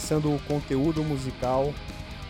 começando 0.00 0.34
o 0.34 0.42
conteúdo 0.46 1.04
musical, 1.04 1.66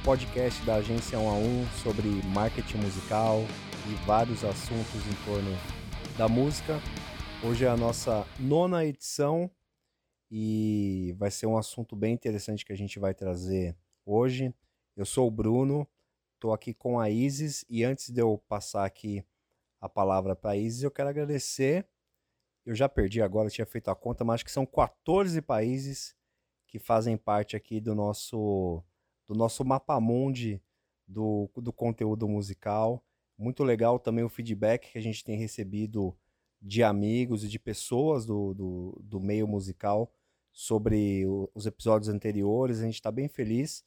podcast 0.05 0.61
da 0.67 0.75
agência 0.75 1.17
1 1.17 1.29
a 1.29 1.35
1 1.35 1.67
sobre 1.85 2.09
marketing 2.35 2.79
musical 2.79 3.45
e 3.89 3.95
vários 4.05 4.45
assuntos 4.45 5.07
em 5.07 5.25
torno 5.25 5.57
da 6.19 6.29
música. 6.29 6.81
Hoje 7.45 7.65
é 7.65 7.69
a 7.69 7.77
nossa 7.77 8.27
nona 8.41 8.85
edição 8.85 9.49
e 10.29 11.15
vai 11.17 11.31
ser 11.31 11.47
um 11.47 11.57
assunto 11.57 11.95
bem 11.95 12.13
interessante 12.13 12.65
que 12.65 12.73
a 12.73 12.77
gente 12.77 12.99
vai 12.99 13.15
trazer 13.15 13.77
hoje. 14.05 14.53
Eu 14.97 15.07
sou 15.07 15.29
o 15.29 15.31
Bruno, 15.31 15.87
estou 16.35 16.53
aqui 16.53 16.75
com 16.75 16.99
a 16.99 17.09
Isis 17.09 17.65
e 17.69 17.85
antes 17.85 18.11
de 18.11 18.21
eu 18.21 18.43
passar 18.49 18.85
aqui 18.85 19.25
a 19.81 19.89
palavra 19.89 20.35
para 20.35 20.51
a 20.51 20.57
Isis, 20.57 20.83
eu 20.83 20.91
quero 20.91 21.09
agradecer. 21.09 21.87
Eu 22.67 22.75
já 22.75 22.89
perdi 22.89 23.23
agora, 23.23 23.47
eu 23.47 23.53
tinha 23.53 23.65
feito 23.65 23.93
a 23.93 23.95
conta, 23.95 24.25
mas 24.25 24.35
acho 24.35 24.45
que 24.45 24.51
são 24.51 24.67
14 24.67 25.41
países 25.41 26.19
que 26.71 26.79
fazem 26.79 27.17
parte 27.17 27.57
aqui 27.57 27.81
do 27.81 27.95
nosso 27.95 28.83
do 29.27 29.35
nosso 29.35 29.65
mapa 29.65 30.01
mundi 30.01 30.63
do, 31.07 31.51
do 31.57 31.73
conteúdo 31.73 32.29
musical. 32.29 33.05
Muito 33.37 33.65
legal 33.65 33.99
também 33.99 34.25
o 34.25 34.29
feedback 34.29 34.93
que 34.93 34.99
a 34.99 35.03
gente 35.03 35.25
tem 35.25 35.37
recebido 35.37 36.17
de 36.63 36.83
amigos 36.83 37.45
e 37.45 37.49
de 37.49 37.59
pessoas 37.59 38.25
do, 38.25 38.55
do, 38.55 39.01
do 39.03 39.21
meio 39.21 39.47
musical 39.49 40.13
sobre 40.53 41.27
o, 41.27 41.51
os 41.55 41.67
episódios 41.67 42.09
anteriores. 42.09 42.81
A 42.81 42.85
gente 42.85 42.95
está 42.95 43.11
bem 43.11 43.29
feliz 43.29 43.85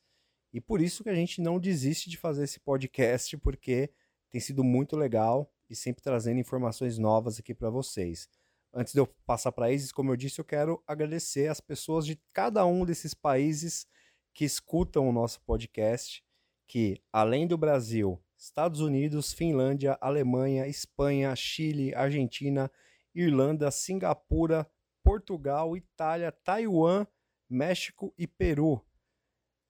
e 0.52 0.60
por 0.60 0.82
isso 0.82 1.04
que 1.04 1.10
a 1.10 1.16
gente 1.16 1.42
não 1.42 1.60
desiste 1.60 2.10
de 2.10 2.18
fazer 2.18 2.44
esse 2.44 2.60
podcast, 2.60 3.38
porque 3.38 3.90
tem 4.30 4.42
sido 4.42 4.64
muito 4.64 4.96
legal 4.96 5.52
e 5.70 5.76
sempre 5.76 6.04
trazendo 6.04 6.40
informações 6.40 6.98
novas 6.98 7.40
aqui 7.40 7.54
para 7.54 7.70
vocês. 7.70 8.30
Antes 8.76 8.92
de 8.92 9.00
eu 9.00 9.06
passar 9.24 9.52
para 9.52 9.72
Isis, 9.72 9.92
como 9.92 10.12
eu 10.12 10.16
disse, 10.16 10.42
eu 10.42 10.46
quero 10.46 10.84
agradecer 10.88 11.48
as 11.48 11.62
pessoas 11.62 12.08
de 12.08 12.20
cada 12.34 12.66
um 12.66 12.84
desses 12.84 13.14
países 13.14 13.86
que 14.34 14.44
escutam 14.44 15.08
o 15.08 15.14
nosso 15.14 15.40
podcast, 15.42 16.26
que 16.68 17.00
além 17.12 17.46
do 17.46 17.56
Brasil, 17.56 18.20
Estados 18.36 18.80
Unidos, 18.80 19.32
Finlândia, 19.32 19.96
Alemanha, 20.02 20.68
Espanha, 20.68 21.36
Chile, 21.36 21.94
Argentina, 21.94 22.72
Irlanda, 23.14 23.70
Singapura, 23.70 24.68
Portugal, 25.04 25.78
Itália, 25.78 26.32
Taiwan, 26.32 27.06
México 27.48 28.12
e 28.18 28.26
Peru. 28.26 28.84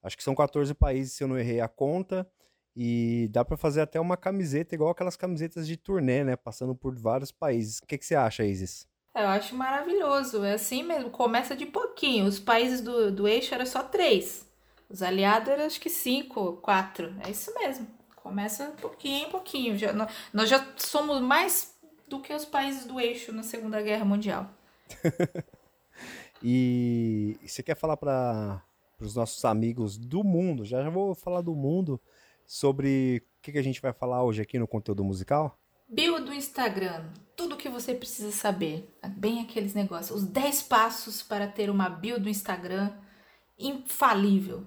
Acho 0.02 0.16
que 0.16 0.24
são 0.24 0.34
14 0.34 0.72
países, 0.72 1.12
se 1.12 1.22
eu 1.22 1.28
não 1.28 1.38
errei 1.38 1.60
a 1.60 1.68
conta. 1.68 2.26
E 2.74 3.28
dá 3.30 3.44
para 3.44 3.56
fazer 3.56 3.82
até 3.82 4.00
uma 4.00 4.16
camiseta, 4.16 4.74
igual 4.74 4.90
aquelas 4.90 5.16
camisetas 5.16 5.66
de 5.66 5.76
turnê, 5.76 6.24
né? 6.24 6.36
Passando 6.36 6.74
por 6.74 6.98
vários 6.98 7.30
países. 7.30 7.78
O 7.78 7.86
que, 7.86 7.98
que 7.98 8.04
você 8.04 8.14
acha, 8.14 8.44
Isis? 8.44 8.88
Eu 9.14 9.28
acho 9.28 9.54
maravilhoso. 9.54 10.44
É 10.44 10.54
assim 10.54 10.82
mesmo, 10.82 11.10
começa 11.10 11.54
de 11.54 11.66
pouquinho. 11.66 12.26
Os 12.26 12.40
países 12.40 12.80
do, 12.80 13.12
do 13.12 13.28
eixo 13.28 13.54
eram 13.54 13.66
só 13.66 13.82
três. 13.82 14.46
Os 14.90 15.02
aliados 15.02 15.48
eram 15.48 15.64
acho 15.64 15.80
que 15.80 15.88
cinco, 15.88 16.54
quatro. 16.54 17.14
É 17.24 17.30
isso 17.30 17.54
mesmo. 17.54 17.86
Começa 18.16 18.74
pouquinho 18.80 19.26
em 19.26 19.30
pouquinho. 19.30 19.78
Já, 19.78 19.92
nós 20.32 20.48
já 20.48 20.66
somos 20.76 21.20
mais 21.20 21.74
do 22.08 22.20
que 22.20 22.32
os 22.32 22.44
países 22.44 22.84
do 22.84 22.98
eixo 22.98 23.32
na 23.32 23.42
Segunda 23.42 23.80
Guerra 23.80 24.04
Mundial. 24.04 24.50
e 26.42 27.38
você 27.44 27.62
quer 27.62 27.76
falar 27.76 27.96
para 27.96 28.62
os 29.00 29.14
nossos 29.14 29.44
amigos 29.44 29.96
do 29.96 30.24
mundo? 30.24 30.64
Já, 30.64 30.82
já 30.82 30.90
vou 30.90 31.14
falar 31.14 31.40
do 31.40 31.54
mundo 31.54 32.00
sobre 32.46 33.22
o 33.38 33.42
que, 33.42 33.52
que 33.52 33.58
a 33.58 33.62
gente 33.62 33.80
vai 33.80 33.92
falar 33.92 34.22
hoje 34.22 34.42
aqui 34.42 34.58
no 34.58 34.66
conteúdo 34.66 35.04
musical? 35.04 35.58
Bio 35.88 36.18
do 36.24 36.32
Instagram, 36.32 37.04
tudo 37.36 37.56
que 37.56 37.68
você 37.68 37.94
precisa 37.94 38.30
saber. 38.30 38.88
Bem 39.16 39.40
aqueles 39.40 39.74
negócios. 39.74 40.22
Os 40.22 40.26
10 40.26 40.62
passos 40.62 41.22
para 41.22 41.46
ter 41.46 41.70
uma 41.70 41.88
bio 41.88 42.18
do 42.20 42.28
Instagram 42.28 42.92
infalível. 43.58 44.66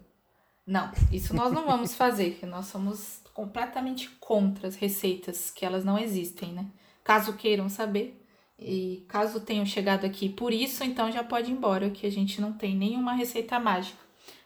Não, 0.66 0.92
isso 1.12 1.34
nós 1.34 1.52
não 1.52 1.66
vamos 1.66 1.96
fazer, 1.96 2.32
porque 2.32 2.46
nós 2.46 2.68
somos 2.68 3.22
completamente 3.34 4.10
contra 4.20 4.68
as 4.68 4.76
receitas, 4.76 5.50
que 5.52 5.66
elas 5.66 5.86
não 5.86 5.98
existem, 5.98 6.52
né? 6.52 6.66
Caso 7.04 7.34
queiram 7.34 7.70
saber, 7.70 8.22
e 8.60 9.06
caso 9.08 9.40
tenham 9.40 9.66
chegado 9.66 10.06
aqui 10.06 10.28
por 10.28 10.52
isso, 10.52 10.84
então 10.84 11.12
já 11.12 11.24
pode 11.24 11.52
ir 11.52 11.54
embora, 11.54 11.90
que 11.90 12.06
a 12.06 12.12
gente 12.12 12.42
não 12.42 12.52
tem 12.52 12.76
nenhuma 12.76 13.14
receita 13.14 13.60
mágica 13.60 14.00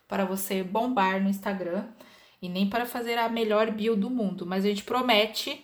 para 0.08 0.26
você 0.26 0.62
bombar 0.62 1.24
no 1.24 1.30
Instagram 1.30 1.88
e 2.42 2.50
nem 2.50 2.70
para 2.70 2.86
fazer 2.86 3.18
a 3.18 3.30
melhor 3.30 3.72
bio 3.72 3.96
do 3.96 4.10
mundo, 4.10 4.46
mas 4.46 4.66
a 4.66 4.68
gente 4.68 4.84
promete 4.84 5.64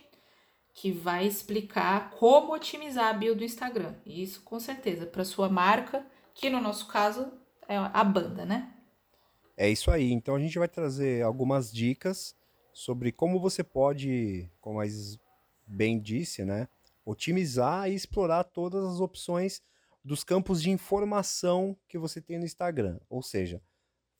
que 0.77 0.91
vai 0.91 1.25
explicar 1.25 2.11
como 2.11 2.53
otimizar 2.53 3.07
a 3.07 3.13
bio 3.13 3.35
do 3.35 3.43
Instagram. 3.43 3.95
E 4.05 4.21
isso 4.21 4.43
com 4.43 4.59
certeza 4.59 5.07
para 5.07 5.25
sua 5.25 5.49
marca, 5.49 6.05
que 6.35 6.51
no 6.51 6.61
nosso 6.61 6.87
caso 6.87 7.31
é 7.67 7.75
a 7.75 8.03
banda, 8.03 8.45
né? 8.45 8.71
É 9.57 9.67
isso 9.67 9.89
aí. 9.89 10.11
Então 10.11 10.35
a 10.35 10.39
gente 10.39 10.59
vai 10.59 10.67
trazer 10.67 11.23
algumas 11.23 11.71
dicas 11.71 12.35
sobre 12.71 13.11
como 13.11 13.39
você 13.39 13.63
pode, 13.63 14.51
como 14.61 14.79
a 14.79 14.85
bem 15.65 15.99
disse, 15.99 16.45
né, 16.45 16.67
otimizar 17.03 17.89
e 17.89 17.95
explorar 17.95 18.43
todas 18.43 18.85
as 18.85 18.99
opções 18.99 19.63
dos 20.05 20.23
campos 20.23 20.61
de 20.61 20.69
informação 20.69 21.75
que 21.87 21.97
você 21.97 22.21
tem 22.21 22.37
no 22.37 22.45
Instagram. 22.45 22.99
Ou 23.09 23.23
seja, 23.23 23.63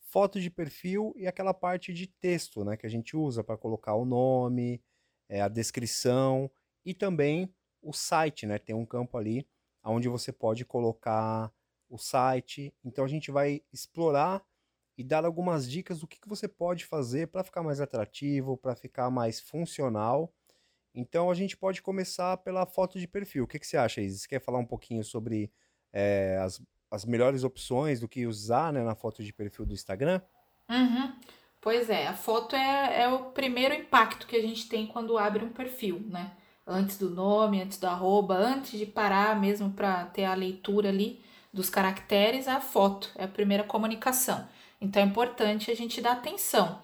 foto 0.09 0.41
de 0.41 0.49
perfil 0.49 1.13
e 1.15 1.27
aquela 1.27 1.53
parte 1.53 1.93
de 1.93 2.07
texto, 2.07 2.65
né, 2.65 2.75
que 2.75 2.87
a 2.87 2.89
gente 2.89 3.15
usa 3.15 3.43
para 3.43 3.57
colocar 3.57 3.93
o 3.93 4.05
nome, 4.05 4.81
é, 5.29 5.41
a 5.41 5.47
descrição 5.47 6.49
e 6.85 6.93
também 6.93 7.53
o 7.81 7.93
site, 7.93 8.45
né? 8.45 8.57
Tem 8.57 8.75
um 8.75 8.85
campo 8.85 9.17
ali 9.17 9.47
onde 9.83 10.07
você 10.07 10.31
pode 10.31 10.65
colocar 10.65 11.51
o 11.89 11.97
site. 11.97 12.73
Então 12.83 13.05
a 13.05 13.07
gente 13.07 13.31
vai 13.31 13.61
explorar 13.71 14.43
e 14.97 15.03
dar 15.03 15.25
algumas 15.25 15.69
dicas 15.69 15.99
do 15.99 16.07
que, 16.07 16.19
que 16.19 16.27
você 16.27 16.47
pode 16.47 16.85
fazer 16.85 17.27
para 17.27 17.43
ficar 17.43 17.61
mais 17.61 17.79
atrativo, 17.79 18.57
para 18.57 18.75
ficar 18.75 19.09
mais 19.09 19.39
funcional. 19.39 20.33
Então 20.93 21.29
a 21.29 21.35
gente 21.35 21.55
pode 21.55 21.81
começar 21.81 22.37
pela 22.37 22.65
foto 22.65 22.99
de 22.99 23.07
perfil. 23.07 23.43
O 23.43 23.47
que, 23.47 23.59
que 23.59 23.67
você 23.67 23.77
acha, 23.77 24.01
Isis? 24.01 24.21
Você 24.21 24.27
quer 24.27 24.41
falar 24.41 24.57
um 24.57 24.65
pouquinho 24.65 25.03
sobre 25.03 25.51
é, 25.93 26.39
as, 26.41 26.59
as 26.89 27.05
melhores 27.05 27.43
opções 27.43 27.99
do 27.99 28.07
que 28.07 28.25
usar 28.25 28.73
né, 28.73 28.83
na 28.83 28.95
foto 28.95 29.23
de 29.23 29.31
perfil 29.31 29.65
do 29.65 29.73
Instagram? 29.73 30.19
Uhum. 30.69 31.15
Pois 31.61 31.89
é, 31.89 32.07
a 32.07 32.13
foto 32.13 32.55
é, 32.55 33.03
é 33.03 33.09
o 33.09 33.31
primeiro 33.31 33.73
impacto 33.73 34.27
que 34.27 34.35
a 34.35 34.41
gente 34.41 34.69
tem 34.69 34.87
quando 34.87 35.17
abre 35.17 35.43
um 35.43 35.49
perfil, 35.49 36.01
né? 36.07 36.31
Antes 36.65 36.97
do 36.97 37.09
nome, 37.09 37.61
antes 37.61 37.77
do 37.77 37.87
arroba, 37.87 38.35
antes 38.35 38.77
de 38.77 38.85
parar 38.85 39.39
mesmo 39.39 39.71
para 39.71 40.05
ter 40.07 40.25
a 40.25 40.33
leitura 40.33 40.89
ali 40.89 41.21
dos 41.53 41.69
caracteres, 41.69 42.47
a 42.47 42.59
foto 42.61 43.11
é 43.15 43.23
a 43.23 43.27
primeira 43.27 43.63
comunicação. 43.63 44.47
Então 44.79 45.01
é 45.01 45.05
importante 45.05 45.71
a 45.71 45.75
gente 45.75 46.01
dar 46.01 46.13
atenção. 46.13 46.81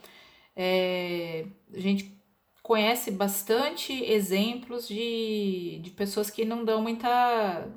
É, 0.55 1.45
a 1.73 1.79
gente 1.79 2.17
conhece 2.61 3.11
bastante 3.11 3.93
exemplos 4.05 4.87
de, 4.87 5.79
de 5.83 5.91
pessoas 5.91 6.29
que 6.29 6.45
não 6.45 6.63
dão 6.65 6.81
muita, 6.81 7.67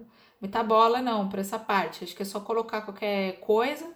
muita 0.40 0.62
bola 0.62 1.02
não 1.02 1.28
para 1.28 1.40
essa 1.40 1.58
parte. 1.58 2.04
Acho 2.04 2.14
que 2.16 2.22
é 2.22 2.26
só 2.26 2.40
colocar 2.40 2.82
qualquer 2.82 3.40
coisa 3.40 3.95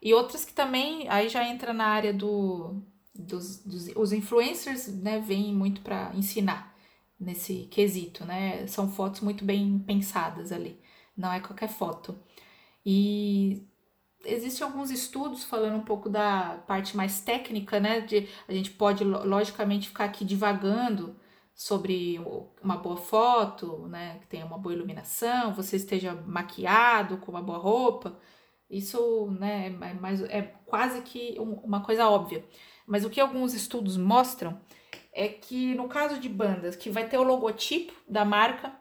e 0.00 0.14
outras 0.14 0.44
que 0.44 0.52
também, 0.52 1.08
aí 1.08 1.28
já 1.28 1.46
entra 1.46 1.72
na 1.72 1.86
área 1.86 2.12
do, 2.12 2.82
dos, 3.14 3.58
dos 3.64 3.88
os 3.96 4.12
influencers, 4.12 4.86
né, 4.88 5.18
vêm 5.18 5.54
muito 5.54 5.80
para 5.80 6.12
ensinar 6.14 6.74
nesse 7.18 7.68
quesito, 7.70 8.24
né? 8.24 8.66
São 8.68 8.90
fotos 8.90 9.20
muito 9.20 9.44
bem 9.44 9.78
pensadas 9.80 10.52
ali, 10.52 10.80
não 11.16 11.32
é 11.32 11.40
qualquer 11.40 11.68
foto. 11.68 12.16
E 12.86 13.66
existem 14.24 14.66
alguns 14.66 14.90
estudos 14.90 15.44
falando 15.44 15.76
um 15.76 15.84
pouco 15.84 16.08
da 16.08 16.62
parte 16.66 16.96
mais 16.96 17.20
técnica, 17.20 17.80
né? 17.80 18.00
De, 18.00 18.28
a 18.46 18.52
gente 18.52 18.70
pode, 18.70 19.04
logicamente, 19.04 19.88
ficar 19.88 20.04
aqui 20.04 20.24
divagando 20.24 21.16
sobre 21.54 22.20
uma 22.62 22.76
boa 22.76 22.96
foto, 22.96 23.88
né? 23.88 24.18
Que 24.20 24.28
tenha 24.28 24.46
uma 24.46 24.58
boa 24.58 24.74
iluminação, 24.74 25.52
você 25.54 25.76
esteja 25.76 26.14
maquiado 26.26 27.16
com 27.18 27.32
uma 27.32 27.42
boa 27.42 27.58
roupa, 27.58 28.16
isso 28.70 29.30
né, 29.38 29.66
é, 29.66 29.94
mais, 29.94 30.22
é 30.22 30.42
quase 30.66 31.00
que 31.02 31.36
uma 31.38 31.80
coisa 31.82 32.08
óbvia. 32.08 32.44
Mas 32.86 33.04
o 33.04 33.10
que 33.10 33.20
alguns 33.20 33.54
estudos 33.54 33.96
mostram 33.96 34.60
é 35.12 35.28
que 35.28 35.74
no 35.74 35.88
caso 35.88 36.18
de 36.18 36.28
bandas 36.28 36.76
que 36.76 36.90
vai 36.90 37.08
ter 37.08 37.18
o 37.18 37.22
logotipo 37.22 37.92
da 38.08 38.24
marca 38.24 38.72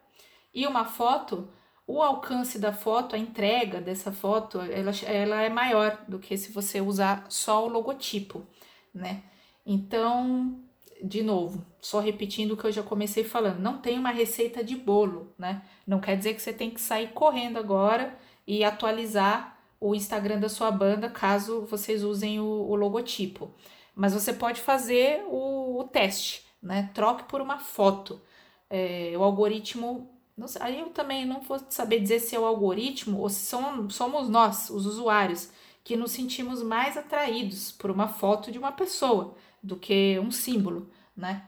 e 0.54 0.68
uma 0.68 0.86
foto, 0.86 1.50
o 1.86 2.02
alcance 2.02 2.60
da 2.60 2.74
foto, 2.74 3.16
a 3.16 3.20
entrega 3.20 3.80
dessa 3.80 4.12
foto, 4.12 4.60
ela, 4.60 4.92
ela 5.06 5.42
é 5.42 5.50
maior 5.50 6.04
do 6.08 6.20
que 6.20 6.38
se 6.38 6.52
você 6.52 6.82
usar 6.82 7.26
só 7.30 7.66
o 7.66 7.70
logotipo, 7.70 8.46
né? 8.94 9.24
Então, 9.66 10.60
de 11.02 11.24
novo, 11.24 11.66
só 11.80 12.00
repetindo 12.00 12.52
o 12.52 12.58
que 12.58 12.66
eu 12.66 12.72
já 12.72 12.84
comecei 12.84 13.24
falando, 13.24 13.60
não 13.60 13.78
tem 13.78 13.98
uma 13.98 14.12
receita 14.12 14.64
de 14.64 14.76
bolo, 14.76 15.34
né? 15.38 15.62
Não 15.86 16.00
quer 16.00 16.18
dizer 16.18 16.34
que 16.34 16.42
você 16.42 16.52
tem 16.52 16.70
que 16.70 16.82
sair 16.82 17.10
correndo 17.10 17.58
agora 17.58 18.18
e 18.46 18.64
atualizar 18.64 19.57
o 19.80 19.94
Instagram 19.94 20.40
da 20.40 20.50
sua 20.50 20.72
banda, 20.72 21.10
caso 21.10 21.62
vocês 21.62 22.04
usem 22.04 22.40
o, 22.40 22.46
o 22.46 22.76
logotipo. 22.76 23.54
Mas 23.96 24.14
você 24.14 24.34
pode 24.34 24.62
fazer 24.62 25.24
o, 25.28 25.80
o, 25.80 25.84
teste, 25.86 26.46
né? 26.62 26.90
Troque 26.94 27.24
por 27.24 27.42
uma 27.42 27.60
foto. 27.60 28.22
É, 28.70 29.14
o 29.18 29.24
algoritmo. 29.24 30.14
Não 30.36 30.46
aí 30.60 30.80
eu 30.80 30.90
também 30.90 31.26
não 31.26 31.42
vou 31.42 31.60
saber 31.70 32.00
dizer 32.00 32.20
se 32.20 32.36
é 32.36 32.40
o 32.40 32.46
algoritmo 32.46 33.20
ou 33.20 33.30
se 33.30 33.40
são, 33.46 33.90
somos 33.90 34.30
nós, 34.30 34.70
os 34.70 34.86
usuários, 34.86 35.50
que 35.84 35.96
nos 35.96 36.12
sentimos 36.12 36.62
mais 36.62 36.96
atraídos 36.96 37.72
por 37.72 37.90
uma 37.90 38.08
foto 38.08 38.52
de 38.52 38.60
uma 38.60 38.72
pessoa 38.72 39.36
do 39.64 39.76
que 39.76 40.20
um 40.20 40.30
símbolo, 40.30 40.92
né? 41.16 41.48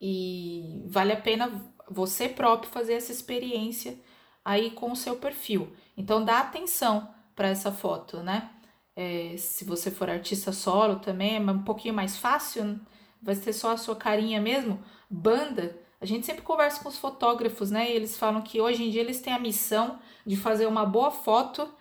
E 0.00 0.84
vale 0.86 1.12
a 1.12 1.20
pena 1.20 1.50
você 1.90 2.28
próprio 2.28 2.70
fazer 2.70 2.94
essa 2.94 3.12
experiência 3.12 3.98
aí 4.44 4.70
com 4.70 4.92
o 4.92 4.96
seu 4.96 5.16
perfil. 5.16 5.70
Então 5.96 6.24
dá 6.24 6.40
atenção 6.40 7.12
para 7.38 7.46
essa 7.46 7.70
foto, 7.70 8.16
né? 8.16 8.50
É, 8.96 9.36
se 9.38 9.64
você 9.64 9.92
for 9.92 10.10
artista 10.10 10.50
solo 10.50 10.96
também 10.96 11.36
é 11.36 11.40
um 11.40 11.62
pouquinho 11.62 11.94
mais 11.94 12.18
fácil, 12.18 12.80
vai 13.22 13.36
ser 13.36 13.52
só 13.52 13.70
a 13.70 13.76
sua 13.76 13.94
carinha 13.94 14.40
mesmo. 14.40 14.82
Banda, 15.08 15.78
a 16.00 16.04
gente 16.04 16.26
sempre 16.26 16.42
conversa 16.42 16.82
com 16.82 16.88
os 16.88 16.98
fotógrafos, 16.98 17.70
né? 17.70 17.88
E 17.88 17.94
eles 17.94 18.18
falam 18.18 18.42
que 18.42 18.60
hoje 18.60 18.82
em 18.82 18.90
dia 18.90 19.00
eles 19.00 19.20
têm 19.20 19.32
a 19.32 19.38
missão 19.38 20.00
de 20.26 20.36
fazer 20.36 20.66
uma 20.66 20.84
boa 20.84 21.12
foto, 21.12 21.72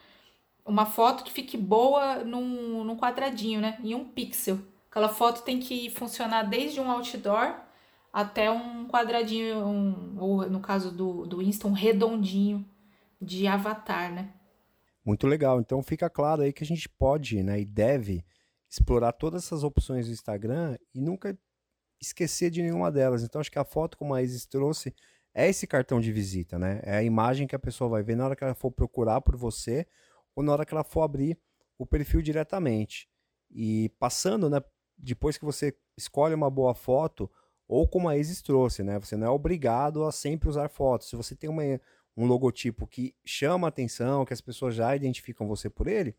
uma 0.64 0.86
foto 0.86 1.24
que 1.24 1.32
fique 1.32 1.58
boa 1.58 2.24
num, 2.24 2.84
num 2.84 2.96
quadradinho, 2.96 3.60
né? 3.60 3.80
Em 3.84 3.96
um 3.96 4.06
pixel. 4.06 4.60
Aquela 4.92 5.10
foto 5.10 5.42
tem 5.42 5.60
que 5.60 5.90
funcionar 5.90 6.44
desde 6.44 6.80
um 6.80 6.92
outdoor 6.92 7.56
até 8.14 8.52
um 8.52 8.88
quadradinho, 8.88 9.66
um, 9.66 10.18
ou 10.20 10.48
no 10.48 10.60
caso 10.60 10.92
do, 10.92 11.26
do 11.26 11.42
Insta, 11.42 11.68
um 11.68 11.74
redondinho 11.74 12.64
de 13.20 13.48
avatar, 13.48 14.12
né? 14.14 14.37
Muito 15.08 15.26
legal. 15.26 15.62
Então 15.62 15.82
fica 15.82 16.10
claro 16.10 16.42
aí 16.42 16.52
que 16.52 16.66
a 16.66 16.68
gente 16.68 16.90
pode 16.90 17.42
né, 17.42 17.62
e 17.62 17.66
deve 17.66 18.26
explorar 18.70 19.14
todas 19.14 19.46
essas 19.46 19.64
opções 19.64 20.08
do 20.08 20.12
Instagram 20.12 20.78
e 20.94 21.00
nunca 21.00 21.40
esquecer 22.02 22.50
de 22.50 22.62
nenhuma 22.62 22.92
delas. 22.92 23.24
Então 23.24 23.40
acho 23.40 23.50
que 23.50 23.58
a 23.58 23.64
foto, 23.64 23.98
como 23.98 24.14
a 24.14 24.22
Isis 24.22 24.46
trouxe, 24.46 24.94
é 25.34 25.48
esse 25.48 25.66
cartão 25.66 26.02
de 26.02 26.12
visita, 26.12 26.60
né? 26.60 26.82
É 26.84 26.98
a 26.98 27.04
imagem 27.04 27.48
que 27.48 27.56
a 27.56 27.60
pessoa 27.60 27.90
vai 27.90 28.04
ver 28.04 28.18
na 28.18 28.26
hora 28.26 28.36
que 28.36 28.44
ela 28.44 28.54
for 28.54 28.70
procurar 28.70 29.22
por 29.22 29.38
você 29.38 29.88
ou 30.36 30.44
na 30.44 30.52
hora 30.52 30.66
que 30.66 30.74
ela 30.74 30.84
for 30.84 31.04
abrir 31.04 31.40
o 31.78 31.86
perfil 31.86 32.22
diretamente. 32.22 33.08
E 33.50 33.88
passando, 33.98 34.50
né? 34.50 34.62
Depois 34.98 35.38
que 35.38 35.46
você 35.46 35.74
escolhe 35.96 36.36
uma 36.36 36.50
boa 36.50 36.76
foto, 36.76 37.32
ou 37.66 37.88
como 37.88 38.10
a 38.10 38.18
Isis 38.18 38.42
trouxe, 38.42 38.84
né? 38.84 39.00
Você 39.00 39.16
não 39.16 39.28
é 39.28 39.30
obrigado 39.30 40.04
a 40.04 40.12
sempre 40.12 40.50
usar 40.50 40.68
fotos. 40.68 41.10
Se 41.10 41.16
você 41.16 41.34
tem 41.34 41.50
uma, 41.50 41.64
um 42.18 42.26
logotipo 42.26 42.88
que 42.88 43.16
chama 43.24 43.68
atenção, 43.68 44.26
que 44.26 44.34
as 44.34 44.42
pessoas 44.42 44.74
já 44.74 44.96
identificam 44.96 45.48
você 45.48 45.70
por 45.70 45.88
ele, 45.88 46.16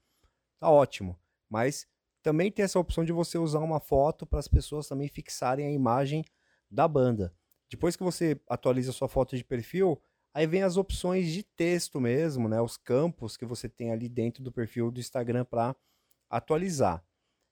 tá 0.60 0.70
ótimo. 0.70 1.18
Mas 1.50 1.88
também 2.22 2.52
tem 2.52 2.64
essa 2.64 2.78
opção 2.78 3.04
de 3.04 3.12
você 3.12 3.36
usar 3.36 3.58
uma 3.58 3.80
foto 3.80 4.24
para 4.24 4.38
as 4.38 4.46
pessoas 4.46 4.86
também 4.86 5.08
fixarem 5.08 5.66
a 5.66 5.70
imagem 5.70 6.24
da 6.70 6.86
banda. 6.86 7.34
Depois 7.68 7.96
que 7.96 8.04
você 8.04 8.40
atualiza 8.48 8.92
sua 8.92 9.08
foto 9.08 9.36
de 9.36 9.44
perfil, 9.44 10.00
aí 10.32 10.46
vem 10.46 10.62
as 10.62 10.76
opções 10.76 11.32
de 11.32 11.42
texto 11.42 12.00
mesmo, 12.00 12.48
né? 12.48 12.60
Os 12.60 12.76
campos 12.76 13.36
que 13.36 13.44
você 13.44 13.68
tem 13.68 13.90
ali 13.90 14.08
dentro 14.08 14.42
do 14.42 14.52
perfil 14.52 14.90
do 14.90 15.00
Instagram 15.00 15.44
para 15.44 15.74
atualizar. 16.30 17.04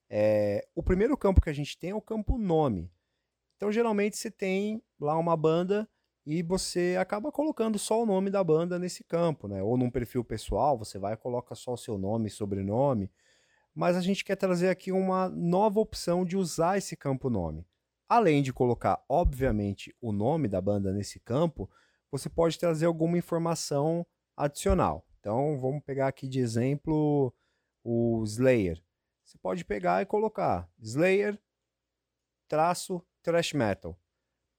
É, 0.09 0.67
o 0.75 0.83
primeiro 0.83 1.17
campo 1.17 1.41
que 1.41 1.51
a 1.51 1.53
gente 1.53 1.77
tem 1.77 1.91
é 1.91 1.95
o 1.95 2.01
campo 2.01 2.39
nome. 2.39 2.91
Então, 3.57 3.73
geralmente, 3.73 4.17
você 4.17 4.31
tem 4.31 4.83
lá 5.01 5.19
uma 5.19 5.37
banda 5.37 5.89
e 6.27 6.43
você 6.43 6.97
acaba 6.99 7.31
colocando 7.31 7.79
só 7.79 8.03
o 8.03 8.07
nome 8.07 8.31
da 8.31 8.43
banda 8.43 8.79
nesse 8.79 9.05
campo, 9.05 9.47
né? 9.47 9.63
Ou 9.63 9.77
num 9.77 9.91
perfil 9.91 10.25
pessoal, 10.25 10.77
você 10.77 10.99
vai 10.99 11.15
e 11.15 11.17
coloca 11.17 11.55
só 11.55 11.75
o 11.75 11.79
seu 11.79 11.97
nome 11.97 12.27
e 12.27 12.31
sobrenome 12.31 13.11
mas 13.77 13.95
a 13.95 14.01
gente 14.01 14.25
quer 14.25 14.37
trazer 14.37 14.71
aqui 14.71 14.91
uma 14.91 15.29
nova 15.29 15.79
opção 15.79 16.25
de 16.25 16.35
usar 16.35 16.79
esse 16.79 16.97
campo 16.97 17.29
nome. 17.29 17.69
Além 18.09 18.43
de 18.43 18.51
colocar, 18.51 19.05
obviamente, 19.07 19.95
o 20.01 20.13
nome 20.13 20.49
da 20.49 20.63
banda 20.63 20.95
nesse 20.95 21.21
campo, 21.21 21.71
você 22.11 22.31
pode 22.31 22.59
trazer 22.59 22.87
alguma 22.87 23.19
informação 23.19 24.07
adicional. 24.35 25.07
Então, 25.21 25.61
vamos 25.61 25.85
pegar 25.85 26.09
aqui 26.09 26.27
de 26.27 26.41
exemplo 26.41 27.35
o 27.85 28.23
Slayer. 28.25 28.83
Você 29.23 29.37
pode 29.37 29.63
pegar 29.63 30.01
e 30.01 30.07
colocar 30.07 30.67
Slayer 30.81 31.39
traço 32.49 33.05
thrash 33.23 33.53
metal. 33.53 33.95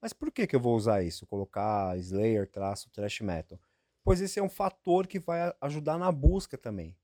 Mas 0.07 0.13
por 0.13 0.31
que, 0.31 0.47
que 0.47 0.55
eu 0.55 0.59
vou 0.61 0.73
usar 0.73 1.03
isso? 1.03 1.27
Colocar 1.27 1.97
Slayer 1.97 2.49
traço 2.49 2.89
thrash 2.91 3.19
metal? 3.19 3.59
Pois 4.05 4.21
esse 4.21 4.39
é 4.39 4.41
um 4.41 4.47
fator 4.47 5.05
que 5.05 5.19
vai 5.19 5.53
ajudar 5.59 5.97
na 5.97 6.09
busca 6.13 6.57
também. 6.57 6.95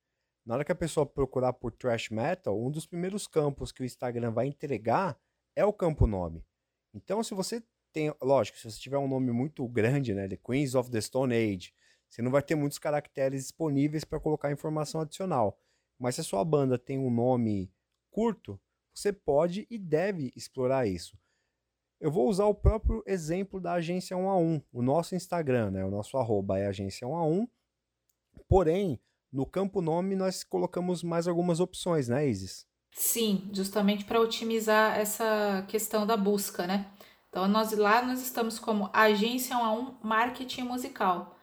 Na 0.46 0.54
hora 0.54 0.64
que 0.64 0.72
a 0.72 0.76
pessoa 0.76 1.06
procurar 1.06 1.52
por 1.52 1.74
thrash 1.74 2.10
metal, 2.10 2.58
um 2.58 2.72
dos 2.72 2.86
primeiros 2.86 3.28
campos 3.28 3.74
que 3.74 3.82
o 3.82 3.86
Instagram 3.86 4.32
vai 4.32 4.48
entregar 4.48 5.20
é 5.54 5.66
o 5.66 5.74
campo 5.74 6.08
nome. 6.08 6.46
Então, 6.94 7.22
se 7.22 7.34
você 7.34 7.62
tem, 7.92 8.10
lógico, 8.22 8.58
se 8.58 8.72
você 8.72 8.80
tiver 8.80 8.98
um 8.98 9.08
nome 9.10 9.34
muito 9.34 9.68
grande, 9.68 10.14
né, 10.14 10.30
The 10.30 10.38
Queens 10.38 10.74
of 10.74 10.90
the 10.90 11.02
Stone 11.02 11.36
Age, 11.36 11.74
você 12.08 12.22
não 12.22 12.32
vai 12.32 12.42
ter 12.42 12.56
muitos 12.56 12.80
caracteres 12.80 13.42
disponíveis 13.42 14.06
para 14.06 14.18
colocar 14.18 14.50
informação 14.50 15.02
adicional. 15.02 15.60
Mas 16.00 16.16
se 16.16 16.22
a 16.22 16.24
sua 16.24 16.46
banda 16.46 16.80
tem 16.80 16.98
um 16.98 17.12
nome 17.12 17.70
curto, 18.10 18.58
você 18.94 19.12
pode 19.12 19.68
e 19.70 19.78
deve 19.78 20.32
explorar 20.38 20.88
isso. 20.88 21.22
Eu 22.04 22.12
vou 22.12 22.28
usar 22.28 22.48
o 22.48 22.54
próprio 22.54 23.02
exemplo 23.08 23.62
da 23.62 23.76
agência 23.76 24.18
1 24.18 24.30
a 24.30 24.36
1, 24.36 24.62
o 24.74 24.82
nosso 24.82 25.16
Instagram, 25.16 25.72
né? 25.72 25.86
O 25.86 25.90
nosso 25.90 26.18
arroba 26.18 26.60
é 26.60 26.68
agência 26.68 27.08
1 27.08 27.16
a 27.16 27.26
1. 27.26 27.48
Porém, 28.46 29.00
no 29.32 29.46
campo 29.46 29.82
nome, 29.82 30.14
nós 30.14 30.44
colocamos 30.44 31.02
mais 31.02 31.30
algumas 31.30 31.62
opções, 31.62 32.10
né, 32.10 32.28
Isis? 32.28 32.68
Sim, 32.92 33.50
justamente 33.54 34.04
para 34.04 34.20
otimizar 34.20 35.00
essa 35.00 35.64
questão 35.70 36.06
da 36.06 36.18
busca, 36.18 36.68
né? 36.68 36.92
Então, 37.30 37.48
nós 37.48 37.72
lá 37.72 38.06
nós 38.06 38.22
estamos 38.22 38.60
como 38.60 38.90
agência 38.92 39.58
1 39.58 39.64
a 39.64 39.72
1 39.72 39.96
marketing 40.04 40.64
musical. 40.64 41.38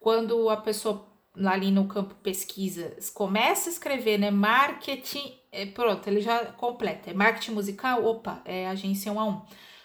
Quando 0.00 0.48
a 0.48 0.56
pessoa 0.56 1.06
ali 1.44 1.70
no 1.70 1.86
campo 1.86 2.14
pesquisa 2.14 2.96
começa 3.12 3.68
a 3.68 3.72
escrever, 3.72 4.16
né, 4.16 4.30
marketing, 4.30 5.38
é, 5.52 5.66
pronto, 5.66 6.06
ele 6.08 6.22
já 6.22 6.46
completa. 6.46 7.10
É 7.10 7.12
marketing 7.12 7.52
musical, 7.52 8.02
opa, 8.06 8.40
é 8.46 8.66
agência 8.68 9.12
1 9.12 9.20
a 9.20 9.24
1. 9.26 9.42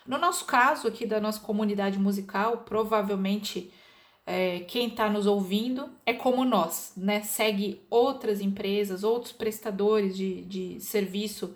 No 0.08 0.18
nosso 0.18 0.46
caso 0.46 0.88
aqui 0.88 1.06
da 1.06 1.20
nossa 1.20 1.42
comunidade 1.42 2.00
musical, 2.00 2.60
provavelmente 2.60 3.72
é, 4.26 4.62
quem 4.62 4.88
está 4.88 5.10
nos 5.10 5.26
ouvindo 5.26 5.90
é 6.06 6.14
como 6.14 6.46
nós, 6.46 6.94
né? 6.96 7.22
Segue 7.22 7.86
outras 7.90 8.42
empresas, 8.42 9.04
outros 9.04 9.34
prestadores 9.34 10.16
de, 10.16 10.44
de 10.44 10.80
serviço, 10.80 11.56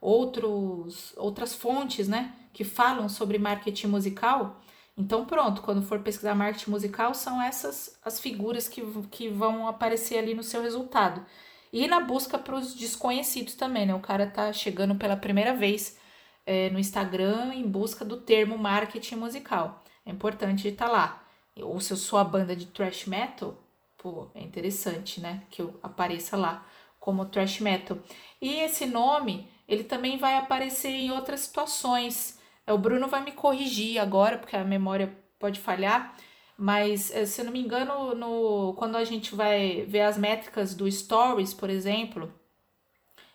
outros, 0.00 1.14
outras 1.16 1.54
fontes, 1.54 2.08
né? 2.08 2.34
Que 2.52 2.64
falam 2.64 3.08
sobre 3.08 3.38
marketing 3.38 3.88
musical. 3.88 4.60
Então, 4.96 5.24
pronto, 5.24 5.62
quando 5.62 5.82
for 5.82 6.00
pesquisar 6.00 6.34
marketing 6.34 6.70
musical, 6.70 7.14
são 7.14 7.40
essas 7.40 7.98
as 8.04 8.18
figuras 8.18 8.68
que, 8.68 8.82
que 9.10 9.28
vão 9.28 9.68
aparecer 9.68 10.18
ali 10.18 10.34
no 10.34 10.42
seu 10.42 10.62
resultado. 10.62 11.24
E 11.72 11.86
na 11.86 12.00
busca 12.00 12.38
para 12.38 12.56
os 12.56 12.74
desconhecidos 12.74 13.54
também, 13.54 13.86
né? 13.86 13.94
O 13.94 14.00
cara 14.00 14.26
tá 14.26 14.52
chegando 14.52 14.94
pela 14.94 15.16
primeira 15.16 15.54
vez 15.54 15.99
é, 16.46 16.70
no 16.70 16.78
Instagram 16.78 17.54
em 17.54 17.68
busca 17.68 18.04
do 18.04 18.16
termo 18.16 18.58
marketing 18.58 19.16
musical. 19.16 19.82
É 20.04 20.10
importante 20.10 20.68
estar 20.68 20.86
tá 20.86 20.92
lá 20.92 21.20
ou 21.62 21.80
se 21.80 21.92
eu 21.92 21.96
sou 21.96 22.18
a 22.18 22.24
banda 22.24 22.54
de 22.54 22.66
thrash 22.66 23.06
metal, 23.06 23.56
pô, 23.98 24.28
é 24.34 24.40
interessante, 24.40 25.20
né? 25.20 25.42
Que 25.50 25.62
eu 25.62 25.78
apareça 25.82 26.36
lá 26.36 26.66
como 26.98 27.24
thrash 27.26 27.60
metal. 27.60 27.98
E 28.40 28.56
esse 28.60 28.86
nome, 28.86 29.48
ele 29.68 29.84
também 29.84 30.18
vai 30.18 30.36
aparecer 30.36 30.90
em 30.90 31.10
outras 31.10 31.40
situações. 31.40 32.38
É, 32.66 32.72
o 32.72 32.78
Bruno 32.78 33.08
vai 33.08 33.22
me 33.22 33.32
corrigir 33.32 33.98
agora, 33.98 34.38
porque 34.38 34.56
a 34.56 34.64
memória 34.64 35.14
pode 35.38 35.58
falhar, 35.60 36.14
mas 36.56 37.10
eh, 37.14 37.24
se 37.24 37.40
eu 37.40 37.46
não 37.46 37.52
me 37.52 37.60
engano, 37.60 38.14
no, 38.14 38.74
quando 38.74 38.96
a 38.96 39.04
gente 39.04 39.34
vai 39.34 39.86
ver 39.88 40.02
as 40.02 40.18
métricas 40.18 40.74
do 40.74 40.90
Stories, 40.90 41.54
por 41.54 41.70
exemplo, 41.70 42.32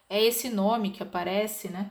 é 0.07 0.23
esse 0.23 0.49
nome 0.49 0.91
que 0.91 1.01
aparece, 1.01 1.69
né? 1.69 1.89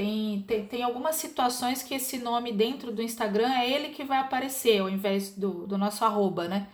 Tem, 0.00 0.42
tem, 0.48 0.66
tem 0.66 0.82
algumas 0.82 1.16
situações 1.16 1.82
que 1.82 1.92
esse 1.92 2.16
nome 2.16 2.54
dentro 2.54 2.90
do 2.90 3.02
Instagram 3.02 3.52
é 3.52 3.70
ele 3.70 3.90
que 3.90 4.02
vai 4.02 4.16
aparecer 4.16 4.80
ao 4.80 4.88
invés 4.88 5.36
do, 5.36 5.66
do 5.66 5.76
nosso 5.76 6.02
arroba, 6.06 6.48
né? 6.48 6.70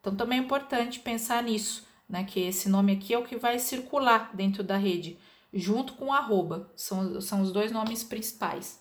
Então 0.00 0.16
também 0.16 0.38
é 0.38 0.42
importante 0.42 0.98
pensar 0.98 1.42
nisso, 1.42 1.86
né? 2.08 2.24
Que 2.24 2.40
esse 2.40 2.70
nome 2.70 2.92
aqui 2.92 3.12
é 3.12 3.18
o 3.18 3.22
que 3.22 3.36
vai 3.36 3.58
circular 3.58 4.34
dentro 4.34 4.64
da 4.64 4.78
rede, 4.78 5.18
junto 5.52 5.92
com 5.92 6.06
o 6.06 6.12
arroba. 6.14 6.72
São, 6.74 7.20
são 7.20 7.42
os 7.42 7.52
dois 7.52 7.70
nomes 7.70 8.02
principais. 8.02 8.80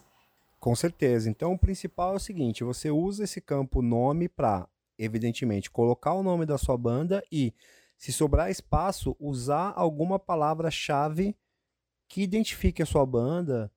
Com 0.62 0.74
certeza. 0.74 1.30
Então 1.30 1.52
o 1.52 1.60
principal 1.60 2.14
é 2.14 2.16
o 2.16 2.22
seguinte: 2.22 2.64
você 2.64 2.90
usa 2.90 3.26
esse 3.26 3.42
campo 3.42 3.82
nome 3.82 4.30
para, 4.30 4.66
evidentemente, 4.98 5.70
colocar 5.70 6.14
o 6.14 6.24
nome 6.24 6.46
da 6.46 6.58
sua 6.58 6.78
banda 6.78 7.22
e, 7.30 7.54
se 7.98 8.14
sobrar 8.14 8.50
espaço, 8.50 9.14
usar 9.20 9.74
alguma 9.76 10.18
palavra-chave 10.18 11.36
que 12.08 12.22
identifique 12.22 12.82
a 12.82 12.86
sua 12.86 13.06
banda, 13.06 13.70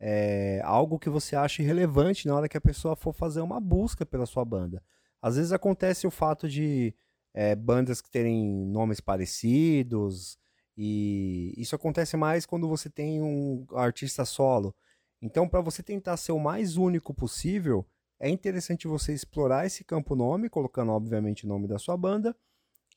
é, 0.00 0.60
algo 0.64 0.98
que 0.98 1.10
você 1.10 1.36
acha 1.36 1.62
relevante 1.62 2.26
na 2.26 2.34
hora 2.34 2.48
que 2.48 2.56
a 2.56 2.60
pessoa 2.60 2.96
for 2.96 3.12
fazer 3.12 3.42
uma 3.42 3.60
busca 3.60 4.06
pela 4.06 4.24
sua 4.24 4.44
banda. 4.44 4.82
Às 5.20 5.36
vezes 5.36 5.52
acontece 5.52 6.06
o 6.06 6.10
fato 6.10 6.48
de 6.48 6.94
é, 7.34 7.54
bandas 7.54 8.00
que 8.00 8.10
terem 8.10 8.42
nomes 8.66 9.00
parecidos, 9.00 10.38
e 10.76 11.52
isso 11.58 11.76
acontece 11.76 12.16
mais 12.16 12.46
quando 12.46 12.66
você 12.66 12.88
tem 12.88 13.22
um 13.22 13.66
artista 13.74 14.24
solo. 14.24 14.74
Então, 15.20 15.46
para 15.46 15.60
você 15.60 15.82
tentar 15.82 16.16
ser 16.16 16.32
o 16.32 16.38
mais 16.38 16.78
único 16.78 17.12
possível, 17.12 17.86
é 18.18 18.30
interessante 18.30 18.88
você 18.88 19.12
explorar 19.12 19.66
esse 19.66 19.84
campo 19.84 20.16
nome, 20.16 20.48
colocando 20.48 20.92
obviamente 20.92 21.44
o 21.44 21.48
nome 21.48 21.68
da 21.68 21.78
sua 21.78 21.96
banda 21.96 22.34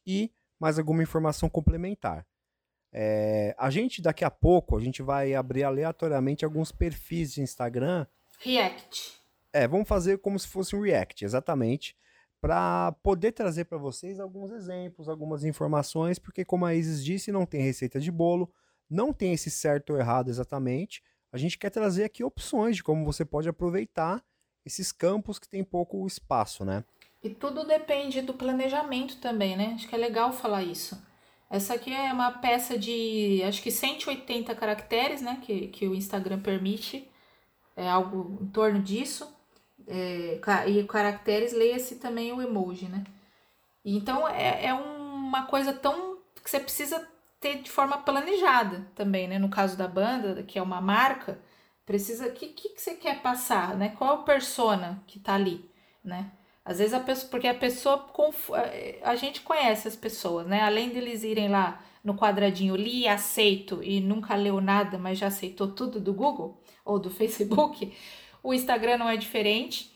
e 0.08 0.32
mais 0.58 0.80
alguma 0.80 1.04
informação 1.04 1.50
complementar. 1.50 2.26
É, 2.96 3.56
a 3.58 3.72
gente, 3.72 4.02
daqui 4.04 4.24
a 4.24 4.30
pouco, 4.30 4.78
a 4.78 4.80
gente 4.80 5.02
vai 5.02 5.34
abrir 5.34 5.64
aleatoriamente 5.64 6.46
alguns 6.46 6.72
perfis 6.72 7.34
de 7.34 7.42
Instagram. 7.42 8.06
React. 8.40 9.20
É, 9.52 9.68
vamos 9.68 9.88
fazer 9.88 10.20
como 10.20 10.38
se 10.38 10.48
fosse 10.48 10.76
um 10.76 10.82
React, 10.82 11.26
exatamente. 11.26 11.98
Para 12.40 12.92
poder 13.02 13.32
trazer 13.32 13.66
para 13.66 13.78
vocês 13.78 14.20
alguns 14.20 14.52
exemplos, 14.52 15.10
algumas 15.10 15.44
informações, 15.44 16.20
porque, 16.20 16.46
como 16.46 16.66
a 16.66 16.76
Isis 16.76 17.04
disse, 17.04 17.32
não 17.32 17.46
tem 17.46 17.62
receita 17.62 18.00
de 18.00 18.12
bolo, 18.12 18.52
não 18.90 19.12
tem 19.12 19.34
esse 19.34 19.50
certo 19.50 19.94
ou 19.94 20.00
errado 20.00 20.30
exatamente. 20.30 21.02
A 21.32 21.38
gente 21.38 21.58
quer 21.58 21.72
trazer 21.72 22.04
aqui 22.04 22.24
opções 22.24 22.76
de 22.76 22.84
como 22.84 23.04
você 23.06 23.26
pode 23.26 23.50
aproveitar 23.50 24.24
esses 24.66 24.92
campos 24.92 25.40
que 25.40 25.48
tem 25.48 25.64
pouco 25.64 26.06
espaço, 26.06 26.64
né? 26.64 26.84
E 27.24 27.30
tudo 27.30 27.66
depende 27.66 28.22
do 28.22 28.34
planejamento 28.34 29.20
também, 29.20 29.56
né? 29.56 29.74
Acho 29.76 29.88
que 29.88 29.96
é 29.96 29.98
legal 29.98 30.32
falar 30.32 30.62
isso. 30.64 31.02
Essa 31.54 31.76
aqui 31.76 31.94
é 31.94 32.12
uma 32.12 32.32
peça 32.32 32.80
de 32.80 33.44
acho 33.48 33.62
que 33.62 33.70
180 33.70 34.56
caracteres, 34.56 35.22
né? 35.22 35.40
Que, 35.44 35.68
que 35.68 35.88
o 35.88 35.94
Instagram 35.94 36.40
permite. 36.40 37.08
É 37.76 37.88
algo 37.88 38.40
em 38.42 38.48
torno 38.48 38.82
disso. 38.82 39.32
É, 39.86 40.40
e 40.68 40.84
caracteres, 40.86 41.54
leia-se 41.54 41.98
também 41.98 42.34
o 42.34 42.42
emoji, 42.42 42.88
né? 42.88 43.04
Então 43.86 44.28
é, 44.28 44.66
é 44.66 44.74
uma 44.74 45.46
coisa 45.46 45.72
tão 45.72 46.18
que 46.44 46.50
você 46.50 46.60
precisa 46.60 47.08
ter 47.40 47.62
de 47.62 47.70
forma 47.70 48.00
planejada 48.00 48.88
também, 48.96 49.28
né? 49.28 49.38
No 49.38 49.50
caso 49.50 49.78
da 49.78 49.88
banda, 49.88 50.42
que 50.42 50.58
é 50.58 50.62
uma 50.62 50.82
marca, 50.82 51.40
precisa. 51.86 52.30
O 52.30 52.32
que, 52.34 52.48
que, 52.48 52.70
que 52.70 52.82
você 52.82 52.96
quer 52.96 53.22
passar, 53.22 53.78
né? 53.78 53.90
Qual 53.90 54.22
o 54.22 54.24
persona 54.24 55.04
que 55.06 55.20
tá 55.20 55.36
ali, 55.36 55.70
né? 56.04 56.32
Às 56.66 56.78
vezes 56.80 56.94
a 56.94 57.00
pessoa, 57.00 57.30
porque 57.30 57.48
a 57.48 57.54
pessoa, 57.54 58.06
a 59.04 59.16
gente 59.16 59.42
conhece 59.42 59.88
as 59.88 59.96
pessoas, 59.96 60.48
né? 60.48 60.62
Além 60.62 60.90
deles 60.90 61.24
irem 61.24 61.50
lá 61.50 61.84
no 62.04 62.16
quadradinho 62.16 62.76
li, 62.76 63.08
aceito 63.08 63.82
e 63.84 64.00
nunca 64.00 64.36
leu 64.36 64.62
nada, 64.62 64.98
mas 64.98 65.18
já 65.18 65.28
aceitou 65.28 65.70
tudo 65.70 66.00
do 66.00 66.14
Google 66.14 66.62
ou 66.86 67.00
do 67.00 67.10
Facebook, 67.10 67.94
o 68.42 68.54
Instagram 68.54 68.98
não 68.98 69.10
é 69.10 69.18
diferente. 69.18 69.92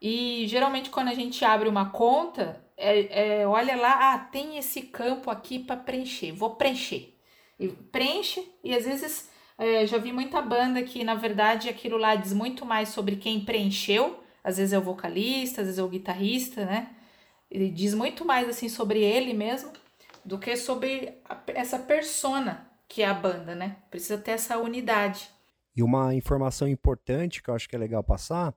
E 0.00 0.46
geralmente 0.48 0.90
quando 0.90 1.08
a 1.08 1.14
gente 1.14 1.44
abre 1.44 1.68
uma 1.68 1.90
conta, 1.90 2.64
é, 2.76 3.40
é, 3.42 3.46
olha 3.46 3.76
lá, 3.76 4.14
ah, 4.14 4.18
tem 4.18 4.58
esse 4.58 4.82
campo 4.82 5.30
aqui 5.30 5.60
para 5.60 5.76
preencher, 5.76 6.32
vou 6.32 6.56
preencher. 6.56 7.14
E 7.58 7.68
preenche, 7.68 8.44
e 8.64 8.74
às 8.74 8.84
vezes 8.84 9.30
é, 9.56 9.86
já 9.86 9.98
vi 9.98 10.12
muita 10.12 10.40
banda 10.40 10.82
que, 10.82 11.04
na 11.04 11.14
verdade, 11.14 11.68
aquilo 11.68 11.96
lá 11.96 12.16
diz 12.16 12.32
muito 12.32 12.66
mais 12.66 12.88
sobre 12.88 13.16
quem 13.16 13.44
preencheu 13.44 14.21
às 14.42 14.56
vezes 14.56 14.72
é 14.72 14.78
o 14.78 14.82
vocalista, 14.82 15.60
às 15.60 15.66
vezes 15.66 15.78
é 15.78 15.82
o 15.82 15.88
guitarrista, 15.88 16.64
né? 16.64 16.94
Ele 17.50 17.70
diz 17.70 17.94
muito 17.94 18.24
mais 18.24 18.48
assim 18.48 18.68
sobre 18.68 19.02
ele 19.02 19.32
mesmo 19.34 19.72
do 20.24 20.38
que 20.38 20.56
sobre 20.56 21.18
a, 21.28 21.42
essa 21.48 21.78
persona 21.78 22.68
que 22.88 23.02
é 23.02 23.06
a 23.06 23.14
banda, 23.14 23.54
né? 23.54 23.76
Precisa 23.90 24.18
ter 24.18 24.32
essa 24.32 24.58
unidade. 24.58 25.30
E 25.74 25.82
uma 25.82 26.14
informação 26.14 26.68
importante 26.68 27.42
que 27.42 27.48
eu 27.48 27.54
acho 27.54 27.68
que 27.68 27.74
é 27.74 27.78
legal 27.78 28.02
passar, 28.04 28.54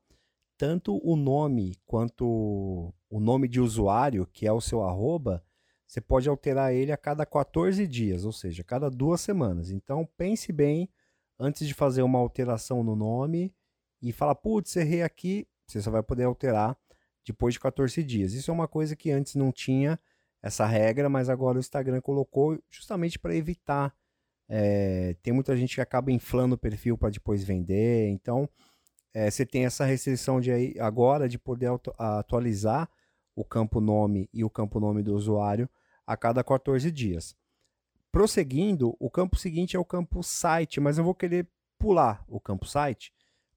tanto 0.57 0.99
o 1.03 1.15
nome 1.15 1.75
quanto 1.85 2.93
o 3.09 3.19
nome 3.19 3.47
de 3.47 3.61
usuário, 3.61 4.27
que 4.31 4.45
é 4.45 4.51
o 4.51 4.59
seu 4.59 4.81
arroba, 4.81 5.43
você 5.87 6.01
pode 6.01 6.27
alterar 6.27 6.73
ele 6.73 6.91
a 6.91 6.97
cada 6.97 7.25
14 7.25 7.87
dias, 7.87 8.25
ou 8.25 8.31
seja, 8.31 8.61
a 8.61 8.65
cada 8.65 8.89
duas 8.89 9.21
semanas. 9.21 9.71
Então 9.71 10.07
pense 10.17 10.51
bem 10.51 10.89
antes 11.39 11.67
de 11.67 11.73
fazer 11.73 12.01
uma 12.01 12.19
alteração 12.19 12.83
no 12.83 12.95
nome 12.95 13.53
e 14.01 14.11
falar, 14.11 14.35
putz, 14.35 14.75
errei 14.75 15.01
aqui, 15.01 15.47
você 15.67 15.81
só 15.81 15.91
vai 15.91 16.03
poder 16.03 16.23
alterar 16.23 16.77
depois 17.25 17.55
de 17.55 17.59
14 17.59 18.03
dias. 18.03 18.33
Isso 18.33 18.51
é 18.51 18.53
uma 18.53 18.67
coisa 18.67 18.95
que 18.95 19.11
antes 19.11 19.35
não 19.35 19.51
tinha 19.51 19.99
essa 20.41 20.65
regra, 20.65 21.09
mas 21.09 21.29
agora 21.29 21.57
o 21.57 21.59
Instagram 21.59 21.99
colocou 22.01 22.59
justamente 22.69 23.17
para 23.17 23.35
evitar. 23.35 23.93
É, 24.47 25.15
tem 25.23 25.33
muita 25.33 25.57
gente 25.57 25.73
que 25.73 25.81
acaba 25.81 26.11
inflando 26.11 26.53
o 26.53 26.57
perfil 26.57 26.97
para 26.97 27.09
depois 27.09 27.43
vender. 27.43 28.09
Então, 28.09 28.47
é, 29.11 29.31
você 29.31 29.45
tem 29.45 29.65
essa 29.65 29.85
restrição 29.85 30.39
de 30.39 30.79
agora 30.79 31.27
de 31.27 31.39
poder 31.39 31.71
atualizar 31.97 32.87
o 33.35 33.43
campo 33.43 33.81
nome 33.81 34.29
e 34.31 34.43
o 34.43 34.49
campo 34.49 34.79
nome 34.79 35.01
do 35.01 35.15
usuário 35.15 35.67
a 36.05 36.15
cada 36.15 36.43
14 36.43 36.91
dias. 36.91 37.35
Prosseguindo, 38.11 38.95
o 38.99 39.09
campo 39.09 39.35
seguinte 39.35 39.75
é 39.75 39.79
o 39.79 39.83
campo 39.83 40.21
site, 40.21 40.79
mas 40.79 40.97
eu 40.97 41.03
vou 41.03 41.15
querer 41.15 41.47
pular 41.79 42.23
o 42.27 42.39
campo 42.39 42.65
site 42.65 43.11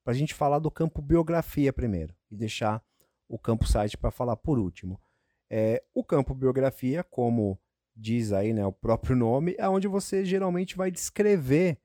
para 0.08 0.14
a 0.14 0.16
gente 0.16 0.32
falar 0.32 0.58
do 0.58 0.70
campo 0.70 1.02
biografia 1.02 1.70
primeiro 1.70 2.14
e 2.30 2.34
deixar 2.34 2.82
o 3.28 3.38
campo 3.38 3.66
site 3.66 3.94
para 3.94 4.10
falar 4.10 4.36
por 4.36 4.58
último. 4.58 4.98
É, 5.50 5.84
o 5.92 6.02
campo 6.02 6.34
biografia, 6.34 7.04
como 7.04 7.60
diz 7.94 8.32
aí 8.32 8.54
né, 8.54 8.64
o 8.64 8.72
próprio 8.72 9.14
nome, 9.14 9.54
é 9.58 9.68
onde 9.68 9.86
você 9.86 10.24
geralmente 10.24 10.78
vai 10.78 10.90
descrever 10.90 11.76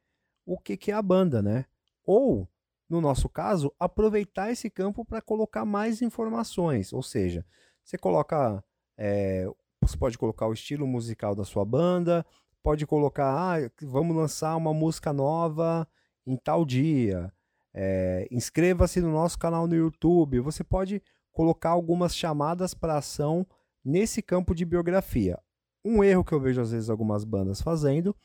o 0.46 0.58
que, 0.58 0.77
que 0.77 0.89
é 0.89 0.94
a 0.94 1.01
banda, 1.01 1.42
né? 1.42 1.65
Ou, 2.06 2.48
no 2.88 3.01
nosso 3.01 3.27
caso, 3.27 3.74
aproveitar 3.77 4.50
esse 4.50 4.70
campo 4.70 5.03
para 5.03 5.22
colocar 5.22 5.65
mais 5.65 6.01
informações. 6.01 6.94
Ou 6.94 7.03
seja, 7.03 7.46
você 7.84 7.98
coloca. 7.98 8.63
É, 8.98 9.46
você 9.82 9.98
pode 9.98 10.18
colocar 10.18 10.48
o 10.48 10.53
estilo 10.53 10.88
musical 10.88 11.36
da 11.36 11.44
sua 11.44 11.65
banda, 11.65 12.25
pode 12.63 12.88
colocar, 12.88 13.58
ah, 13.58 13.70
vamos 13.82 14.15
lançar 14.15 14.56
uma 14.56 14.74
música 14.74 15.12
nova 15.12 15.86
em 16.25 16.38
tal 16.38 16.63
dia. 16.63 17.30
É, 17.74 18.27
Inscreva-se 18.32 19.01
no 19.01 19.12
nosso 19.12 19.38
canal 19.38 19.68
no 19.68 19.75
YouTube. 19.75 20.39
Você 20.39 20.63
pode 20.63 21.01
colocar 21.32 21.70
algumas 21.70 22.15
chamadas 22.15 22.74
para 22.74 22.98
ação 22.98 23.46
nesse 23.84 24.22
campo 24.22 24.53
de 24.53 24.63
biografia. 24.65 25.39
Um 25.84 26.03
erro 26.03 26.24
que 26.24 26.34
eu 26.34 26.39
vejo 26.39 26.62
às 26.62 26.72
vezes 26.72 26.89
algumas 26.89 27.24
bandas 27.24 27.62
fazendo 27.62 28.15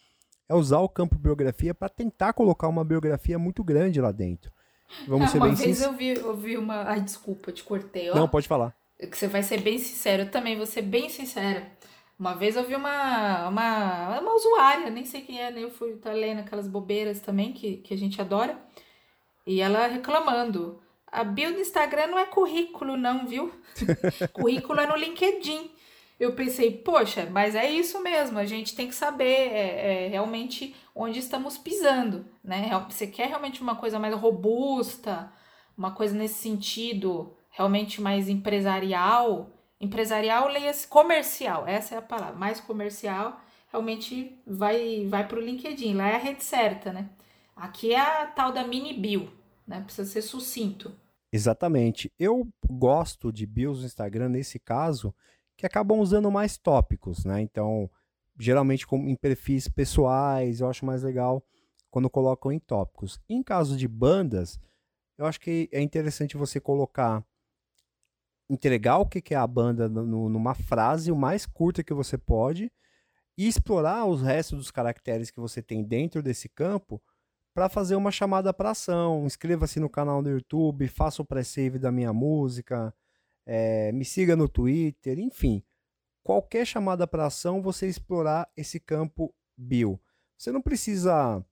é 0.48 0.54
usar 0.54 0.78
o 0.78 0.88
campo 0.88 1.18
biografia 1.18 1.74
para 1.74 1.88
tentar 1.88 2.32
colocar 2.32 2.68
uma 2.68 2.84
biografia 2.84 3.38
muito 3.38 3.64
grande 3.64 4.00
lá 4.00 4.12
dentro. 4.12 4.52
Vamos 5.06 5.30
ser 5.32 5.38
uma 5.38 5.48
bem 5.48 5.54
vez 5.54 5.82
eu 5.82 5.92
vi, 5.92 6.10
eu 6.10 6.36
vi 6.36 6.56
uma. 6.56 6.84
Ai, 6.84 7.00
desculpa, 7.00 7.52
te 7.52 7.64
cortei. 7.64 8.10
Ó. 8.10 8.14
Não, 8.14 8.28
pode 8.28 8.48
falar. 8.48 8.74
Que 8.98 9.16
você 9.16 9.28
vai 9.28 9.42
ser 9.42 9.60
bem 9.60 9.78
sincero. 9.78 10.22
Eu 10.22 10.30
também 10.30 10.56
vou 10.56 10.66
ser 10.66 10.82
bem 10.82 11.08
sincera. 11.08 11.70
Uma 12.18 12.34
vez 12.34 12.56
eu 12.56 12.66
vi 12.66 12.74
uma, 12.74 13.48
uma, 13.48 14.18
uma 14.18 14.34
usuária, 14.34 14.90
nem 14.90 15.04
sei 15.04 15.20
quem 15.20 15.40
é, 15.40 15.52
né? 15.52 15.62
Eu 15.62 15.70
fui 15.70 15.94
tá 15.96 16.12
lendo 16.12 16.40
aquelas 16.40 16.66
bobeiras 16.66 17.20
também 17.20 17.52
que, 17.52 17.76
que 17.76 17.94
a 17.94 17.96
gente 17.96 18.20
adora. 18.20 18.58
E 19.48 19.62
ela 19.62 19.86
reclamando. 19.86 20.78
A 21.06 21.24
bio 21.24 21.54
do 21.54 21.58
Instagram 21.58 22.08
não 22.08 22.18
é 22.18 22.26
currículo, 22.26 22.98
não, 22.98 23.26
viu? 23.26 23.50
currículo 24.34 24.78
é 24.78 24.86
no 24.86 24.94
LinkedIn. 24.94 25.70
Eu 26.20 26.34
pensei, 26.34 26.70
poxa, 26.70 27.26
mas 27.32 27.54
é 27.54 27.70
isso 27.70 28.02
mesmo, 28.02 28.38
a 28.38 28.44
gente 28.44 28.76
tem 28.76 28.88
que 28.88 28.94
saber 28.94 29.24
é, 29.24 30.04
é, 30.04 30.08
realmente 30.08 30.76
onde 30.94 31.18
estamos 31.20 31.56
pisando, 31.56 32.26
né? 32.44 32.68
Você 32.90 33.06
quer 33.06 33.28
realmente 33.28 33.62
uma 33.62 33.74
coisa 33.74 33.98
mais 33.98 34.14
robusta, 34.14 35.32
uma 35.76 35.92
coisa 35.92 36.14
nesse 36.14 36.34
sentido, 36.34 37.34
realmente 37.48 38.02
mais 38.02 38.28
empresarial. 38.28 39.48
Empresarial, 39.80 40.48
leia-se 40.48 40.86
comercial, 40.86 41.66
essa 41.66 41.94
é 41.94 41.98
a 41.98 42.02
palavra, 42.02 42.34
mais 42.34 42.60
comercial, 42.60 43.40
realmente 43.70 44.38
vai, 44.46 45.06
vai 45.08 45.26
para 45.26 45.38
o 45.38 45.42
LinkedIn, 45.42 45.94
lá 45.94 46.08
é 46.08 46.16
a 46.16 46.18
rede 46.18 46.44
certa, 46.44 46.92
né? 46.92 47.08
Aqui 47.56 47.94
é 47.94 48.00
a 48.00 48.26
tal 48.26 48.52
da 48.52 48.64
mini 48.64 48.92
bio, 48.92 49.37
né? 49.68 49.82
Precisa 49.82 50.10
ser 50.10 50.22
sucinto. 50.22 50.92
Exatamente. 51.30 52.10
Eu 52.18 52.48
gosto 52.68 53.30
de 53.30 53.46
bios 53.46 53.80
no 53.80 53.86
Instagram 53.86 54.30
nesse 54.30 54.58
caso 54.58 55.14
que 55.56 55.66
acabam 55.66 56.00
usando 56.00 56.30
mais 56.30 56.56
tópicos, 56.56 57.24
né? 57.24 57.40
Então, 57.42 57.90
geralmente 58.38 58.86
em 58.92 59.14
perfis 59.14 59.68
pessoais, 59.68 60.60
eu 60.60 60.68
acho 60.68 60.86
mais 60.86 61.02
legal 61.02 61.44
quando 61.90 62.08
colocam 62.08 62.50
em 62.50 62.58
tópicos. 62.58 63.20
Em 63.28 63.42
caso 63.42 63.76
de 63.76 63.86
bandas, 63.86 64.58
eu 65.18 65.26
acho 65.26 65.40
que 65.40 65.68
é 65.70 65.80
interessante 65.80 66.36
você 66.36 66.60
colocar 66.60 67.24
entregar 68.50 68.96
o 68.98 69.06
que 69.06 69.34
é 69.34 69.36
a 69.36 69.46
banda 69.46 69.88
numa 69.90 70.54
frase 70.54 71.12
o 71.12 71.16
mais 71.16 71.44
curta 71.44 71.84
que 71.84 71.92
você 71.92 72.16
pode 72.16 72.72
e 73.36 73.46
explorar 73.46 74.06
os 74.06 74.22
restos 74.22 74.58
dos 74.58 74.70
caracteres 74.70 75.30
que 75.30 75.38
você 75.38 75.60
tem 75.60 75.84
dentro 75.84 76.22
desse 76.22 76.48
campo 76.48 77.02
para 77.58 77.68
fazer 77.68 77.96
uma 77.96 78.12
chamada 78.12 78.54
para 78.54 78.70
ação. 78.70 79.26
Inscreva-se 79.26 79.80
no 79.80 79.90
canal 79.90 80.22
do 80.22 80.30
YouTube, 80.30 80.86
faça 80.86 81.22
o 81.22 81.24
pré-save 81.24 81.76
da 81.76 81.90
minha 81.90 82.12
música, 82.12 82.94
é, 83.44 83.90
me 83.90 84.04
siga 84.04 84.36
no 84.36 84.48
Twitter, 84.48 85.18
enfim. 85.18 85.64
Qualquer 86.22 86.64
chamada 86.64 87.04
para 87.04 87.26
ação, 87.26 87.60
você 87.60 87.88
explorar 87.88 88.48
esse 88.56 88.78
campo 88.78 89.34
bio. 89.56 90.00
Você 90.36 90.52
não 90.52 90.62
precisa. 90.62 91.44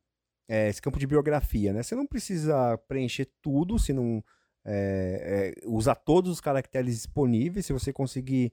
É, 0.48 0.68
esse 0.68 0.80
campo 0.80 0.96
de 0.96 1.08
biografia, 1.08 1.72
né? 1.72 1.82
Você 1.82 1.96
não 1.96 2.06
precisa 2.06 2.78
preencher 2.86 3.28
tudo, 3.42 3.76
se 3.76 3.92
não 3.92 4.22
é, 4.64 5.54
é, 5.58 5.66
usar 5.66 5.96
todos 5.96 6.30
os 6.30 6.40
caracteres 6.40 6.94
disponíveis. 6.94 7.66
Se 7.66 7.72
você 7.72 7.92
conseguir 7.92 8.52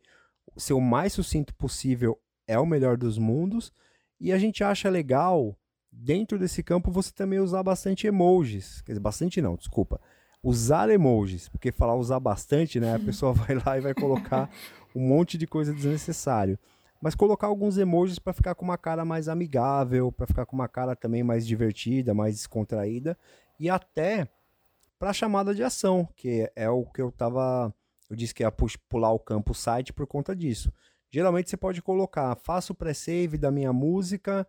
ser 0.57 0.73
o 0.73 0.81
mais 0.81 1.13
sucinto 1.13 1.53
possível, 1.53 2.19
é 2.47 2.57
o 2.57 2.65
melhor 2.65 2.97
dos 2.97 3.19
mundos. 3.19 3.71
E 4.19 4.33
a 4.33 4.39
gente 4.39 4.63
acha 4.63 4.89
legal 4.89 5.55
dentro 5.93 6.39
desse 6.39 6.63
campo 6.63 6.91
você 6.91 7.11
também 7.11 7.39
usar 7.39 7.63
bastante 7.63 8.07
emojis. 8.07 8.81
Quer 8.81 8.93
dizer, 8.93 9.01
bastante 9.01 9.41
não, 9.41 9.55
desculpa. 9.55 10.01
Usar 10.41 10.89
emojis, 10.89 11.47
porque 11.47 11.71
falar 11.71 11.95
usar 11.95 12.19
bastante, 12.19 12.79
né? 12.79 12.95
A 12.95 12.99
pessoa 12.99 13.31
vai 13.33 13.55
lá 13.55 13.77
e 13.77 13.81
vai 13.81 13.93
colocar 13.93 14.49
um 14.95 15.01
monte 15.07 15.37
de 15.37 15.47
coisa 15.47 15.73
desnecessário. 15.73 16.59
mas 17.01 17.15
colocar 17.15 17.47
alguns 17.47 17.77
emojis 17.77 18.19
para 18.19 18.33
ficar 18.33 18.55
com 18.55 18.65
uma 18.65 18.77
cara 18.77 19.03
mais 19.05 19.27
amigável, 19.27 20.11
para 20.11 20.27
ficar 20.27 20.45
com 20.45 20.55
uma 20.55 20.67
cara 20.67 20.95
também 20.95 21.23
mais 21.23 21.45
divertida, 21.45 22.13
mais 22.13 22.35
descontraída 22.35 23.17
e 23.59 23.69
até 23.69 24.27
para 24.97 25.11
chamada 25.11 25.53
de 25.53 25.63
ação, 25.63 26.07
que 26.15 26.49
é 26.55 26.69
o 26.69 26.85
que 26.85 27.01
eu 27.01 27.11
tava 27.11 27.73
eu 28.09 28.15
disse 28.15 28.33
que 28.33 28.43
ia 28.43 28.51
pular 28.89 29.11
o 29.11 29.19
campo 29.19 29.53
site 29.53 29.91
por 29.91 30.05
conta 30.05 30.35
disso. 30.35 30.71
Geralmente 31.09 31.49
você 31.49 31.57
pode 31.57 31.81
colocar, 31.81 32.35
faça 32.35 32.71
o 32.71 32.75
pré-save 32.75 33.37
da 33.37 33.51
minha 33.51 33.73
música 33.73 34.47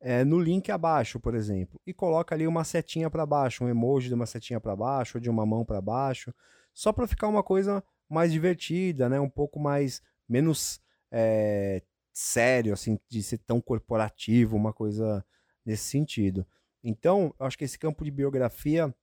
é, 0.00 0.24
no 0.24 0.40
link 0.40 0.70
abaixo, 0.70 1.20
por 1.20 1.34
exemplo, 1.34 1.78
e 1.86 1.92
coloca 1.92 2.34
ali 2.34 2.46
uma 2.46 2.64
setinha 2.64 3.10
para 3.10 3.26
baixo, 3.26 3.64
um 3.64 3.68
emoji 3.68 4.08
de 4.08 4.14
uma 4.14 4.26
setinha 4.26 4.58
para 4.58 4.74
baixo, 4.74 5.18
ou 5.18 5.20
de 5.20 5.28
uma 5.28 5.44
mão 5.44 5.64
para 5.64 5.80
baixo, 5.80 6.34
só 6.72 6.92
para 6.92 7.06
ficar 7.06 7.28
uma 7.28 7.42
coisa 7.42 7.84
mais 8.08 8.32
divertida, 8.32 9.08
né? 9.08 9.20
Um 9.20 9.28
pouco 9.28 9.60
mais 9.60 10.02
menos 10.28 10.80
é, 11.12 11.82
sério, 12.12 12.72
assim, 12.72 12.98
de 13.08 13.22
ser 13.22 13.38
tão 13.38 13.60
corporativo, 13.60 14.56
uma 14.56 14.72
coisa 14.72 15.24
nesse 15.64 15.84
sentido. 15.84 16.46
Então, 16.82 17.34
eu 17.38 17.46
acho 17.46 17.58
que 17.58 17.64
esse 17.64 17.78
campo 17.78 18.04
de 18.04 18.10
biografia, 18.10 18.94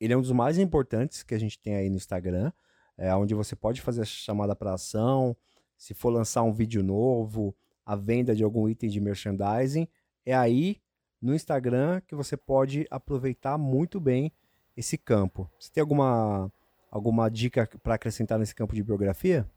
ele 0.00 0.12
é 0.12 0.16
um 0.16 0.22
dos 0.22 0.32
mais 0.32 0.58
importantes 0.58 1.22
que 1.22 1.34
a 1.34 1.38
gente 1.38 1.58
tem 1.58 1.76
aí 1.76 1.88
no 1.88 1.96
Instagram, 1.96 2.52
é 2.98 3.14
onde 3.14 3.34
você 3.34 3.54
pode 3.54 3.80
fazer 3.80 4.02
a 4.02 4.04
chamada 4.04 4.56
para 4.56 4.74
ação, 4.74 5.36
se 5.78 5.94
for 5.94 6.10
lançar 6.10 6.42
um 6.42 6.52
vídeo 6.52 6.82
novo, 6.82 7.56
a 7.86 7.96
venda 7.96 8.34
de 8.34 8.44
algum 8.44 8.68
item 8.68 8.90
de 8.90 9.00
merchandising, 9.00 9.88
é 10.24 10.34
aí 10.34 10.80
no 11.20 11.34
Instagram 11.34 12.00
que 12.06 12.14
você 12.14 12.36
pode 12.36 12.86
aproveitar 12.90 13.58
muito 13.58 14.00
bem 14.00 14.32
esse 14.76 14.96
campo. 14.96 15.50
Você 15.58 15.70
tem 15.72 15.80
alguma 15.80 16.50
alguma 16.90 17.30
dica 17.30 17.68
para 17.82 17.94
acrescentar 17.94 18.38
nesse 18.38 18.54
campo 18.54 18.74
de 18.74 18.82
biografia? 18.82 19.48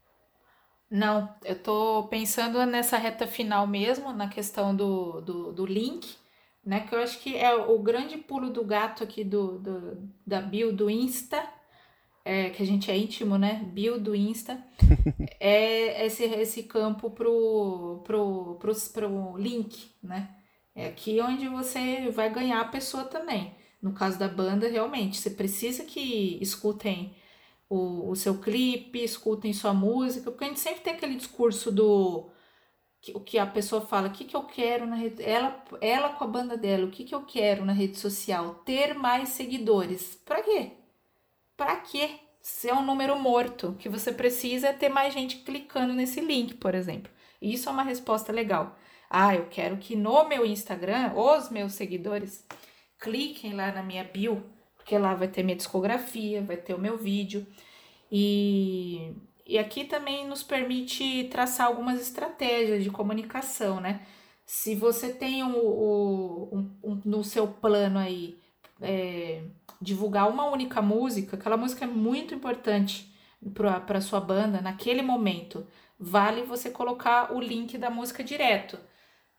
Não, 0.90 1.34
eu 1.44 1.60
tô 1.60 2.06
pensando 2.08 2.64
nessa 2.64 2.96
reta 2.96 3.26
final 3.26 3.66
mesmo, 3.66 4.12
na 4.12 4.28
questão 4.28 4.76
do, 4.76 5.20
do, 5.22 5.52
do 5.52 5.66
link, 5.66 6.16
né? 6.64 6.80
Que 6.80 6.94
eu 6.94 7.00
acho 7.00 7.18
que 7.20 7.36
é 7.36 7.52
o 7.54 7.78
grande 7.80 8.16
pulo 8.16 8.50
do 8.50 8.64
gato 8.64 9.02
aqui 9.02 9.24
do, 9.24 9.58
do 9.58 10.08
da 10.24 10.40
bio 10.40 10.72
do 10.72 10.88
Insta, 10.88 11.42
é, 12.24 12.50
que 12.50 12.62
a 12.62 12.66
gente 12.66 12.90
é 12.90 12.96
íntimo, 12.96 13.36
né? 13.36 13.68
Bio 13.72 13.98
do 13.98 14.14
Insta, 14.14 14.62
é 15.40 16.06
esse, 16.06 16.24
esse 16.24 16.62
campo 16.62 17.10
pro, 17.10 18.02
pro, 18.04 18.56
pro, 18.60 18.72
pro 18.92 19.36
link, 19.36 19.90
né? 20.02 20.28
É 20.74 20.86
aqui 20.86 21.20
onde 21.20 21.48
você 21.48 22.10
vai 22.10 22.30
ganhar 22.30 22.60
a 22.60 22.68
pessoa 22.68 23.04
também. 23.04 23.54
No 23.80 23.92
caso 23.92 24.18
da 24.18 24.28
banda, 24.28 24.68
realmente, 24.68 25.18
você 25.18 25.30
precisa 25.30 25.84
que 25.84 26.38
escutem 26.40 27.14
o, 27.68 28.10
o 28.10 28.16
seu 28.16 28.38
clipe, 28.38 29.02
escutem 29.02 29.52
sua 29.52 29.74
música, 29.74 30.30
porque 30.30 30.44
a 30.44 30.48
gente 30.48 30.60
sempre 30.60 30.80
tem 30.80 30.94
aquele 30.94 31.16
discurso 31.16 31.70
do 31.70 32.30
o 33.12 33.20
que 33.20 33.38
a 33.38 33.46
pessoa 33.46 33.82
fala, 33.82 34.08
o 34.08 34.12
que, 34.12 34.24
que 34.24 34.34
eu 34.34 34.44
quero 34.44 34.86
na 34.86 34.96
rede, 34.96 35.22
ela, 35.22 35.62
ela 35.80 36.08
com 36.10 36.24
a 36.24 36.26
banda 36.26 36.56
dela, 36.56 36.86
o 36.86 36.90
que, 36.90 37.04
que 37.04 37.14
eu 37.14 37.22
quero 37.22 37.64
na 37.64 37.72
rede 37.72 37.98
social? 37.98 38.54
Ter 38.64 38.94
mais 38.94 39.30
seguidores. 39.30 40.14
Para 40.24 40.42
quê? 40.42 40.72
Para 41.56 41.76
quê? 41.76 42.20
Se 42.40 42.68
é 42.68 42.74
um 42.74 42.84
número 42.84 43.18
morto, 43.18 43.76
que 43.78 43.88
você 43.88 44.12
precisa 44.12 44.68
é 44.68 44.72
ter 44.72 44.88
mais 44.88 45.12
gente 45.12 45.38
clicando 45.38 45.92
nesse 45.92 46.20
link, 46.20 46.54
por 46.54 46.74
exemplo. 46.74 47.10
Isso 47.40 47.68
é 47.68 47.72
uma 47.72 47.82
resposta 47.82 48.32
legal. 48.32 48.76
Ah, 49.08 49.34
eu 49.34 49.46
quero 49.46 49.76
que 49.76 49.94
no 49.96 50.28
meu 50.28 50.44
Instagram, 50.44 51.12
os 51.14 51.50
meus 51.50 51.72
seguidores 51.72 52.46
cliquem 52.98 53.54
lá 53.54 53.72
na 53.72 53.82
minha 53.82 54.04
bio 54.04 54.42
porque 54.84 54.98
lá 54.98 55.14
vai 55.14 55.28
ter 55.28 55.42
minha 55.42 55.56
discografia, 55.56 56.42
vai 56.42 56.58
ter 56.58 56.74
o 56.74 56.78
meu 56.78 56.98
vídeo. 56.98 57.46
E, 58.12 59.14
e 59.46 59.58
aqui 59.58 59.84
também 59.84 60.28
nos 60.28 60.42
permite 60.42 61.24
traçar 61.30 61.66
algumas 61.66 61.98
estratégias 62.00 62.84
de 62.84 62.90
comunicação, 62.90 63.80
né? 63.80 64.06
Se 64.44 64.74
você 64.74 65.10
tem 65.10 65.42
um, 65.42 65.56
um, 65.56 66.70
um 66.84 67.00
no 67.02 67.24
seu 67.24 67.48
plano 67.48 67.98
aí 67.98 68.38
é, 68.80 69.42
divulgar 69.80 70.28
uma 70.28 70.44
única 70.50 70.82
música, 70.82 71.36
aquela 71.36 71.56
música 71.56 71.86
é 71.86 71.88
muito 71.88 72.34
importante 72.34 73.10
para 73.54 74.00
sua 74.02 74.20
banda 74.20 74.60
naquele 74.60 75.00
momento, 75.00 75.66
vale 75.98 76.42
você 76.42 76.70
colocar 76.70 77.32
o 77.34 77.40
link 77.40 77.78
da 77.78 77.88
música 77.88 78.22
direto. 78.22 78.78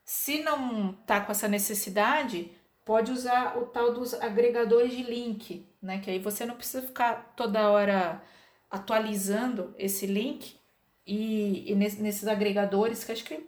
Se 0.06 0.42
não 0.42 0.92
tá 1.04 1.20
com 1.20 1.32
essa 1.32 1.48
necessidade, 1.48 2.50
pode 2.84 3.10
usar 3.10 3.58
o 3.58 3.66
tal 3.66 3.92
dos 3.92 4.14
agregadores 4.14 4.92
de 4.92 5.02
link, 5.02 5.66
né? 5.82 5.98
Que 5.98 6.12
aí 6.12 6.18
você 6.20 6.46
não 6.46 6.54
precisa 6.54 6.86
ficar 6.86 7.34
toda 7.36 7.68
hora 7.70 8.22
atualizando 8.70 9.74
esse 9.76 10.06
link 10.06 10.56
e, 11.06 11.70
e 11.70 11.74
nesses 11.74 12.26
agregadores, 12.28 13.02
que 13.04 13.12
acho 13.12 13.24
que 13.24 13.34
a 13.34 13.40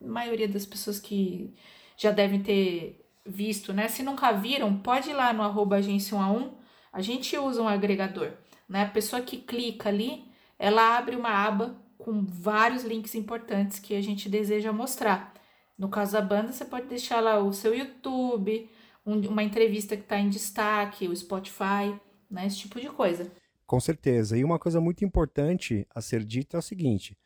maioria 0.00 0.48
das 0.48 0.64
pessoas 0.66 0.98
que 0.98 1.54
já 1.96 2.10
devem 2.10 2.42
ter 2.42 3.06
visto, 3.24 3.72
né? 3.74 3.86
Se 3.88 4.02
nunca 4.02 4.32
viram, 4.32 4.78
pode 4.78 5.10
ir 5.10 5.14
lá 5.14 5.32
no 5.34 5.42
arroba 5.42 5.76
agência 5.76 6.16
1 6.16 6.20
a 6.20 6.30
1, 6.30 6.54
a 6.92 7.02
gente 7.02 7.36
usa 7.36 7.62
um 7.62 7.68
agregador, 7.68 8.32
né? 8.66 8.84
A 8.84 8.90
pessoa 8.90 9.20
que 9.20 9.36
clica 9.36 9.90
ali, 9.90 10.24
ela 10.58 10.96
abre 10.96 11.14
uma 11.14 11.30
aba 11.30 11.76
com 11.98 12.24
vários 12.24 12.84
links 12.84 13.14
importantes 13.14 13.78
que 13.78 13.94
a 13.94 14.00
gente 14.00 14.28
deseja 14.30 14.72
mostrar. 14.72 15.35
No 15.78 15.88
caso 15.88 16.12
da 16.12 16.22
banda, 16.22 16.52
você 16.52 16.64
pode 16.64 16.86
deixar 16.86 17.20
lá 17.20 17.38
o 17.38 17.52
seu 17.52 17.74
YouTube, 17.74 18.70
um, 19.04 19.20
uma 19.28 19.42
entrevista 19.42 19.96
que 19.96 20.02
está 20.02 20.18
em 20.18 20.28
destaque, 20.30 21.08
o 21.08 21.16
Spotify, 21.16 21.94
né? 22.30 22.46
Esse 22.46 22.58
tipo 22.58 22.80
de 22.80 22.88
coisa. 22.88 23.30
Com 23.66 23.80
certeza. 23.80 24.38
E 24.38 24.44
uma 24.44 24.58
coisa 24.58 24.80
muito 24.80 25.04
importante 25.04 25.86
a 25.94 26.00
ser 26.00 26.24
dita 26.24 26.56
é 26.56 26.60
o 26.60 26.62
seguinte: 26.62 27.16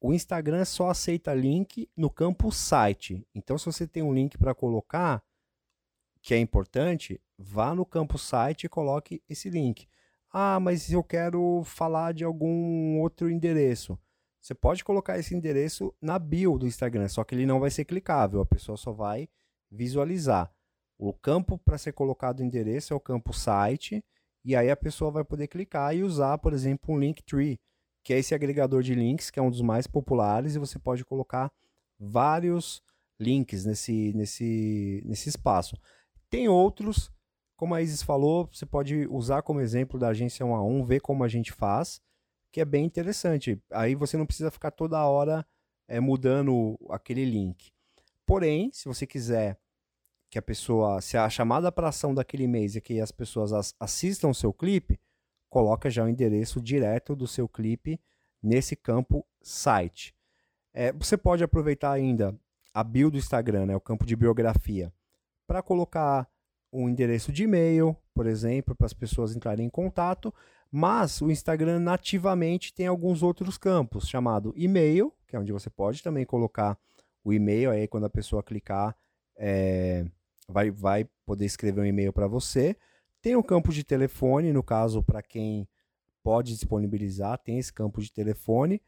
o 0.00 0.12
Instagram 0.12 0.64
só 0.64 0.90
aceita 0.90 1.32
link 1.32 1.88
no 1.96 2.10
campo 2.10 2.50
site. 2.50 3.26
Então, 3.34 3.56
se 3.56 3.66
você 3.66 3.86
tem 3.86 4.02
um 4.02 4.12
link 4.12 4.36
para 4.36 4.54
colocar, 4.54 5.22
que 6.20 6.34
é 6.34 6.38
importante, 6.38 7.20
vá 7.38 7.74
no 7.74 7.86
campo 7.86 8.18
site 8.18 8.64
e 8.64 8.68
coloque 8.68 9.22
esse 9.28 9.48
link. 9.50 9.86
Ah, 10.32 10.58
mas 10.58 10.90
eu 10.90 11.02
quero 11.02 11.62
falar 11.64 12.12
de 12.12 12.24
algum 12.24 12.98
outro 12.98 13.30
endereço. 13.30 13.98
Você 14.44 14.54
pode 14.54 14.84
colocar 14.84 15.18
esse 15.18 15.34
endereço 15.34 15.94
na 16.02 16.18
bio 16.18 16.58
do 16.58 16.66
Instagram, 16.66 17.08
só 17.08 17.24
que 17.24 17.34
ele 17.34 17.46
não 17.46 17.58
vai 17.58 17.70
ser 17.70 17.86
clicável, 17.86 18.42
a 18.42 18.44
pessoa 18.44 18.76
só 18.76 18.92
vai 18.92 19.26
visualizar. 19.70 20.52
O 20.98 21.14
campo 21.14 21.56
para 21.56 21.78
ser 21.78 21.92
colocado 21.92 22.40
o 22.40 22.44
endereço 22.44 22.92
é 22.92 22.96
o 22.96 23.00
campo 23.00 23.32
site, 23.32 24.04
e 24.44 24.54
aí 24.54 24.70
a 24.70 24.76
pessoa 24.76 25.10
vai 25.10 25.24
poder 25.24 25.48
clicar 25.48 25.96
e 25.96 26.02
usar, 26.02 26.36
por 26.36 26.52
exemplo, 26.52 26.94
um 26.94 26.98
Linktree, 26.98 27.58
que 28.04 28.12
é 28.12 28.18
esse 28.18 28.34
agregador 28.34 28.82
de 28.82 28.94
links, 28.94 29.30
que 29.30 29.38
é 29.38 29.42
um 29.42 29.48
dos 29.48 29.62
mais 29.62 29.86
populares, 29.86 30.54
e 30.54 30.58
você 30.58 30.78
pode 30.78 31.06
colocar 31.06 31.50
vários 31.98 32.82
links 33.18 33.64
nesse, 33.64 34.12
nesse, 34.12 35.02
nesse 35.06 35.30
espaço. 35.30 35.74
Tem 36.28 36.48
outros, 36.48 37.10
como 37.56 37.74
a 37.74 37.80
Isis 37.80 38.02
falou, 38.02 38.46
você 38.52 38.66
pode 38.66 39.06
usar 39.06 39.40
como 39.40 39.62
exemplo 39.62 39.98
da 39.98 40.08
agência 40.08 40.44
1 40.44 40.54
a 40.54 40.62
1, 40.62 40.84
ver 40.84 41.00
como 41.00 41.24
a 41.24 41.28
gente 41.28 41.50
faz, 41.50 42.02
que 42.54 42.60
é 42.60 42.64
bem 42.64 42.84
interessante. 42.84 43.60
Aí 43.68 43.96
você 43.96 44.16
não 44.16 44.24
precisa 44.24 44.48
ficar 44.48 44.70
toda 44.70 45.04
hora 45.04 45.44
é, 45.88 45.98
mudando 45.98 46.78
aquele 46.88 47.24
link. 47.24 47.72
Porém, 48.24 48.70
se 48.72 48.86
você 48.86 49.04
quiser 49.04 49.58
que 50.30 50.38
a 50.38 50.42
pessoa, 50.42 51.00
se 51.00 51.16
a 51.16 51.28
chamada 51.28 51.72
para 51.72 51.88
ação 51.88 52.14
daquele 52.14 52.46
mês 52.46 52.76
é 52.76 52.80
que 52.80 53.00
as 53.00 53.10
pessoas 53.10 53.74
assistam 53.80 54.28
o 54.28 54.34
seu 54.34 54.52
clipe, 54.52 55.00
coloca 55.50 55.90
já 55.90 56.04
o 56.04 56.08
endereço 56.08 56.60
direto 56.60 57.16
do 57.16 57.26
seu 57.26 57.48
clipe 57.48 58.00
nesse 58.40 58.76
campo 58.76 59.26
site. 59.42 60.14
É, 60.72 60.92
você 60.92 61.16
pode 61.16 61.42
aproveitar 61.42 61.90
ainda 61.90 62.38
a 62.72 62.84
bio 62.84 63.10
do 63.10 63.18
Instagram, 63.18 63.66
né, 63.66 63.74
o 63.74 63.80
campo 63.80 64.06
de 64.06 64.14
biografia, 64.14 64.92
para 65.44 65.60
colocar 65.60 66.30
um 66.72 66.88
endereço 66.88 67.32
de 67.32 67.42
e-mail, 67.42 67.96
por 68.14 68.28
exemplo, 68.28 68.76
para 68.76 68.86
as 68.86 68.92
pessoas 68.92 69.34
entrarem 69.34 69.66
em 69.66 69.70
contato, 69.70 70.32
mas 70.76 71.22
o 71.22 71.30
Instagram 71.30 71.78
nativamente 71.78 72.74
tem 72.74 72.88
alguns 72.88 73.22
outros 73.22 73.56
campos, 73.56 74.08
chamado 74.08 74.52
e-mail, 74.56 75.12
que 75.24 75.36
é 75.36 75.38
onde 75.38 75.52
você 75.52 75.70
pode 75.70 76.02
também 76.02 76.26
colocar 76.26 76.76
o 77.22 77.32
e-mail, 77.32 77.70
aí 77.70 77.86
quando 77.86 78.06
a 78.06 78.10
pessoa 78.10 78.42
clicar, 78.42 78.96
é, 79.36 80.04
vai, 80.48 80.72
vai 80.72 81.08
poder 81.24 81.44
escrever 81.44 81.80
um 81.80 81.86
e-mail 81.86 82.12
para 82.12 82.26
você. 82.26 82.76
Tem 83.22 83.36
o 83.36 83.42
campo 83.44 83.72
de 83.72 83.84
telefone, 83.84 84.52
no 84.52 84.64
caso, 84.64 85.00
para 85.00 85.22
quem 85.22 85.68
pode 86.24 86.52
disponibilizar, 86.52 87.38
tem 87.38 87.56
esse 87.56 87.72
campo 87.72 88.02
de 88.02 88.12
telefone. 88.12 88.82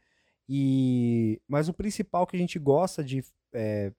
E 0.49 1.41
Mas 1.47 1.69
o 1.69 1.73
principal 1.73 2.27
que 2.27 2.35
a 2.35 2.39
gente 2.39 2.59
gosta 2.59 3.01
de 3.01 3.23
é, 3.53 3.93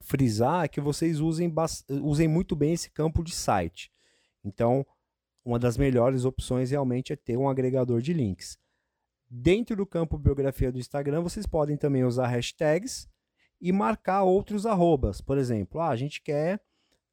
frisar 0.00 0.64
é 0.64 0.68
que 0.68 0.80
vocês 0.80 1.20
usem, 1.20 1.52
usem 2.02 2.28
muito 2.28 2.56
bem 2.56 2.72
esse 2.72 2.88
campo 2.88 3.22
de 3.22 3.34
site. 3.34 3.92
Então, 4.42 4.86
uma 5.44 5.58
das 5.58 5.76
melhores 5.76 6.24
opções 6.24 6.70
realmente 6.70 7.12
é 7.12 7.16
ter 7.16 7.36
um 7.36 7.48
agregador 7.48 8.00
de 8.00 8.12
links. 8.12 8.58
Dentro 9.28 9.76
do 9.76 9.86
campo 9.86 10.16
biografia 10.16 10.72
do 10.72 10.78
Instagram, 10.78 11.22
vocês 11.22 11.46
podem 11.46 11.76
também 11.76 12.04
usar 12.04 12.28
hashtags 12.28 13.08
e 13.60 13.72
marcar 13.72 14.22
outros 14.22 14.64
arrobas. 14.64 15.20
Por 15.20 15.38
exemplo, 15.38 15.80
ah, 15.80 15.88
a 15.88 15.96
gente 15.96 16.22
quer 16.22 16.60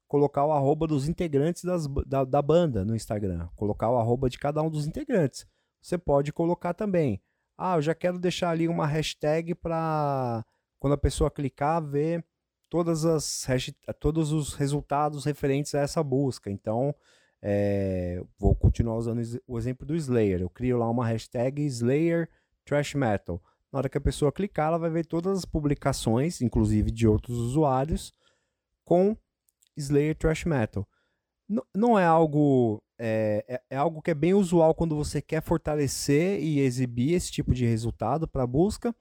colocar 0.06 0.44
o 0.44 0.52
arroba 0.52 0.86
dos 0.86 1.08
integrantes 1.08 1.64
das, 1.64 1.86
da, 2.06 2.24
da 2.24 2.42
banda 2.42 2.84
no 2.84 2.94
Instagram, 2.94 3.48
colocar 3.56 3.90
o 3.90 3.96
arroba 3.96 4.28
de 4.28 4.38
cada 4.38 4.62
um 4.62 4.70
dos 4.70 4.86
integrantes. 4.86 5.46
Você 5.80 5.98
pode 5.98 6.32
colocar 6.32 6.74
também. 6.74 7.20
Ah, 7.56 7.76
eu 7.76 7.82
já 7.82 7.94
quero 7.94 8.18
deixar 8.18 8.50
ali 8.50 8.68
uma 8.68 8.86
hashtag 8.86 9.54
para 9.54 10.44
quando 10.78 10.94
a 10.94 10.98
pessoa 10.98 11.30
clicar, 11.30 11.82
ver 11.82 12.24
todas 12.68 13.04
as 13.04 13.46
todos 14.00 14.32
os 14.32 14.54
resultados 14.54 15.24
referentes 15.24 15.74
a 15.74 15.80
essa 15.80 16.02
busca. 16.02 16.50
Então, 16.50 16.94
é, 17.42 18.22
vou 18.38 18.54
continuar 18.54 18.96
usando 18.96 19.20
o 19.46 19.58
exemplo 19.58 19.84
do 19.84 19.96
Slayer. 19.96 20.40
Eu 20.40 20.48
crio 20.48 20.78
lá 20.78 20.88
uma 20.88 21.06
hashtag 21.06 21.62
Slayer 21.64 22.28
Trash 22.64 22.94
Metal. 22.94 23.42
Na 23.72 23.78
hora 23.78 23.88
que 23.88 23.98
a 23.98 24.02
pessoa 24.02 24.30
clicar, 24.30 24.68
ela 24.68 24.78
vai 24.78 24.90
ver 24.90 25.06
todas 25.06 25.38
as 25.38 25.44
publicações, 25.44 26.40
inclusive 26.40 26.90
de 26.90 27.08
outros 27.08 27.36
usuários, 27.36 28.14
com 28.84 29.16
Slayer 29.76 30.14
Trash 30.14 30.44
Metal. 30.44 30.86
N 31.48 31.60
não 31.74 31.98
é 31.98 32.04
algo 32.04 32.82
é, 32.98 33.44
é, 33.48 33.62
é, 33.70 33.76
algo 33.76 34.00
que 34.00 34.12
é 34.12 34.14
bem 34.14 34.32
usual 34.32 34.74
quando 34.74 34.94
você 34.94 35.20
quer 35.20 35.42
fortalecer 35.42 36.40
e 36.40 36.60
exibir 36.60 37.14
esse 37.14 37.32
tipo 37.32 37.52
de 37.52 37.66
resultado 37.66 38.28
para 38.28 38.46
busca, 38.46 38.94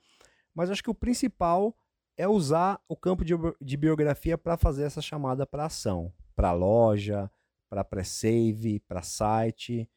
mas 0.55 0.71
acho 0.71 0.81
que 0.81 0.89
o 0.89 0.95
principal 0.95 1.75
é 2.17 2.27
usar 2.27 2.81
o 2.89 2.95
campo 2.95 3.23
de, 3.23 3.33
de 3.61 3.77
biografia 3.77 4.37
para 4.37 4.57
fazer 4.57 4.85
essa 4.85 5.01
chamada 5.01 5.45
para 5.45 5.65
ação, 5.65 6.11
para 6.35 6.51
loja, 6.51 7.29
para 7.71 7.85
pré-save, 7.85 8.81
para 8.81 9.01
site 9.01 9.89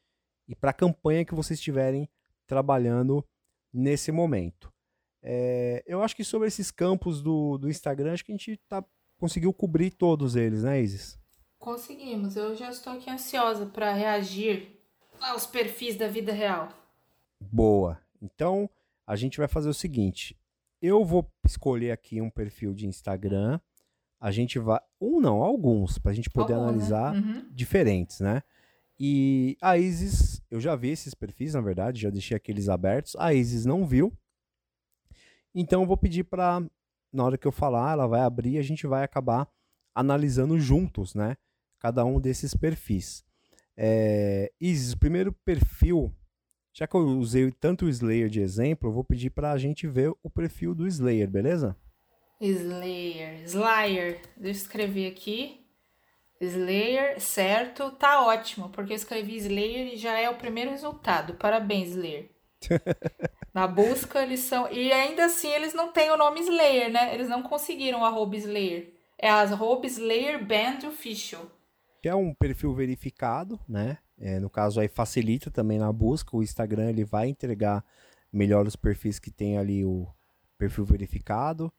e 0.46 0.54
para 0.54 0.70
a 0.70 0.74
campanha 0.74 1.24
que 1.24 1.34
vocês 1.34 1.58
estiverem 1.58 2.08
trabalhando 2.46 3.26
nesse 3.72 4.12
momento. 4.12 4.72
É, 5.20 5.82
eu 5.84 6.00
acho 6.00 6.14
que 6.14 6.22
sobre 6.22 6.46
esses 6.46 6.70
campos 6.70 7.20
do, 7.20 7.58
do 7.58 7.68
Instagram, 7.68 8.12
acho 8.12 8.24
que 8.24 8.30
a 8.30 8.36
gente 8.36 8.56
tá, 8.68 8.84
conseguiu 9.18 9.52
cobrir 9.52 9.90
todos 9.90 10.36
eles, 10.36 10.62
né, 10.62 10.80
Isis? 10.80 11.18
Conseguimos. 11.58 12.36
Eu 12.36 12.54
já 12.54 12.70
estou 12.70 12.92
aqui 12.92 13.10
ansiosa 13.10 13.66
para 13.66 13.92
reagir 13.92 14.80
aos 15.20 15.44
perfis 15.44 15.96
da 15.96 16.06
vida 16.06 16.32
real. 16.32 16.68
Boa. 17.40 18.00
Então, 18.22 18.70
a 19.04 19.16
gente 19.16 19.38
vai 19.38 19.48
fazer 19.48 19.68
o 19.68 19.74
seguinte: 19.74 20.38
eu 20.80 21.04
vou 21.04 21.28
escolher 21.44 21.90
aqui 21.90 22.20
um 22.20 22.30
perfil 22.30 22.72
de 22.72 22.86
Instagram. 22.86 23.58
A 24.24 24.30
gente 24.30 24.58
vai. 24.58 24.80
Um 24.98 25.20
não, 25.20 25.42
alguns, 25.42 25.98
para 25.98 26.10
a 26.10 26.14
gente 26.14 26.30
poder 26.30 26.54
Algum, 26.54 26.64
né? 26.64 26.70
analisar 26.70 27.12
né? 27.12 27.20
uhum. 27.20 27.46
diferentes, 27.52 28.20
né? 28.20 28.42
E 28.98 29.54
a 29.60 29.76
Isis, 29.76 30.40
eu 30.50 30.58
já 30.58 30.74
vi 30.74 30.88
esses 30.88 31.12
perfis, 31.12 31.52
na 31.52 31.60
verdade, 31.60 32.00
já 32.00 32.08
deixei 32.08 32.34
aqueles 32.34 32.70
abertos. 32.70 33.14
A 33.18 33.34
Isis 33.34 33.66
não 33.66 33.86
viu. 33.86 34.16
Então 35.54 35.82
eu 35.82 35.86
vou 35.86 35.98
pedir 35.98 36.24
para, 36.24 36.64
na 37.12 37.22
hora 37.22 37.36
que 37.36 37.46
eu 37.46 37.52
falar, 37.52 37.92
ela 37.92 38.06
vai 38.06 38.22
abrir 38.22 38.52
e 38.52 38.58
a 38.58 38.62
gente 38.62 38.86
vai 38.86 39.04
acabar 39.04 39.46
analisando 39.94 40.58
juntos, 40.58 41.14
né? 41.14 41.36
Cada 41.78 42.02
um 42.02 42.18
desses 42.18 42.54
perfis. 42.54 43.22
É, 43.76 44.50
Isis, 44.58 44.94
o 44.94 44.98
primeiro 44.98 45.32
perfil 45.44 46.10
já 46.72 46.88
que 46.88 46.96
eu 46.96 47.06
usei 47.18 47.52
tanto 47.52 47.84
o 47.84 47.88
Slayer 47.88 48.28
de 48.30 48.40
exemplo, 48.40 48.88
eu 48.88 48.92
vou 48.92 49.04
pedir 49.04 49.30
para 49.30 49.52
a 49.52 49.58
gente 49.58 49.86
ver 49.86 50.12
o 50.22 50.30
perfil 50.30 50.74
do 50.74 50.88
Slayer, 50.88 51.30
beleza? 51.30 51.76
Slayer, 52.40 53.42
Slayer. 53.44 54.20
Deixa 54.36 54.60
eu 54.60 54.62
escrever 54.62 55.10
aqui. 55.10 55.64
Slayer, 56.40 57.20
certo, 57.20 57.90
tá 57.92 58.26
ótimo, 58.26 58.68
porque 58.70 58.92
eu 58.92 58.96
escrevi 58.96 59.36
Slayer 59.36 59.94
e 59.94 59.96
já 59.96 60.18
é 60.18 60.28
o 60.28 60.36
primeiro 60.36 60.70
resultado. 60.70 61.34
Parabéns, 61.34 61.90
Slayer. 61.90 62.30
Na 63.54 63.66
busca 63.66 64.22
eles 64.22 64.40
são. 64.40 64.70
E 64.70 64.92
ainda 64.92 65.26
assim 65.26 65.48
eles 65.48 65.72
não 65.72 65.92
têm 65.92 66.10
o 66.10 66.16
nome 66.16 66.40
Slayer, 66.40 66.90
né? 66.90 67.14
Eles 67.14 67.28
não 67.28 67.42
conseguiram 67.42 68.00
o 68.00 68.04
arroba 68.04 68.36
Slayer. 68.36 68.92
É 69.16 69.28
a 69.30 69.40
arroba 69.40 69.86
Slayer 69.86 70.44
Band 70.44 70.88
Official. 70.88 71.46
Que 72.02 72.08
é 72.08 72.14
um 72.14 72.34
perfil 72.34 72.74
verificado, 72.74 73.58
né? 73.68 73.98
É, 74.18 74.38
no 74.38 74.50
caso 74.50 74.80
aí 74.80 74.88
facilita 74.88 75.50
também 75.50 75.78
na 75.78 75.92
busca. 75.92 76.36
O 76.36 76.42
Instagram 76.42 76.90
ele 76.90 77.04
vai 77.04 77.28
entregar 77.28 77.84
melhor 78.32 78.66
os 78.66 78.74
perfis 78.74 79.18
que 79.18 79.30
tem 79.30 79.56
ali 79.56 79.84
o 79.84 80.06
perfil 80.58 80.84
verificado. 80.84 81.72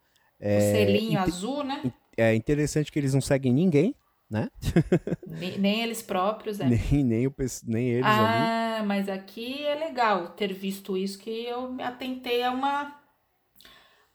É, 0.46 0.58
o 0.58 0.62
selinho 0.62 1.20
azul, 1.20 1.64
né? 1.64 1.92
É 2.16 2.36
interessante 2.36 2.92
que 2.92 3.00
eles 3.00 3.16
não 3.16 3.20
seguem 3.20 3.52
ninguém, 3.52 3.96
né? 4.30 4.48
nem, 5.26 5.58
nem, 5.58 5.82
eles 5.82 6.04
próprios, 6.04 6.60
é. 6.60 6.70
Nem, 6.70 7.04
nem, 7.04 7.26
o, 7.26 7.34
nem 7.64 7.90
eles 7.90 8.06
ah, 8.06 8.78
ali. 8.78 8.88
mas 8.88 9.10
aqui 9.10 9.66
é 9.66 9.74
legal 9.74 10.30
ter 10.30 10.54
visto 10.54 10.96
isso, 10.96 11.18
que 11.18 11.46
eu 11.46 11.72
me 11.72 11.82
atentei 11.82 12.44
a 12.44 12.52
uma, 12.52 12.96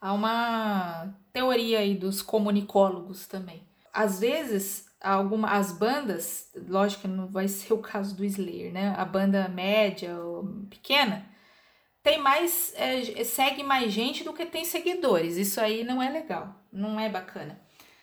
a 0.01 0.13
uma 0.13 1.13
teoria 1.33 1.81
aí 1.81 1.97
dos 1.97 2.23
comunicólogos 2.23 3.27
também. 3.27 3.63
Às 3.93 4.21
vezes, 4.21 4.87
alguma, 5.01 5.49
as 5.51 5.73
bandas, 5.73 6.49
lógico 6.69 7.03
que 7.03 7.09
não 7.09 7.27
vai 7.27 7.49
ser 7.49 7.73
o 7.73 7.79
caso 7.79 8.15
do 8.15 8.25
Slayer, 8.25 8.73
né? 8.73 8.95
A 8.97 9.05
banda 9.05 9.49
média 9.49 10.17
ou 10.17 10.45
pequena 10.71 11.29
tem 12.03 12.19
mais 12.19 12.73
é, 12.77 13.25
segue 13.25 13.63
mais 13.63 13.93
gente 13.93 14.25
do 14.25 14.33
que 14.33 14.47
tem 14.47 14.65
seguidores. 14.65 15.37
Isso 15.37 15.61
aí 15.61 15.85
não 15.85 16.03
é 16.03 16.11
legal, 16.11 16.55
não 16.73 16.99
é 16.99 17.09
bacana. 17.09 17.61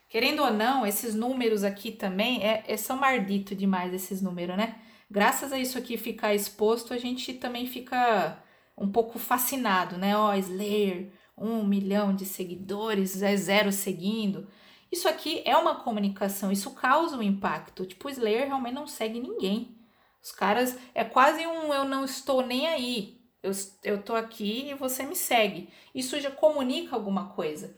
Querendo 0.09 0.41
ou 0.43 0.51
não, 0.51 0.85
esses 0.85 1.13
números 1.15 1.63
aqui 1.63 1.91
também 1.91 2.43
é, 2.43 2.63
é 2.67 2.77
são 2.77 2.97
mardito 2.97 3.55
demais 3.55 3.93
esses 3.93 4.21
números, 4.21 4.55
né? 4.55 4.75
Graças 5.09 5.51
a 5.51 5.59
isso 5.59 5.77
aqui 5.77 5.97
ficar 5.97 6.33
exposto, 6.33 6.93
a 6.93 6.97
gente 6.97 7.33
também 7.33 7.65
fica 7.67 8.41
um 8.77 8.89
pouco 8.91 9.17
fascinado, 9.17 9.97
né? 9.97 10.15
Ó, 10.17 10.31
oh, 10.31 10.33
Slayer, 10.33 11.11
um 11.37 11.63
milhão 11.63 12.15
de 12.15 12.25
seguidores, 12.25 13.21
é 13.21 13.35
zero 13.35 13.71
seguindo. 13.71 14.47
Isso 14.91 15.07
aqui 15.07 15.41
é 15.45 15.55
uma 15.57 15.75
comunicação, 15.75 16.51
isso 16.51 16.71
causa 16.71 17.17
um 17.17 17.23
impacto. 17.23 17.85
Tipo, 17.85 18.07
o 18.07 18.11
Slayer 18.11 18.47
realmente 18.47 18.75
não 18.75 18.87
segue 18.87 19.19
ninguém. 19.19 19.77
Os 20.23 20.31
caras 20.31 20.77
é 20.93 21.03
quase 21.03 21.45
um 21.45 21.73
eu 21.73 21.85
não 21.85 22.05
estou 22.05 22.45
nem 22.45 22.67
aí. 22.67 23.16
Eu, 23.47 23.53
eu 23.83 24.03
tô 24.03 24.15
aqui 24.15 24.69
e 24.69 24.73
você 24.73 25.03
me 25.03 25.15
segue. 25.15 25.69
Isso 25.93 26.19
já 26.19 26.31
comunica 26.31 26.95
alguma 26.95 27.29
coisa. 27.29 27.75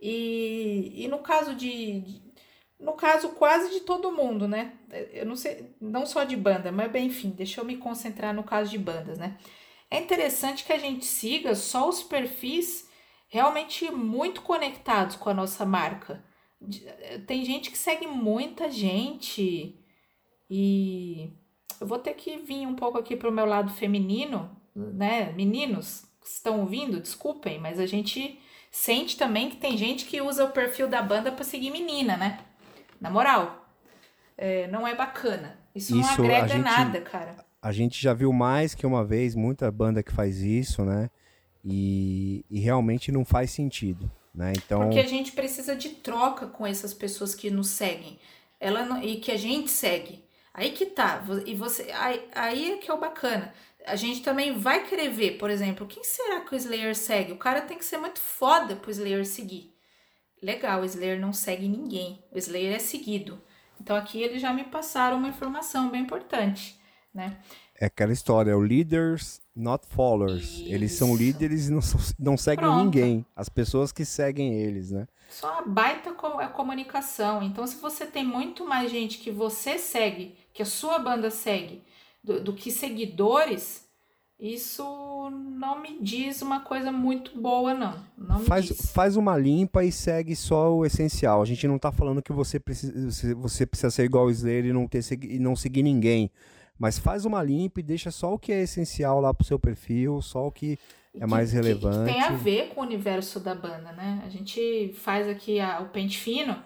E, 0.00 0.92
e 1.04 1.08
no 1.08 1.18
caso 1.18 1.54
de, 1.54 2.00
de 2.00 2.22
no 2.78 2.94
caso 2.94 3.30
quase 3.30 3.70
de 3.70 3.80
todo 3.80 4.12
mundo, 4.12 4.48
né? 4.48 4.72
Eu 5.12 5.24
não 5.24 5.36
sei, 5.36 5.72
não 5.80 6.04
só 6.04 6.24
de 6.24 6.36
banda, 6.36 6.72
mas 6.72 6.90
bem, 6.90 7.06
enfim, 7.06 7.30
deixa 7.30 7.60
eu 7.60 7.64
me 7.64 7.76
concentrar 7.76 8.34
no 8.34 8.42
caso 8.42 8.70
de 8.70 8.78
bandas, 8.78 9.18
né? 9.18 9.38
É 9.88 10.00
interessante 10.00 10.64
que 10.64 10.72
a 10.72 10.78
gente 10.78 11.04
siga 11.04 11.54
só 11.54 11.88
os 11.88 12.02
perfis 12.02 12.88
realmente 13.28 13.90
muito 13.90 14.42
conectados 14.42 15.16
com 15.16 15.30
a 15.30 15.34
nossa 15.34 15.64
marca. 15.64 16.24
Tem 17.26 17.44
gente 17.44 17.70
que 17.70 17.78
segue 17.78 18.06
muita 18.06 18.70
gente 18.70 19.78
e 20.50 21.32
eu 21.80 21.86
vou 21.86 21.98
ter 21.98 22.14
que 22.14 22.36
vir 22.38 22.66
um 22.66 22.74
pouco 22.74 22.98
aqui 22.98 23.16
para 23.16 23.28
o 23.28 23.32
meu 23.32 23.46
lado 23.46 23.70
feminino, 23.72 24.50
né? 24.74 25.32
Meninos 25.32 26.04
que 26.20 26.28
estão 26.28 26.60
ouvindo, 26.60 27.00
desculpem, 27.00 27.58
mas 27.58 27.78
a 27.78 27.86
gente 27.86 28.38
sente 28.70 29.16
também 29.16 29.50
que 29.50 29.56
tem 29.56 29.76
gente 29.76 30.04
que 30.06 30.20
usa 30.20 30.44
o 30.44 30.50
perfil 30.50 30.88
da 30.88 31.02
banda 31.02 31.32
para 31.32 31.44
seguir 31.44 31.70
menina, 31.70 32.16
né? 32.16 32.40
Na 33.00 33.10
moral, 33.10 33.68
é, 34.36 34.66
não 34.68 34.86
é 34.86 34.94
bacana. 34.94 35.58
Isso, 35.74 35.96
isso 35.98 36.18
não 36.18 36.24
agrega 36.24 36.48
gente, 36.48 36.62
nada, 36.62 37.00
cara. 37.00 37.36
A 37.60 37.72
gente 37.72 38.00
já 38.00 38.12
viu 38.12 38.32
mais 38.32 38.74
que 38.74 38.86
uma 38.86 39.04
vez 39.04 39.34
muita 39.34 39.70
banda 39.70 40.02
que 40.02 40.12
faz 40.12 40.40
isso, 40.40 40.84
né? 40.84 41.10
E, 41.64 42.44
e 42.50 42.60
realmente 42.60 43.12
não 43.12 43.24
faz 43.24 43.50
sentido. 43.50 44.10
Né? 44.34 44.52
Então... 44.56 44.80
Porque 44.82 44.98
a 44.98 45.06
gente 45.06 45.32
precisa 45.32 45.76
de 45.76 45.90
troca 45.90 46.46
com 46.46 46.66
essas 46.66 46.94
pessoas 46.94 47.34
que 47.34 47.50
nos 47.50 47.68
seguem 47.68 48.18
ela 48.62 48.84
não, 48.84 49.02
e 49.02 49.16
que 49.16 49.32
a 49.32 49.36
gente 49.36 49.68
segue. 49.70 50.24
Aí 50.54 50.70
que 50.70 50.86
tá. 50.86 51.24
E 51.44 51.54
você, 51.54 51.90
aí, 51.92 52.28
aí 52.32 52.72
é 52.72 52.76
que 52.76 52.88
é 52.88 52.94
o 52.94 53.00
bacana. 53.00 53.52
A 53.86 53.96
gente 53.96 54.22
também 54.22 54.56
vai 54.58 54.86
querer 54.86 55.10
ver, 55.10 55.38
por 55.38 55.50
exemplo, 55.50 55.86
quem 55.86 56.04
será 56.04 56.40
que 56.40 56.54
o 56.54 56.56
Slayer 56.56 56.94
segue? 56.94 57.32
O 57.32 57.38
cara 57.38 57.60
tem 57.60 57.76
que 57.76 57.84
ser 57.84 57.98
muito 57.98 58.20
foda 58.20 58.76
pro 58.76 58.90
Slayer 58.90 59.26
seguir. 59.26 59.74
Legal, 60.42 60.82
o 60.82 60.84
Slayer 60.84 61.20
não 61.20 61.32
segue 61.32 61.68
ninguém. 61.68 62.22
O 62.30 62.38
Slayer 62.38 62.74
é 62.74 62.78
seguido. 62.78 63.40
Então 63.80 63.96
aqui 63.96 64.22
eles 64.22 64.40
já 64.40 64.52
me 64.52 64.64
passaram 64.64 65.16
uma 65.16 65.28
informação 65.28 65.90
bem 65.90 66.02
importante, 66.02 66.78
né? 67.12 67.38
É 67.80 67.86
aquela 67.86 68.12
história, 68.12 68.56
o 68.56 68.60
leaders 68.60 69.40
not 69.54 69.84
followers. 69.88 70.44
Isso. 70.44 70.72
Eles 70.72 70.92
são 70.92 71.16
líderes 71.16 71.68
e 71.68 71.72
não, 71.72 71.80
não 72.18 72.36
seguem 72.36 72.64
Pronto. 72.64 72.84
ninguém. 72.84 73.26
As 73.34 73.48
pessoas 73.48 73.90
que 73.90 74.04
seguem 74.04 74.54
eles, 74.54 74.92
né? 74.92 75.08
Só 75.28 75.58
a 75.58 75.62
baita 75.62 76.12
comunicação. 76.12 77.42
Então, 77.42 77.66
se 77.66 77.76
você 77.76 78.06
tem 78.06 78.24
muito 78.24 78.66
mais 78.66 78.90
gente 78.90 79.18
que 79.18 79.30
você 79.30 79.78
segue, 79.78 80.36
que 80.52 80.62
a 80.62 80.66
sua 80.66 80.98
banda 80.98 81.30
segue, 81.30 81.82
do, 82.22 82.42
do 82.42 82.52
que 82.52 82.70
seguidores, 82.70 83.86
isso 84.38 84.82
não 85.30 85.80
me 85.80 86.00
diz 86.00 86.42
uma 86.42 86.60
coisa 86.60 86.90
muito 86.90 87.40
boa, 87.40 87.74
não. 87.74 87.94
não 88.18 88.40
faz, 88.40 88.66
diz. 88.66 88.90
faz 88.92 89.16
uma 89.16 89.36
limpa 89.36 89.84
e 89.84 89.92
segue 89.92 90.34
só 90.34 90.74
o 90.74 90.84
essencial. 90.84 91.40
A 91.40 91.44
gente 91.44 91.68
não 91.68 91.78
tá 91.78 91.92
falando 91.92 92.22
que 92.22 92.32
você 92.32 92.58
precisa, 92.58 93.34
você 93.36 93.64
precisa 93.64 93.90
ser 93.90 94.04
igual 94.04 94.26
o 94.26 94.30
Slayer 94.30 94.66
e 94.66 94.72
não, 94.72 94.88
ter, 94.88 95.00
e 95.24 95.38
não 95.38 95.54
seguir 95.54 95.82
ninguém. 95.82 96.30
Mas 96.78 96.98
faz 96.98 97.24
uma 97.24 97.40
limpa 97.42 97.78
e 97.78 97.84
deixa 97.84 98.10
só 98.10 98.34
o 98.34 98.38
que 98.38 98.52
é 98.52 98.62
essencial 98.62 99.20
lá 99.20 99.32
pro 99.32 99.46
seu 99.46 99.58
perfil, 99.58 100.20
só 100.20 100.48
o 100.48 100.50
que 100.50 100.76
é 101.14 101.26
mais 101.26 101.50
que, 101.50 101.56
relevante. 101.56 101.98
Que 101.98 102.12
tem 102.12 102.22
a 102.22 102.32
ver 102.32 102.70
com 102.70 102.80
o 102.80 102.84
universo 102.84 103.38
da 103.38 103.54
banda, 103.54 103.92
né? 103.92 104.22
A 104.24 104.28
gente 104.28 104.92
faz 104.98 105.28
aqui 105.28 105.60
a, 105.60 105.80
o 105.80 105.90
pente 105.90 106.18
fino, 106.18 106.56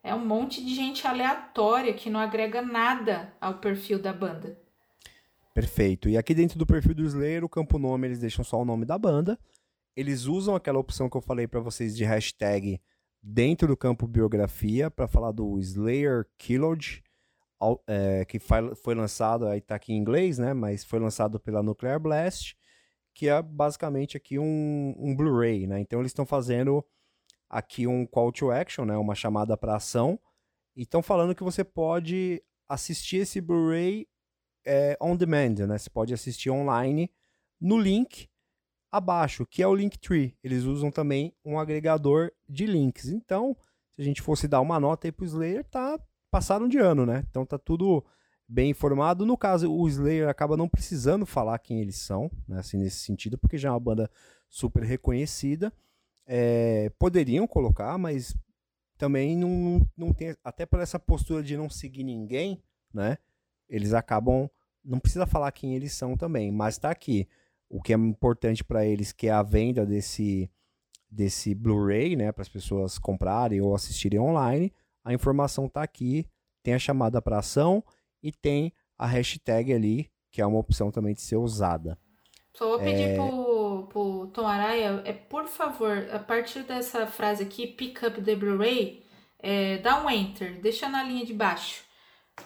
é 0.00 0.14
um 0.14 0.24
monte 0.24 0.64
de 0.64 0.72
gente 0.72 1.04
aleatória 1.04 1.92
que 1.92 2.08
não 2.08 2.20
agrega 2.20 2.62
nada 2.62 3.32
ao 3.40 3.54
perfil 3.54 3.98
da 3.98 4.12
banda. 4.12 4.56
Perfeito. 5.56 6.10
E 6.10 6.18
aqui 6.18 6.34
dentro 6.34 6.58
do 6.58 6.66
perfil 6.66 6.94
do 6.94 7.02
Slayer, 7.02 7.42
o 7.42 7.48
campo 7.48 7.78
nome, 7.78 8.06
eles 8.06 8.18
deixam 8.18 8.44
só 8.44 8.60
o 8.60 8.64
nome 8.64 8.84
da 8.84 8.98
banda. 8.98 9.38
eles 9.96 10.26
usam 10.26 10.54
aquela 10.54 10.78
opção 10.78 11.08
que 11.08 11.16
eu 11.16 11.22
falei 11.22 11.46
para 11.46 11.60
vocês 11.60 11.96
de 11.96 12.04
hashtag 12.04 12.78
dentro 13.22 13.66
do 13.66 13.74
campo 13.74 14.06
biografia 14.06 14.90
para 14.90 15.08
falar 15.08 15.32
do 15.32 15.58
Slayer 15.58 16.26
Killed, 16.36 17.02
é, 17.86 18.26
que 18.26 18.38
foi 18.38 18.94
lançado, 18.94 19.46
aí 19.46 19.62
tá 19.62 19.76
aqui 19.76 19.94
em 19.94 19.96
inglês, 19.96 20.36
né? 20.36 20.52
Mas 20.52 20.84
foi 20.84 20.98
lançado 20.98 21.40
pela 21.40 21.62
Nuclear 21.62 21.98
Blast, 21.98 22.54
que 23.14 23.26
é 23.30 23.40
basicamente 23.40 24.14
aqui 24.14 24.38
um, 24.38 24.94
um 24.98 25.16
Blu-ray, 25.16 25.66
né? 25.66 25.80
Então 25.80 26.00
eles 26.00 26.10
estão 26.10 26.26
fazendo 26.26 26.84
aqui 27.48 27.86
um 27.86 28.04
call 28.04 28.30
to 28.30 28.50
action, 28.50 28.84
né? 28.84 28.94
Uma 28.98 29.14
chamada 29.14 29.56
para 29.56 29.76
ação. 29.76 30.20
E 30.76 30.82
estão 30.82 31.00
falando 31.00 31.34
que 31.34 31.42
você 31.42 31.64
pode 31.64 32.42
assistir 32.68 33.22
esse 33.22 33.40
Blu-ray 33.40 34.06
é, 34.66 34.96
on 35.00 35.16
demand, 35.16 35.66
né? 35.66 35.78
Você 35.78 35.88
pode 35.88 36.12
assistir 36.12 36.50
online 36.50 37.10
no 37.60 37.78
link 37.78 38.28
abaixo, 38.90 39.46
que 39.46 39.62
é 39.62 39.66
o 39.66 39.74
Linktree. 39.74 40.36
Eles 40.42 40.64
usam 40.64 40.90
também 40.90 41.34
um 41.44 41.58
agregador 41.58 42.30
de 42.48 42.66
links. 42.66 43.08
Então, 43.08 43.56
se 43.94 44.02
a 44.02 44.04
gente 44.04 44.20
fosse 44.20 44.48
dar 44.48 44.60
uma 44.60 44.80
nota 44.80 45.06
aí 45.06 45.12
pro 45.12 45.24
Slayer, 45.24 45.64
tá 45.64 45.98
passaram 46.30 46.68
de 46.68 46.78
ano, 46.78 47.06
né? 47.06 47.24
Então 47.30 47.46
tá 47.46 47.58
tudo 47.58 48.04
bem 48.48 48.70
informado. 48.70 49.24
No 49.24 49.36
caso, 49.36 49.72
o 49.72 49.88
Slayer 49.88 50.28
acaba 50.28 50.56
não 50.56 50.68
precisando 50.68 51.24
falar 51.24 51.58
quem 51.58 51.80
eles 51.80 51.96
são, 51.96 52.30
né? 52.46 52.58
Assim, 52.58 52.76
nesse 52.78 52.98
sentido, 52.98 53.38
porque 53.38 53.56
já 53.56 53.68
é 53.68 53.72
uma 53.72 53.80
banda 53.80 54.10
super 54.48 54.82
reconhecida. 54.82 55.72
É, 56.26 56.90
poderiam 56.98 57.46
colocar, 57.46 57.96
mas 57.96 58.34
também 58.98 59.36
não, 59.36 59.80
não 59.96 60.12
tem. 60.12 60.36
Até 60.42 60.66
por 60.66 60.80
essa 60.80 60.98
postura 60.98 61.42
de 61.42 61.56
não 61.56 61.70
seguir 61.70 62.04
ninguém, 62.04 62.62
né? 62.92 63.18
Eles 63.68 63.92
acabam. 63.94 64.48
Não 64.86 65.00
precisa 65.00 65.26
falar 65.26 65.50
quem 65.50 65.74
eles 65.74 65.92
são 65.92 66.16
também, 66.16 66.52
mas 66.52 66.78
tá 66.78 66.90
aqui. 66.90 67.28
O 67.68 67.82
que 67.82 67.92
é 67.92 67.96
importante 67.96 68.62
para 68.62 68.86
eles, 68.86 69.12
que 69.12 69.26
é 69.26 69.32
a 69.32 69.42
venda 69.42 69.84
desse, 69.84 70.48
desse 71.10 71.54
Blu-ray, 71.54 72.14
né? 72.14 72.30
Para 72.30 72.42
as 72.42 72.48
pessoas 72.48 72.96
comprarem 72.98 73.60
ou 73.60 73.74
assistirem 73.74 74.20
online. 74.20 74.72
A 75.04 75.12
informação 75.12 75.68
tá 75.68 75.82
aqui. 75.82 76.24
Tem 76.62 76.74
a 76.74 76.78
chamada 76.78 77.20
para 77.20 77.38
ação 77.38 77.82
e 78.22 78.30
tem 78.30 78.72
a 78.98 79.06
hashtag 79.06 79.72
ali, 79.72 80.10
que 80.30 80.40
é 80.40 80.46
uma 80.46 80.58
opção 80.58 80.90
também 80.90 81.14
de 81.14 81.20
ser 81.20 81.36
usada. 81.36 81.98
Só 82.56 82.68
vou 82.70 82.78
pedir 82.78 83.10
é... 83.10 83.14
pro, 83.14 83.86
pro 83.88 84.26
Tom 84.28 84.46
Araya, 84.46 85.02
é, 85.04 85.12
por 85.12 85.46
favor, 85.46 86.08
a 86.10 86.18
partir 86.18 86.62
dessa 86.62 87.06
frase 87.06 87.42
aqui, 87.42 87.66
pick 87.66 88.02
up 88.02 88.20
the 88.22 88.34
Blu-ray, 88.34 89.04
é, 89.38 89.78
dá 89.78 90.02
um 90.02 90.08
enter, 90.08 90.60
deixa 90.60 90.88
na 90.88 91.02
linha 91.02 91.24
de 91.24 91.34
baixo, 91.34 91.84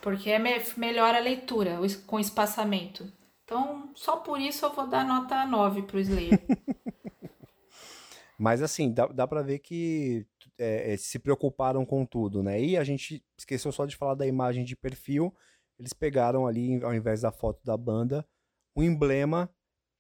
porque 0.00 0.30
é 0.30 0.38
me 0.38 0.50
melhor 0.76 1.14
a 1.14 1.18
leitura 1.18 1.78
com 2.06 2.18
espaçamento. 2.18 3.10
Então, 3.44 3.90
só 3.94 4.16
por 4.16 4.40
isso 4.40 4.64
eu 4.64 4.72
vou 4.72 4.86
dar 4.86 5.04
nota 5.04 5.44
9 5.44 5.82
pro 5.82 5.98
Slayer. 5.98 6.40
Mas 8.38 8.62
assim, 8.62 8.92
dá, 8.92 9.06
dá 9.06 9.26
pra 9.26 9.42
ver 9.42 9.58
que 9.58 10.26
é, 10.56 10.96
se 10.96 11.18
preocuparam 11.18 11.84
com 11.84 12.06
tudo, 12.06 12.42
né? 12.42 12.62
E 12.62 12.76
a 12.76 12.84
gente 12.84 13.22
esqueceu 13.36 13.70
só 13.70 13.84
de 13.84 13.96
falar 13.96 14.14
da 14.14 14.26
imagem 14.26 14.64
de 14.64 14.76
perfil. 14.76 15.34
Eles 15.78 15.92
pegaram 15.92 16.46
ali, 16.46 16.82
ao 16.82 16.94
invés 16.94 17.22
da 17.22 17.32
foto 17.32 17.60
da 17.64 17.76
banda, 17.76 18.26
um 18.74 18.82
emblema 18.82 19.50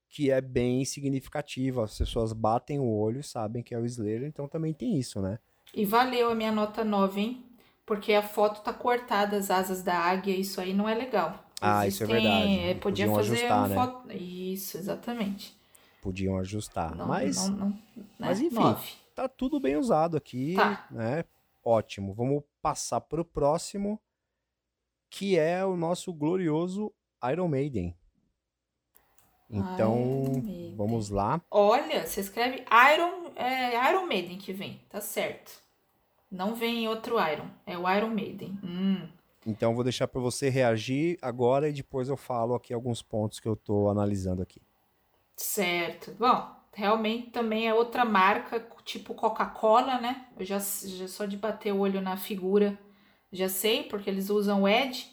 que 0.08 0.30
é 0.30 0.40
bem 0.40 0.84
significativo. 0.84 1.82
As 1.82 1.98
pessoas 1.98 2.32
batem 2.32 2.78
o 2.78 2.88
olho 2.88 3.20
e 3.20 3.24
sabem 3.24 3.62
que 3.62 3.74
é 3.74 3.78
o 3.78 3.84
Slayer, 3.84 4.22
então 4.22 4.48
também 4.48 4.72
tem 4.72 4.98
isso, 4.98 5.20
né? 5.20 5.38
E 5.74 5.84
valeu 5.84 6.30
a 6.30 6.34
minha 6.34 6.50
nota 6.50 6.82
9, 6.84 7.20
hein? 7.20 7.49
Porque 7.90 8.14
a 8.14 8.22
foto 8.22 8.60
tá 8.60 8.72
cortada, 8.72 9.36
as 9.36 9.50
asas 9.50 9.82
da 9.82 9.98
águia, 9.98 10.32
isso 10.32 10.60
aí 10.60 10.72
não 10.72 10.88
é 10.88 10.94
legal. 10.94 11.44
Ah, 11.60 11.84
Existem, 11.84 12.06
isso 12.06 12.16
é 12.16 12.20
verdade. 12.20 12.58
É, 12.60 12.74
podia 12.74 13.06
Podiam 13.08 13.14
fazer 13.16 13.32
ajustar, 13.32 13.68
né? 13.68 13.74
foto. 13.74 14.12
Isso, 14.12 14.78
exatamente. 14.78 15.60
Podiam 16.00 16.38
ajustar. 16.38 16.94
Não, 16.94 17.08
mas, 17.08 17.48
não, 17.48 17.56
não, 17.56 17.68
né? 17.68 18.04
mas 18.16 18.40
enfim, 18.40 18.54
9. 18.54 18.92
tá 19.12 19.28
tudo 19.28 19.58
bem 19.58 19.74
usado 19.74 20.16
aqui, 20.16 20.54
tá. 20.54 20.86
né? 20.88 21.24
Ótimo. 21.64 22.14
Vamos 22.14 22.44
passar 22.62 23.00
pro 23.00 23.24
próximo, 23.24 24.00
que 25.10 25.36
é 25.36 25.64
o 25.64 25.76
nosso 25.76 26.12
glorioso 26.12 26.92
Iron 27.28 27.48
Maiden. 27.48 27.96
Então, 29.50 30.44
vamos 30.76 31.10
lá. 31.10 31.42
Olha, 31.50 32.06
você 32.06 32.20
escreve 32.20 32.64
Iron, 32.94 33.32
é 33.34 33.90
Iron 33.90 34.06
Maiden 34.06 34.38
que 34.38 34.52
vem, 34.52 34.80
tá 34.88 35.00
certo. 35.00 35.59
Não 36.30 36.54
vem 36.54 36.86
outro 36.88 37.16
Iron, 37.16 37.48
é 37.66 37.76
o 37.76 37.90
Iron 37.90 38.10
Maiden. 38.10 38.58
Hum. 38.62 39.08
Então, 39.46 39.74
vou 39.74 39.82
deixar 39.82 40.06
para 40.06 40.20
você 40.20 40.48
reagir 40.48 41.18
agora 41.20 41.68
e 41.68 41.72
depois 41.72 42.08
eu 42.08 42.16
falo 42.16 42.54
aqui 42.54 42.72
alguns 42.72 43.02
pontos 43.02 43.40
que 43.40 43.48
eu 43.48 43.56
tô 43.56 43.88
analisando 43.88 44.42
aqui. 44.42 44.60
Certo. 45.34 46.14
Bom, 46.18 46.54
realmente 46.72 47.30
também 47.30 47.66
é 47.66 47.74
outra 47.74 48.04
marca, 48.04 48.64
tipo 48.84 49.14
Coca-Cola, 49.14 49.98
né? 49.98 50.26
Eu 50.38 50.44
já, 50.44 50.58
já 50.58 51.08
só 51.08 51.24
de 51.24 51.36
bater 51.36 51.72
o 51.72 51.78
olho 51.80 52.00
na 52.00 52.16
figura, 52.16 52.78
já 53.32 53.48
sei, 53.48 53.84
porque 53.84 54.10
eles 54.10 54.28
usam 54.28 54.62
o 54.62 54.68
Ed. 54.68 55.08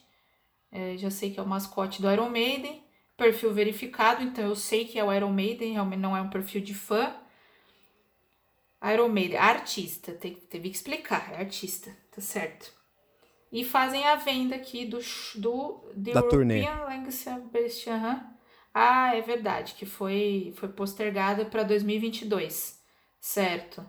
É, 0.70 0.98
já 0.98 1.10
sei 1.10 1.32
que 1.32 1.40
é 1.40 1.44
o 1.44 1.48
mascote 1.48 2.02
do 2.02 2.12
Iron 2.12 2.30
Maiden 2.30 2.84
perfil 3.18 3.52
verificado, 3.52 4.24
então 4.24 4.46
eu 4.46 4.56
sei 4.56 4.86
que 4.86 5.00
é 5.00 5.04
o 5.04 5.12
Iron 5.12 5.34
Maiden, 5.34 5.74
realmente 5.74 6.00
não 6.00 6.16
é 6.16 6.22
um 6.22 6.30
perfil 6.30 6.62
de 6.62 6.76
fã. 6.76 7.14
Iron 8.84 9.10
Maiden, 9.10 9.38
artista, 9.38 10.14
teve 10.14 10.70
que 10.70 10.76
explicar, 10.76 11.34
é 11.34 11.38
artista, 11.38 11.92
tá 12.12 12.22
certo. 12.22 12.72
E 13.52 13.64
fazem 13.64 14.06
a 14.06 14.16
venda 14.16 14.56
aqui 14.56 14.86
do, 14.86 15.00
do 15.36 15.92
The 16.04 16.12
da 16.12 16.22
turnê. 16.22 16.62
Uhum. 16.62 18.38
Ah, 18.74 19.16
é 19.16 19.22
verdade, 19.22 19.74
que 19.74 19.86
foi, 19.86 20.54
foi 20.56 20.70
postergada 20.70 21.46
para 21.46 21.64
2022, 21.64 22.80
certo. 23.20 23.84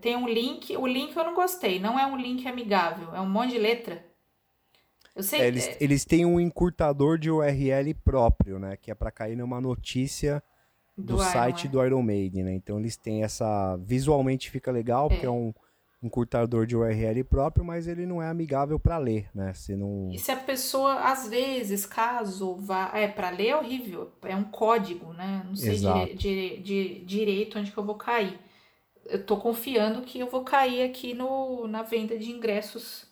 Tem 0.00 0.14
um 0.14 0.28
link, 0.28 0.76
o 0.76 0.86
link 0.86 1.16
eu 1.16 1.24
não 1.24 1.34
gostei, 1.34 1.80
não 1.80 1.98
é 1.98 2.06
um 2.06 2.16
link 2.16 2.46
amigável, 2.46 3.14
é 3.14 3.20
um 3.20 3.28
monte 3.28 3.52
de 3.52 3.58
letra. 3.58 4.04
Eu 5.16 5.22
sei. 5.22 5.40
É, 5.40 5.48
eles, 5.48 5.66
é... 5.66 5.76
eles 5.80 6.04
têm 6.04 6.24
um 6.24 6.38
encurtador 6.38 7.18
de 7.18 7.30
URL 7.30 7.92
próprio, 8.04 8.58
né? 8.58 8.76
Que 8.76 8.90
é 8.90 8.94
para 8.94 9.10
cair 9.10 9.36
numa 9.36 9.60
notícia 9.60 10.42
do, 11.00 11.16
do 11.16 11.22
site 11.22 11.64
Iron, 11.64 11.72
do 11.72 11.86
Iron 11.86 12.02
Maiden, 12.02 12.44
né? 12.44 12.54
Então 12.54 12.78
eles 12.78 12.96
têm 12.96 13.22
essa. 13.22 13.76
Visualmente 13.78 14.50
fica 14.50 14.70
legal, 14.70 15.08
porque 15.08 15.26
é, 15.26 15.28
é 15.28 15.32
um 15.32 15.52
encurtador 16.02 16.66
de 16.66 16.76
URL 16.76 17.22
próprio, 17.24 17.64
mas 17.64 17.86
ele 17.86 18.06
não 18.06 18.22
é 18.22 18.28
amigável 18.28 18.78
para 18.78 18.96
ler, 18.96 19.28
né? 19.34 19.52
Se 19.52 19.76
não... 19.76 20.10
E 20.10 20.18
se 20.18 20.32
a 20.32 20.36
pessoa, 20.36 20.94
às 21.00 21.28
vezes, 21.28 21.84
caso 21.84 22.56
vá. 22.56 22.90
É, 22.94 23.06
para 23.06 23.30
ler 23.30 23.48
é 23.48 23.56
horrível, 23.56 24.10
é 24.22 24.34
um 24.34 24.44
código, 24.44 25.12
né? 25.12 25.42
Não 25.46 25.54
sei 25.54 25.76
dire, 25.76 26.14
dire, 26.14 26.62
dire, 26.62 27.04
direito 27.04 27.58
onde 27.58 27.70
que 27.70 27.78
eu 27.78 27.84
vou 27.84 27.96
cair. 27.96 28.38
Eu 29.06 29.24
tô 29.24 29.36
confiando 29.36 30.02
que 30.02 30.18
eu 30.18 30.30
vou 30.30 30.44
cair 30.44 30.82
aqui 30.82 31.12
no, 31.12 31.66
na 31.66 31.82
venda 31.82 32.18
de 32.18 32.30
ingressos 32.30 33.10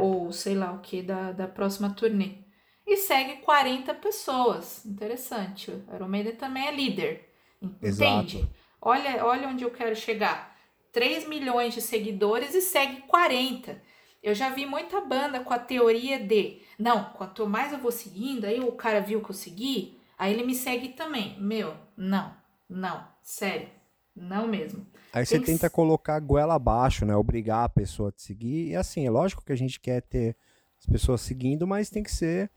ou 0.00 0.32
sei 0.32 0.54
lá 0.54 0.72
o 0.72 0.80
que, 0.80 1.02
da, 1.02 1.32
da 1.32 1.46
próxima 1.46 1.90
turnê. 1.90 2.47
E 2.88 2.96
segue 2.96 3.42
40 3.42 3.92
pessoas. 3.94 4.84
Interessante. 4.86 5.70
O 6.00 6.08
Maiden 6.08 6.36
também 6.36 6.66
é 6.66 6.74
líder. 6.74 7.28
Entende? 7.60 8.38
Exato. 8.38 8.48
Olha, 8.80 9.26
olha 9.26 9.46
onde 9.46 9.62
eu 9.62 9.70
quero 9.70 9.94
chegar. 9.94 10.56
3 10.90 11.28
milhões 11.28 11.74
de 11.74 11.82
seguidores 11.82 12.54
e 12.54 12.62
segue 12.62 13.02
40. 13.02 13.78
Eu 14.22 14.34
já 14.34 14.48
vi 14.48 14.64
muita 14.64 15.02
banda 15.02 15.40
com 15.40 15.52
a 15.52 15.58
teoria 15.58 16.18
de, 16.18 16.62
não, 16.78 17.04
quanto 17.10 17.46
mais 17.46 17.74
eu 17.74 17.78
vou 17.78 17.92
seguindo, 17.92 18.46
aí 18.46 18.58
o 18.58 18.72
cara 18.72 19.00
viu 19.00 19.22
que 19.22 19.30
eu 19.30 19.34
segui, 19.34 20.00
aí 20.16 20.32
ele 20.32 20.44
me 20.44 20.54
segue 20.54 20.88
também. 20.88 21.38
Meu, 21.38 21.74
não, 21.94 22.34
não, 22.66 23.06
sério, 23.22 23.68
não 24.16 24.48
mesmo. 24.48 24.86
Aí 25.12 25.26
você 25.26 25.38
tenta 25.38 25.68
colocar 25.68 26.16
a 26.16 26.20
goela 26.20 26.54
abaixo, 26.54 27.04
né? 27.04 27.14
Obrigar 27.14 27.64
a 27.64 27.68
pessoa 27.68 28.08
a 28.08 28.12
te 28.12 28.22
seguir. 28.22 28.70
E 28.70 28.76
assim, 28.76 29.06
é 29.06 29.10
lógico 29.10 29.44
que 29.44 29.52
a 29.52 29.56
gente 29.56 29.78
quer 29.78 30.00
ter 30.00 30.34
as 30.78 30.86
pessoas 30.86 31.20
seguindo, 31.20 31.66
mas 31.66 31.90
tem 31.90 32.02
que 32.02 32.10
ser 32.10 32.50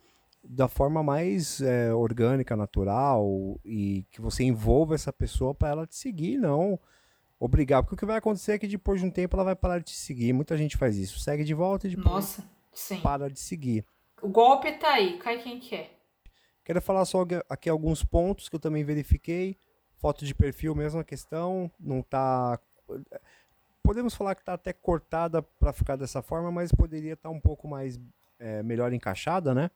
da 0.43 0.67
forma 0.67 1.03
mais 1.03 1.61
é, 1.61 1.93
orgânica, 1.93 2.55
natural 2.55 3.59
e 3.63 4.05
que 4.11 4.21
você 4.21 4.43
envolva 4.43 4.95
essa 4.95 5.13
pessoa 5.13 5.53
para 5.53 5.69
ela 5.69 5.87
te 5.87 5.95
seguir, 5.95 6.37
não 6.37 6.79
obrigar. 7.39 7.81
Porque 7.81 7.95
o 7.95 7.97
que 7.97 8.05
vai 8.05 8.17
acontecer 8.17 8.53
é 8.53 8.59
que 8.59 8.67
depois 8.67 9.01
de 9.01 9.07
um 9.07 9.11
tempo 9.11 9.35
ela 9.35 9.43
vai 9.43 9.55
parar 9.55 9.79
de 9.79 9.85
te 9.85 9.95
seguir. 9.95 10.31
Muita 10.31 10.55
gente 10.55 10.77
faz 10.77 10.97
isso. 10.97 11.19
Segue 11.19 11.43
de 11.43 11.53
volta 11.53 11.87
e 11.87 11.91
depois 11.91 12.13
Nossa, 12.13 12.49
sim. 12.71 13.01
para 13.01 13.29
de 13.29 13.39
seguir. 13.39 13.85
O 14.21 14.29
golpe 14.29 14.71
tá 14.73 14.93
aí, 14.93 15.17
cai 15.17 15.41
quem 15.41 15.59
quer. 15.59 15.97
Quero 16.63 16.79
falar 16.81 17.05
só 17.05 17.25
aqui 17.49 17.67
alguns 17.67 18.03
pontos 18.03 18.47
que 18.47 18.55
eu 18.55 18.59
também 18.59 18.83
verifiquei. 18.83 19.57
Foto 19.97 20.25
de 20.25 20.33
perfil, 20.33 20.75
mesma 20.75 21.03
questão, 21.03 21.71
não 21.79 22.01
tá. 22.01 22.59
Podemos 23.83 24.13
falar 24.13 24.35
que 24.35 24.43
tá 24.43 24.53
até 24.53 24.71
cortada 24.71 25.41
para 25.41 25.73
ficar 25.73 25.95
dessa 25.95 26.21
forma, 26.21 26.51
mas 26.51 26.71
poderia 26.71 27.13
estar 27.13 27.29
tá 27.29 27.35
um 27.35 27.39
pouco 27.39 27.67
mais 27.67 27.99
é, 28.39 28.61
melhor 28.61 28.93
encaixada, 28.93 29.53
né? 29.53 29.69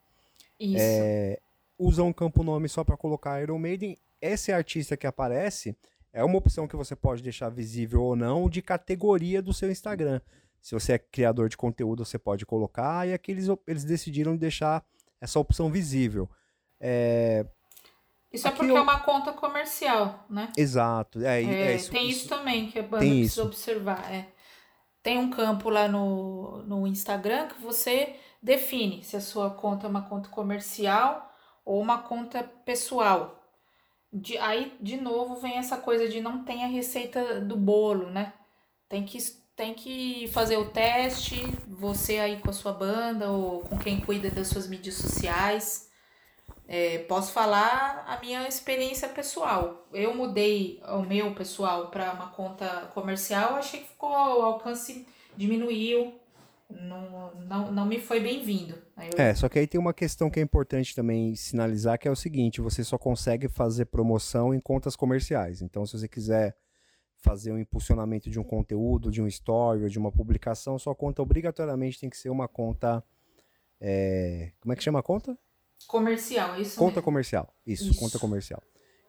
Isso. 0.59 0.77
É, 0.79 1.39
usa 1.77 2.03
um 2.03 2.13
campo 2.13 2.43
nome 2.43 2.69
só 2.69 2.83
para 2.83 2.97
colocar 2.97 3.41
Iron 3.41 3.59
Maiden. 3.59 3.97
Esse 4.21 4.51
artista 4.51 4.95
que 4.95 5.07
aparece 5.07 5.75
é 6.13 6.23
uma 6.23 6.37
opção 6.37 6.67
que 6.67 6.75
você 6.75 6.95
pode 6.95 7.21
deixar 7.21 7.49
visível 7.49 8.01
ou 8.01 8.15
não 8.15 8.49
de 8.49 8.61
categoria 8.61 9.41
do 9.41 9.53
seu 9.53 9.69
Instagram. 9.69 10.21
Se 10.61 10.73
você 10.73 10.93
é 10.93 10.97
criador 10.97 11.49
de 11.49 11.57
conteúdo, 11.57 12.03
você 12.03 12.17
pode 12.17 12.45
colocar, 12.45 13.07
e 13.07 13.13
aqui 13.13 13.31
eles, 13.31 13.47
eles 13.67 13.83
decidiram 13.83 14.35
deixar 14.35 14.83
essa 15.21 15.39
opção 15.39 15.69
visível. 15.69 16.27
É, 16.79 17.45
Isso 18.31 18.47
é 18.47 18.49
Aqui 18.49 18.55
é 18.55 18.59
porque 18.59 18.71
eu... 18.71 18.77
é 18.77 18.81
uma 18.81 18.99
conta 19.01 19.33
comercial, 19.33 20.25
né? 20.29 20.51
Exato. 20.57 21.21
É, 21.23 21.43
é, 21.43 21.45
é 21.45 21.75
isso, 21.75 21.91
tem 21.91 22.09
isso, 22.09 22.21
isso, 22.21 22.29
também 22.29 22.71
que 22.71 22.79
a 22.79 22.83
banda 22.83 22.97
precisa 22.97 23.25
isso. 23.25 23.43
observar. 23.43 24.11
É. 24.11 24.27
Tem 25.03 25.19
um 25.19 25.29
campo 25.29 25.69
lá 25.69 25.87
no, 25.87 26.63
no 26.63 26.87
Instagram 26.87 27.47
que 27.49 27.61
você 27.61 28.15
define 28.45 29.03
se 29.03 29.17
a 29.17 29.21
sua 29.21 29.49
conta 29.49 29.87
é 29.87 29.89
uma 29.89 30.03
conta 30.03 30.29
comercial 30.29 31.33
ou 31.65 31.81
uma 31.81 31.97
conta 32.03 32.43
pessoal. 32.63 33.41
De, 34.13 34.37
aí, 34.37 34.77
de 34.79 34.97
novo, 34.97 35.35
vem 35.35 35.57
essa 35.57 35.77
coisa 35.77 36.07
de 36.07 36.21
não 36.21 36.43
tem 36.43 36.63
a 36.63 36.67
receita 36.67 37.41
do 37.41 37.57
bolo, 37.57 38.11
né? 38.11 38.33
Tem 38.87 39.03
que, 39.03 39.17
tem 39.55 39.73
que 39.73 40.27
fazer 40.27 40.57
o 40.57 40.69
teste, 40.69 41.41
você 41.67 42.19
aí 42.19 42.39
com 42.39 42.51
a 42.51 42.53
sua 42.53 42.71
banda 42.71 43.31
ou 43.31 43.61
com 43.61 43.79
quem 43.79 43.99
cuida 43.99 44.29
das 44.29 44.47
suas 44.47 44.67
mídias 44.67 44.95
sociais. 44.95 45.89
É, 46.67 46.99
posso 46.99 47.31
falar 47.33 48.05
a 48.07 48.19
minha 48.19 48.47
experiência 48.47 49.09
pessoal. 49.09 49.87
Eu 49.91 50.13
mudei 50.13 50.79
o 50.87 51.01
meu 51.01 51.33
pessoal 51.33 51.87
para 51.87 52.13
uma 52.13 52.29
conta 52.29 52.91
comercial, 52.93 53.55
achei 53.55 53.81
que 53.81 53.87
ficou, 53.87 54.11
o 54.11 54.43
alcance 54.43 55.07
diminuiu, 55.35 56.13
não, 56.81 57.35
não, 57.35 57.71
não 57.71 57.85
me 57.85 57.99
foi 57.99 58.19
bem-vindo. 58.19 58.75
Eu... 58.97 59.17
É, 59.17 59.33
só 59.33 59.49
que 59.49 59.59
aí 59.59 59.67
tem 59.67 59.79
uma 59.79 59.93
questão 59.93 60.29
que 60.29 60.39
é 60.39 60.43
importante 60.43 60.95
também 60.95 61.35
sinalizar, 61.35 61.97
que 61.97 62.07
é 62.07 62.11
o 62.11 62.15
seguinte, 62.15 62.61
você 62.61 62.83
só 62.83 62.97
consegue 62.97 63.47
fazer 63.47 63.85
promoção 63.85 64.53
em 64.53 64.59
contas 64.59 64.95
comerciais. 64.95 65.61
Então, 65.61 65.85
se 65.85 65.97
você 65.97 66.07
quiser 66.07 66.55
fazer 67.17 67.51
um 67.51 67.57
impulsionamento 67.57 68.29
de 68.29 68.39
um 68.39 68.43
conteúdo, 68.43 69.09
de 69.09 69.21
um 69.21 69.27
story 69.27 69.83
ou 69.83 69.89
de 69.89 69.97
uma 69.97 70.11
publicação, 70.11 70.77
sua 70.77 70.93
conta 70.93 71.21
obrigatoriamente 71.21 71.99
tem 71.99 72.09
que 72.09 72.17
ser 72.17 72.29
uma 72.29 72.47
conta... 72.47 73.03
É... 73.81 74.51
Como 74.59 74.73
é 74.73 74.75
que 74.75 74.83
chama 74.83 74.99
a 74.99 75.03
conta? 75.03 75.37
Comercial, 75.87 76.59
isso 76.59 76.77
Conta 76.77 76.95
mesmo. 76.95 77.03
comercial, 77.03 77.53
isso, 77.65 77.89
isso, 77.89 77.99
conta 77.99 78.17
comercial. 78.17 78.61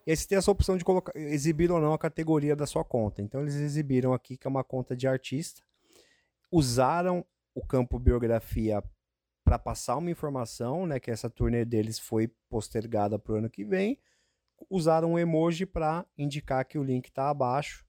E 0.05 0.11
aí 0.11 0.17
você 0.17 0.27
tem 0.27 0.37
essa 0.37 0.51
opção 0.51 0.77
de 0.77 0.85
colocar, 0.85 1.11
exibir 1.15 1.71
ou 1.71 1.81
não 1.81 1.93
a 1.93 1.97
categoria 1.97 2.55
da 2.55 2.65
sua 2.65 2.83
conta. 2.83 3.21
Então 3.21 3.41
eles 3.41 3.55
exibiram 3.55 4.13
aqui 4.13 4.37
que 4.37 4.45
é 4.45 4.49
uma 4.49 4.63
conta 4.63 4.95
de 4.95 5.07
artista, 5.07 5.61
usaram 6.51 7.25
o 7.57 7.65
campo 7.65 7.97
biografia 7.97 8.83
para 9.43 9.57
passar 9.57 9.97
uma 9.97 10.11
informação, 10.11 10.85
né, 10.85 10.99
que 10.99 11.09
essa 11.09 11.27
turnê 11.27 11.65
deles 11.65 11.97
foi 11.97 12.27
postergada 12.47 13.17
para 13.17 13.33
o 13.33 13.37
ano 13.37 13.49
que 13.49 13.65
vem, 13.65 13.97
usaram 14.69 15.13
um 15.13 15.19
emoji 15.19 15.65
para 15.65 16.05
indicar 16.15 16.63
que 16.65 16.77
o 16.77 16.83
link 16.83 17.07
está 17.07 17.29
abaixo 17.29 17.83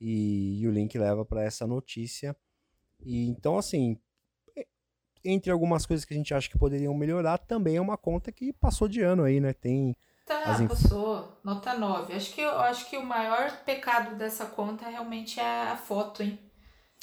e, 0.00 0.60
e, 0.62 0.66
o 0.66 0.70
link 0.70 0.96
leva 0.96 1.24
para 1.24 1.42
essa 1.42 1.66
notícia. 1.66 2.34
E 3.00 3.28
então 3.28 3.58
assim, 3.58 4.00
entre 5.22 5.50
algumas 5.50 5.84
coisas 5.84 6.06
que 6.06 6.14
a 6.14 6.16
gente 6.16 6.32
acha 6.32 6.48
que 6.48 6.58
poderiam 6.58 6.94
melhorar, 6.94 7.36
também 7.36 7.76
é 7.76 7.80
uma 7.80 7.98
conta 7.98 8.32
que 8.32 8.54
passou 8.54 8.88
de 8.88 9.02
ano 9.02 9.24
aí, 9.24 9.38
né? 9.38 9.52
Tem. 9.52 9.94
Tá, 10.24 10.62
inf... 10.62 10.70
passou. 10.70 11.38
Nota 11.44 11.74
9. 11.74 12.14
Acho 12.14 12.32
que, 12.32 12.40
acho 12.40 12.88
que 12.88 12.96
o 12.96 13.04
maior 13.04 13.64
pecado 13.64 14.16
dessa 14.16 14.46
conta 14.46 14.88
realmente 14.88 15.38
é 15.40 15.62
a 15.62 15.76
foto, 15.76 16.22
hein? 16.22 16.38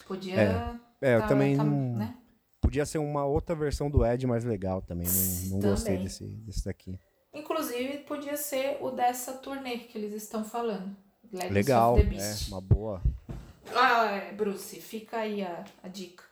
Podia. 0.07 0.41
É, 0.41 0.86
é 1.01 1.15
eu 1.15 1.21
tá, 1.21 1.27
também 1.27 1.55
tá, 1.55 1.63
não. 1.63 1.97
Né? 1.97 2.17
Podia 2.61 2.85
ser 2.85 2.97
uma 2.97 3.25
outra 3.25 3.55
versão 3.55 3.89
do 3.89 4.05
Ed 4.05 4.25
mais 4.25 4.43
legal 4.43 4.81
também. 4.81 5.07
Não, 5.07 5.13
não 5.13 5.59
também. 5.59 5.71
gostei 5.71 5.97
desse, 5.97 6.25
desse 6.25 6.65
daqui. 6.65 6.99
Inclusive, 7.33 7.99
podia 7.99 8.35
ser 8.35 8.77
o 8.81 8.91
dessa 8.91 9.33
turnê 9.33 9.79
que 9.79 9.97
eles 9.97 10.13
estão 10.13 10.43
falando. 10.43 10.95
Legends 11.31 11.53
legal, 11.53 11.97
é, 11.97 12.47
uma 12.47 12.61
boa. 12.61 13.01
Ah, 13.75 14.11
é, 14.11 14.31
Bruce, 14.31 14.79
fica 14.79 15.17
aí 15.17 15.43
a, 15.43 15.65
a 15.83 15.87
dica. 15.87 16.23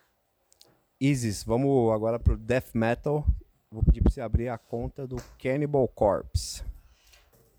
Isis, 1.00 1.44
vamos 1.44 1.92
agora 1.94 2.18
pro 2.18 2.38
Death 2.38 2.74
Metal. 2.74 3.26
Vou 3.70 3.84
pedir 3.84 4.02
pra 4.02 4.10
você 4.10 4.22
abrir 4.22 4.48
a 4.48 4.58
conta 4.58 5.06
do 5.06 5.18
Cannibal 5.38 5.88
Corpse. 5.90 6.64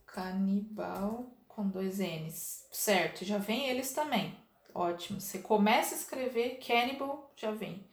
Canibal 0.07 1.27
com 1.47 1.69
dois 1.69 1.99
N's. 1.99 2.66
Certo, 2.73 3.25
já 3.25 3.38
vem 3.38 3.69
eles 3.69 3.92
também. 3.92 4.35
Ótimo. 4.77 5.21
Você 5.21 5.39
começa 5.39 5.95
a 5.95 5.99
escrever 5.99 6.59
Cannibal, 6.65 7.33
já 7.37 7.51
vem. 7.51 7.85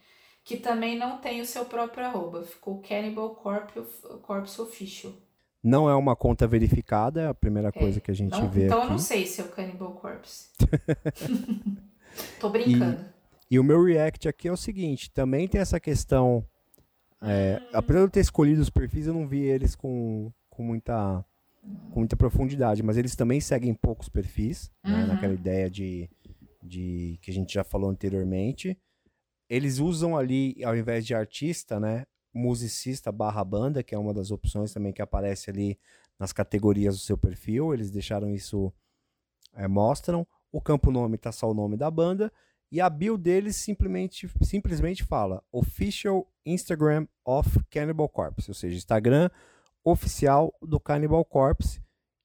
Que 0.44 0.56
também 0.58 0.98
não 0.98 1.18
tem 1.18 1.40
o 1.40 1.46
seu 1.46 1.64
próprio 1.64 2.04
arroba. 2.04 2.42
Ficou 2.42 2.82
Cannibal 2.82 3.34
Corpse 3.34 4.60
Official. 4.60 5.12
Não 5.62 5.88
é 5.88 5.94
uma 5.94 6.14
conta 6.14 6.46
verificada, 6.46 7.22
é 7.22 7.26
a 7.28 7.34
primeira 7.34 7.68
é, 7.68 7.72
coisa 7.72 7.98
que 7.98 8.10
a 8.10 8.14
gente 8.14 8.32
não, 8.32 8.50
vê 8.50 8.66
então 8.66 8.78
aqui. 8.80 8.86
eu 8.86 8.90
não 8.90 8.98
sei 8.98 9.26
se 9.26 9.40
é 9.40 9.44
o 9.44 9.48
Cannibal 9.48 9.92
Corpse. 9.92 10.50
Tô 12.38 12.50
brincando. 12.50 13.00
E... 13.00 13.14
E 13.50 13.58
o 13.58 13.64
meu 13.64 13.84
react 13.84 14.28
aqui 14.28 14.48
é 14.48 14.52
o 14.52 14.56
seguinte: 14.56 15.10
também 15.10 15.46
tem 15.46 15.60
essa 15.60 15.78
questão. 15.78 16.44
É, 17.22 17.62
apesar 17.72 18.00
de 18.00 18.04
eu 18.06 18.10
ter 18.10 18.20
escolhido 18.20 18.60
os 18.60 18.68
perfis, 18.68 19.06
eu 19.06 19.14
não 19.14 19.26
vi 19.26 19.40
eles 19.40 19.74
com, 19.74 20.30
com, 20.50 20.62
muita, 20.62 21.24
com 21.90 22.00
muita 22.00 22.16
profundidade, 22.16 22.82
mas 22.82 22.98
eles 22.98 23.16
também 23.16 23.40
seguem 23.40 23.72
poucos 23.72 24.10
perfis, 24.10 24.70
né, 24.84 24.92
uhum. 24.92 24.98
né, 24.98 25.06
naquela 25.06 25.32
ideia 25.32 25.70
de, 25.70 26.10
de 26.64 27.18
que 27.20 27.30
a 27.30 27.34
gente 27.34 27.52
já 27.54 27.62
falou 27.62 27.90
anteriormente. 27.90 28.78
Eles 29.48 29.78
usam 29.78 30.16
ali, 30.16 30.56
ao 30.64 30.74
invés 30.76 31.06
de 31.06 31.14
artista, 31.14 31.78
né, 31.78 32.06
musicista 32.32 33.12
barra 33.12 33.44
banda, 33.44 33.82
que 33.82 33.94
é 33.94 33.98
uma 33.98 34.14
das 34.14 34.30
opções 34.30 34.72
também 34.72 34.92
que 34.92 35.02
aparece 35.02 35.50
ali 35.50 35.78
nas 36.18 36.32
categorias 36.32 36.96
do 36.96 37.02
seu 37.02 37.18
perfil. 37.18 37.74
Eles 37.74 37.90
deixaram 37.90 38.30
isso, 38.30 38.72
é, 39.52 39.68
mostram. 39.68 40.26
O 40.50 40.60
campo 40.60 40.90
nome 40.90 41.18
tá 41.18 41.30
só 41.30 41.50
o 41.50 41.54
nome 41.54 41.76
da 41.76 41.90
banda. 41.90 42.32
E 42.72 42.80
a 42.80 42.88
bio 42.88 43.16
deles 43.16 43.56
simplesmente, 43.56 44.28
simplesmente 44.42 45.04
fala 45.04 45.44
Official 45.52 46.26
Instagram 46.44 47.06
of 47.24 47.48
Cannibal 47.70 48.08
Corpse, 48.08 48.50
ou 48.50 48.54
seja, 48.54 48.76
Instagram 48.76 49.30
oficial 49.84 50.52
do 50.62 50.80
Cannibal 50.80 51.24
Corpse. 51.24 51.80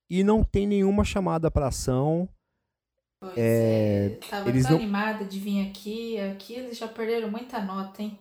E 0.10 0.23
não 0.23 0.43
tem 0.43 0.65
nenhuma 0.65 1.04
chamada 1.04 1.52
para 1.52 1.67
ação. 1.67 2.28
Pois 3.19 3.38
é, 3.38 4.05
é 4.05 4.19
tava 4.29 4.49
eles 4.49 4.63
tão 4.63 4.73
não... 4.73 4.79
animada 4.79 5.25
de 5.25 5.39
vir 5.39 5.67
aqui. 5.67 6.19
Aqui 6.19 6.53
eles 6.53 6.77
já 6.77 6.88
perderam 6.88 7.29
muita 7.29 7.62
nota, 7.62 8.01
hein? 8.01 8.17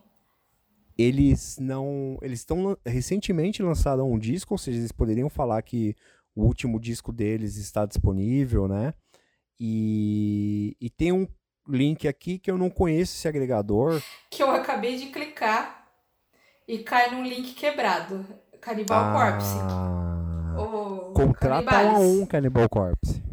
Eles 0.97 1.57
não. 1.57 2.17
Eles 2.21 2.39
estão. 2.39 2.77
Recentemente 2.85 3.63
lançaram 3.63 4.11
um 4.11 4.19
disco, 4.19 4.53
ou 4.53 4.57
seja, 4.57 4.79
eles 4.79 4.91
poderiam 4.91 5.29
falar 5.29 5.61
que 5.61 5.95
o 6.35 6.43
último 6.43 6.79
disco 6.79 7.13
deles 7.13 7.55
está 7.55 7.85
disponível, 7.85 8.67
né? 8.67 8.93
E, 9.59 10.75
e 10.79 10.89
tem 10.89 11.11
um 11.11 11.27
link 11.67 12.07
aqui 12.07 12.39
que 12.39 12.49
eu 12.49 12.57
não 12.57 12.69
conheço 12.69 13.15
esse 13.15 13.27
agregador. 13.27 14.01
Que 14.29 14.43
eu 14.43 14.51
acabei 14.51 14.97
de 14.97 15.07
clicar 15.07 15.87
e 16.67 16.79
cai 16.79 17.11
num 17.11 17.23
link 17.23 17.53
quebrado. 17.53 18.25
Cannibal 18.59 19.03
ah, 19.05 19.13
Corpse. 19.13 19.55
Contrata 21.13 21.83
um 21.83 21.95
a 21.95 21.99
um 21.99 22.25
Cannibal 22.25 22.67
Corpse. 22.67 23.28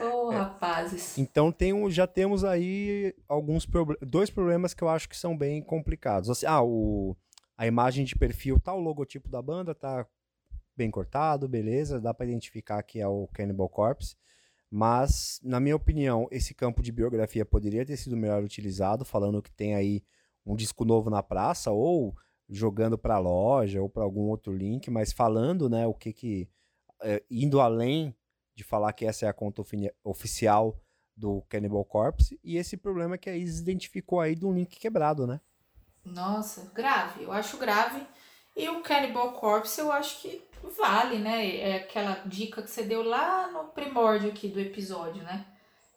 Oh, 0.00 0.30
rapazes. 0.34 1.18
Então 1.18 1.52
tem, 1.52 1.90
já 1.90 2.06
temos 2.06 2.44
aí 2.44 3.14
alguns 3.28 3.66
dois 4.02 4.30
problemas 4.30 4.74
que 4.74 4.82
eu 4.82 4.88
acho 4.88 5.08
que 5.08 5.16
são 5.16 5.36
bem 5.36 5.62
complicados. 5.62 6.30
Assim, 6.30 6.46
ah, 6.46 6.62
o, 6.62 7.16
a 7.56 7.66
imagem 7.66 8.04
de 8.04 8.16
perfil 8.16 8.58
tá 8.60 8.72
o 8.72 8.80
logotipo 8.80 9.28
da 9.28 9.40
banda, 9.40 9.74
tá 9.74 10.06
bem 10.76 10.90
cortado, 10.90 11.48
beleza, 11.48 12.00
dá 12.00 12.12
para 12.12 12.26
identificar 12.26 12.82
que 12.82 13.00
é 13.00 13.06
o 13.06 13.28
Cannibal 13.28 13.68
Corpse. 13.68 14.16
Mas, 14.70 15.40
na 15.42 15.60
minha 15.60 15.76
opinião, 15.76 16.26
esse 16.32 16.52
campo 16.52 16.82
de 16.82 16.90
biografia 16.90 17.44
poderia 17.44 17.86
ter 17.86 17.96
sido 17.96 18.16
melhor 18.16 18.42
utilizado, 18.42 19.04
falando 19.04 19.40
que 19.40 19.52
tem 19.52 19.74
aí 19.74 20.02
um 20.44 20.56
disco 20.56 20.84
novo 20.84 21.08
na 21.08 21.22
praça, 21.22 21.70
ou 21.70 22.12
jogando 22.48 22.98
para 22.98 23.14
a 23.14 23.20
loja, 23.20 23.80
ou 23.80 23.88
para 23.88 24.02
algum 24.02 24.22
outro 24.22 24.52
link, 24.52 24.90
mas 24.90 25.12
falando, 25.12 25.68
né, 25.68 25.86
o 25.86 25.94
que 25.94 26.12
que. 26.12 26.48
É, 27.06 27.22
indo 27.30 27.60
além 27.60 28.16
de 28.54 28.64
falar 28.64 28.92
que 28.92 29.04
essa 29.04 29.26
é 29.26 29.28
a 29.28 29.32
conta 29.32 29.62
oficial 30.02 30.80
do 31.16 31.42
Cannibal 31.48 31.84
Corpse, 31.84 32.40
e 32.42 32.56
esse 32.56 32.76
problema 32.76 33.18
que 33.18 33.30
a 33.30 33.36
Isis 33.36 33.60
identificou 33.60 34.20
aí 34.20 34.34
de 34.34 34.46
um 34.46 34.54
link 34.54 34.78
quebrado, 34.78 35.26
né? 35.26 35.40
Nossa, 36.04 36.70
grave. 36.74 37.24
Eu 37.24 37.32
acho 37.32 37.56
grave. 37.56 38.04
E 38.56 38.68
o 38.68 38.82
Cannibal 38.82 39.32
Corpse 39.32 39.80
eu 39.80 39.90
acho 39.90 40.20
que 40.20 40.42
vale, 40.76 41.18
né? 41.18 41.56
É 41.56 41.76
aquela 41.76 42.22
dica 42.26 42.62
que 42.62 42.70
você 42.70 42.82
deu 42.82 43.02
lá 43.02 43.50
no 43.50 43.64
primórdio 43.64 44.30
aqui 44.30 44.48
do 44.48 44.60
episódio, 44.60 45.22
né? 45.22 45.46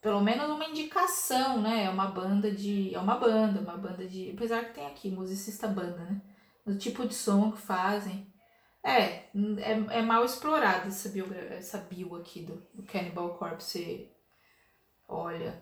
Pelo 0.02 0.22
menos 0.22 0.50
uma 0.50 0.66
indicação, 0.66 1.62
né? 1.62 1.86
É 1.86 1.90
uma 1.90 2.08
banda 2.08 2.52
de. 2.52 2.94
É 2.94 3.00
uma 3.00 3.18
banda, 3.18 3.60
uma 3.60 3.78
banda 3.78 4.06
de. 4.08 4.32
Apesar 4.32 4.66
que 4.66 4.74
tem 4.74 4.86
aqui, 4.86 5.10
musicista 5.10 5.68
banda, 5.68 5.98
né? 5.98 6.22
Do 6.66 6.78
tipo 6.78 7.08
de 7.08 7.14
som 7.14 7.52
que 7.52 7.60
fazem. 7.60 8.28
É, 8.88 9.26
é, 9.60 10.00
é 10.00 10.02
mal 10.02 10.24
explorado 10.24 10.88
essa 10.88 11.10
bio, 11.10 11.28
essa 11.34 11.78
bio 11.78 12.16
aqui 12.16 12.44
do, 12.44 12.64
do 12.74 12.84
Cannibal 12.84 13.36
Corpse. 13.38 14.10
Olha, 15.06 15.62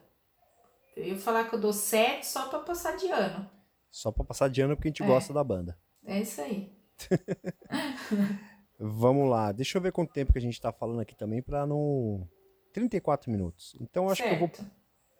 eu 0.95 1.05
ia 1.05 1.17
falar 1.17 1.49
que 1.49 1.55
eu 1.55 1.59
dou 1.59 1.73
7 1.73 2.23
só 2.23 2.47
pra 2.49 2.59
passar 2.59 2.95
de 2.95 3.07
ano. 3.07 3.49
Só 3.89 4.11
pra 4.11 4.23
passar 4.23 4.47
de 4.47 4.61
ano 4.61 4.75
porque 4.75 4.89
a 4.89 4.91
gente 4.91 5.01
é, 5.01 5.07
gosta 5.07 5.33
da 5.33 5.43
banda. 5.43 5.75
É 6.05 6.21
isso 6.21 6.39
aí. 6.39 6.71
Vamos 8.77 9.27
lá, 9.27 9.51
deixa 9.51 9.77
eu 9.77 9.81
ver 9.81 9.91
quanto 9.91 10.13
tempo 10.13 10.31
que 10.31 10.37
a 10.37 10.41
gente 10.41 10.61
tá 10.61 10.71
falando 10.71 10.99
aqui 10.99 11.15
também 11.15 11.41
para 11.41 11.65
não. 11.65 12.29
34 12.73 13.31
minutos. 13.31 13.75
Então 13.81 14.07
acho 14.07 14.21
certo. 14.21 14.37
que 14.37 14.43
eu 14.43 14.47
vou 14.47 14.69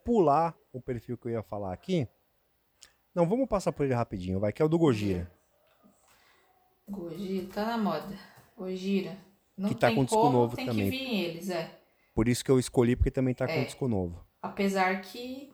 pular 0.04 0.56
o 0.72 0.80
perfil 0.80 1.18
que 1.18 1.28
eu 1.28 1.32
ia 1.32 1.42
falar 1.42 1.74
aqui. 1.74 2.08
Não, 3.16 3.28
vamos 3.28 3.48
passar 3.48 3.72
por 3.72 3.84
ele 3.84 3.96
rapidinho, 3.96 4.40
vai, 4.40 4.54
que 4.54 4.62
é 4.62 4.66
o 4.66 4.70
do 4.70 4.78
Gojira. 4.78 5.32
Gojira, 6.88 7.48
tá 7.54 7.66
na 7.66 7.78
moda. 7.78 8.18
Gojira. 8.58 9.18
Não 9.58 9.70
que 9.70 9.76
tá 9.76 9.88
tem 9.88 9.96
com 9.96 10.06
disco 10.06 10.20
como, 10.20 10.32
novo 10.34 10.56
tem 10.56 10.66
também. 10.66 10.90
que 10.92 10.98
vir 10.98 11.14
eles, 11.26 11.50
é. 11.50 11.80
Por 12.14 12.28
isso 12.28 12.44
que 12.44 12.52
eu 12.52 12.60
escolhi, 12.60 12.96
porque 12.96 13.12
também 13.12 13.34
tá 13.34 13.46
com 13.48 13.54
É. 13.54 13.64
disco 13.64 13.88
novo. 13.88 14.24
Apesar 14.42 15.02
que, 15.02 15.52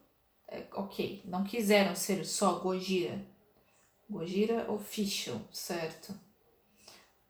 é, 0.48 0.66
ok, 0.74 1.22
não 1.26 1.44
quiseram 1.44 1.96
ser 1.96 2.26
só 2.26 2.60
Gojira. 2.60 3.20
Gojira 4.10 4.70
Official, 4.72 5.40
certo? 5.52 6.14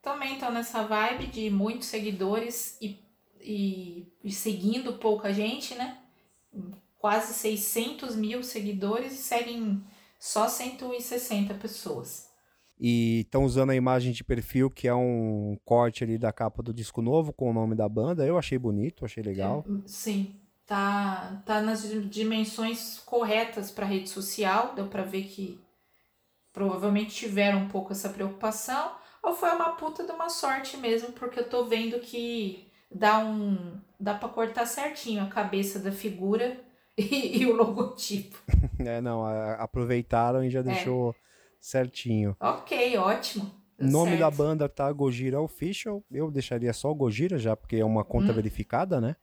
Também 0.02 0.34
estão 0.34 0.52
nessa 0.52 0.84
vibe 0.84 1.28
de 1.28 1.50
muitos 1.52 1.88
seguidores 1.88 2.76
e, 2.82 2.98
e, 3.40 4.08
e 4.24 4.32
seguindo 4.32 4.94
pouca 4.94 5.32
gente, 5.32 5.76
né? 5.76 6.00
Quase 6.98 7.34
600 7.36 8.16
mil 8.16 8.44
seguidores 8.44 9.14
e 9.14 9.18
seguem 9.18 9.84
só 10.20 10.48
160 10.48 11.54
pessoas. 11.56 12.31
E 12.84 13.20
estão 13.20 13.44
usando 13.44 13.70
a 13.70 13.76
imagem 13.76 14.12
de 14.12 14.24
perfil, 14.24 14.68
que 14.68 14.88
é 14.88 14.96
um 14.96 15.56
corte 15.64 16.04
ali 16.04 16.18
da 16.18 16.34
capa 16.34 16.64
do 16.64 16.74
disco 16.74 17.00
novo 17.00 17.32
com 17.32 17.52
o 17.52 17.54
nome 17.54 17.76
da 17.76 17.88
banda. 17.88 18.26
Eu 18.26 18.40
achei 18.40 18.58
bonito, 18.58 19.06
achei 19.06 19.22
legal. 19.22 19.64
Sim, 19.86 20.34
tá, 20.66 21.44
tá 21.46 21.62
nas 21.62 21.84
dimensões 22.10 22.98
corretas 23.06 23.70
para 23.70 23.86
rede 23.86 24.10
social, 24.10 24.74
deu 24.74 24.88
para 24.88 25.04
ver 25.04 25.26
que 25.26 25.60
provavelmente 26.52 27.14
tiveram 27.14 27.60
um 27.60 27.68
pouco 27.68 27.92
essa 27.92 28.10
preocupação, 28.10 28.94
ou 29.22 29.36
foi 29.36 29.52
uma 29.52 29.74
puta 29.76 30.04
de 30.04 30.12
uma 30.12 30.30
sorte 30.30 30.76
mesmo, 30.76 31.12
porque 31.12 31.40
eu 31.40 31.48
tô 31.48 31.66
vendo 31.66 32.00
que 32.00 32.68
dá 32.92 33.20
um 33.20 33.80
dá 34.00 34.16
para 34.16 34.28
cortar 34.30 34.66
certinho 34.66 35.22
a 35.24 35.28
cabeça 35.28 35.78
da 35.78 35.92
figura 35.92 36.60
e, 36.98 37.42
e 37.44 37.46
o 37.46 37.56
logotipo. 37.56 38.38
É, 38.84 39.00
não, 39.00 39.24
aproveitaram 39.60 40.44
e 40.44 40.48
É. 40.48 40.50
já 40.50 40.64
deixou 40.64 41.16
certinho. 41.62 42.36
Ok, 42.40 42.98
ótimo. 42.98 43.46
O 43.78 43.84
deu 43.84 43.92
nome 43.92 44.18
da 44.18 44.26
certo. 44.26 44.38
banda 44.38 44.68
tá 44.68 44.92
Gojira 44.92 45.40
Official. 45.40 46.04
Eu 46.12 46.30
deixaria 46.30 46.74
só 46.74 46.94
Gojira 46.94 47.38
já, 47.38 47.56
porque 47.56 47.78
é 47.78 47.86
uma 47.86 48.04
conta 48.04 48.32
Hum. 48.32 48.36
verificada, 48.36 49.00
né? 49.00 49.16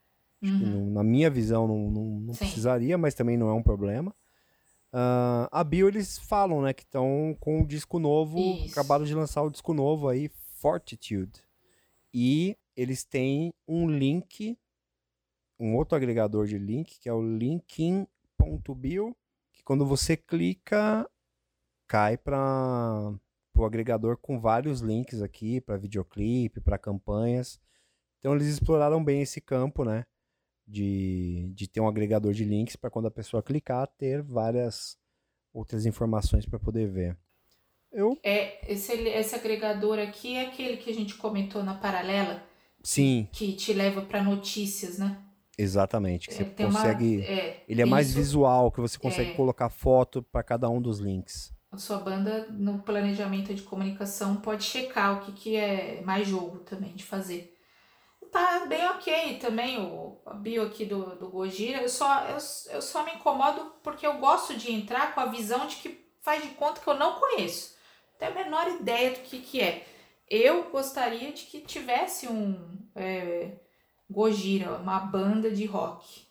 Acho 0.43 0.57
que 0.57 0.65
Uhum. 0.65 0.87
não- 0.87 0.91
na 0.95 1.03
minha 1.05 1.29
visão 1.29 1.67
não, 1.69 1.91
não, 1.91 2.05
não 2.21 2.35
precisaria, 2.35 2.97
mas 2.97 3.15
também 3.15 3.37
não 3.37 3.49
é 3.49 3.53
um 3.53 3.63
problema. 3.63 4.15
Ah, 4.93 5.49
a 5.53 5.63
Bio 5.63 5.87
eles 5.89 6.17
falam, 6.19 6.63
né, 6.63 6.73
que 6.73 6.83
estão 6.83 7.37
com 7.41 7.61
o 7.63 7.67
disco 7.67 7.99
novo, 7.99 8.39
Isso. 8.39 8.71
acabaram 8.73 9.05
de 9.05 9.15
lançar 9.15 9.43
o 9.43 9.51
disco 9.51 9.75
novo 9.75 10.09
aí, 10.09 10.31
Fortitude. 10.61 11.43
E 12.15 12.57
eles 12.75 13.05
têm 13.05 13.53
um 13.67 13.89
link, 13.89 14.57
um 15.61 15.77
outro 15.77 15.95
agregador 15.97 16.47
de 16.47 16.57
link, 16.59 16.99
que 16.99 17.09
é 17.09 17.13
o 17.13 17.21
linkin.bio, 17.23 19.17
que 19.53 19.63
quando 19.63 19.85
você 19.85 20.17
clica, 20.17 21.09
cai 21.89 22.17
para 22.17 23.13
o 23.57 23.65
agregador 23.65 24.17
com 24.19 24.39
vários 24.39 24.81
links 24.81 25.23
aqui 25.23 25.61
para 25.61 25.77
videoclipe, 25.77 26.61
para 26.61 26.79
campanhas. 26.79 27.59
Então 28.19 28.35
eles 28.35 28.47
exploraram 28.47 29.03
bem 29.03 29.23
esse 29.23 29.41
campo, 29.41 29.85
né? 29.85 30.05
De, 30.67 31.51
de 31.55 31.67
ter 31.67 31.81
um 31.81 31.89
agregador 31.89 32.33
de 32.35 32.45
links 32.45 32.77
para 32.77 32.91
quando 32.91 33.07
a 33.09 33.11
pessoa 33.11 33.43
clicar 33.43 33.87
ter 33.97 34.23
várias 34.23 34.99
outras 35.53 35.87
informações 35.87 36.45
para 36.45 36.59
poder 36.59 36.87
ver. 36.89 37.17
Eu, 37.91 38.19
É, 38.23 38.71
esse, 38.71 38.93
esse 38.93 39.35
agregador 39.35 39.99
aqui 39.99 40.35
é 40.35 40.47
aquele 40.49 40.77
que 40.77 40.91
a 40.91 40.95
gente 40.95 41.15
comentou 41.15 41.63
na 41.63 41.75
paralela, 41.75 42.43
sim, 42.83 43.27
que 43.33 43.55
te 43.55 43.73
leva 43.73 44.03
para 44.03 44.23
notícias, 44.23 44.99
né? 44.99 45.25
exatamente. 45.57 46.29
Que 46.29 46.35
você 46.35 46.43
É, 46.43 46.45
uma- 46.45 46.55
consegue. 46.71 47.21
é, 47.23 47.65
Ele 47.67 47.81
é 47.83 47.87
mais 47.87 48.09
isso. 48.09 48.17
visual, 48.17 48.71
que 48.71 48.81
você 48.81 48.99
consegue 48.99 49.31
É. 49.31 49.35
colocar 49.35 49.71
foto 49.71 50.23
para 50.23 50.43
cada 50.43 50.69
um 50.69 50.81
dos 50.83 50.99
links. 50.99 51.51
A 51.71 51.77
sua 51.77 51.99
banda, 51.99 52.47
no 52.51 52.83
planejamento 52.83 53.55
de 53.55 53.63
comunicação, 53.63 54.37
pode 54.37 54.65
checar 54.65 55.19
o 55.19 55.21
que, 55.25 55.33
que 55.33 55.57
é 55.57 56.01
mais 56.03 56.27
jogo 56.27 56.61
também 56.61 56.95
de 56.95 57.05
fazer. 57.05 57.55
Tá 58.31 58.67
bem 58.67 58.85
ok 58.87 59.39
também 59.39 59.79
o 59.81 60.21
bio 60.37 60.63
aqui 60.63 60.85
do, 60.85 61.17
do 61.17 61.31
Gojira. 61.31 61.83
Eu 61.83 61.89
só, 61.89 62.25
eu, 62.25 62.39
eu 62.75 62.83
só 62.83 63.05
me 63.05 63.13
incomodo 63.13 63.73
porque 63.83 64.07
eu 64.07 64.19
gosto 64.19 64.55
de 64.55 64.73
entrar 64.73 65.15
com 65.15 65.21
a 65.21 65.27
visão 65.27 65.67
de 65.67 65.77
que 65.77 66.09
faz 66.21 66.43
de 66.43 66.51
conta 66.51 66.81
que 66.81 66.89
eu 66.89 66.99
não 66.99 67.19
conheço. 67.19 67.75
Não 68.13 68.19
tenho 68.19 68.33
a 68.33 68.45
menor 68.45 68.69
ideia 68.69 69.13
do 69.13 69.21
que, 69.21 69.41
que 69.41 69.61
é. 69.61 69.87
Eu 70.29 70.65
gostaria 70.71 71.33
de 71.33 71.45
que 71.45 71.61
tivesse 71.61 72.29
um 72.29 72.79
é, 72.95 73.53
Gojira, 74.11 74.73
uma 74.73 74.99
banda 75.01 75.51
de 75.51 75.65
rock. 75.65 76.28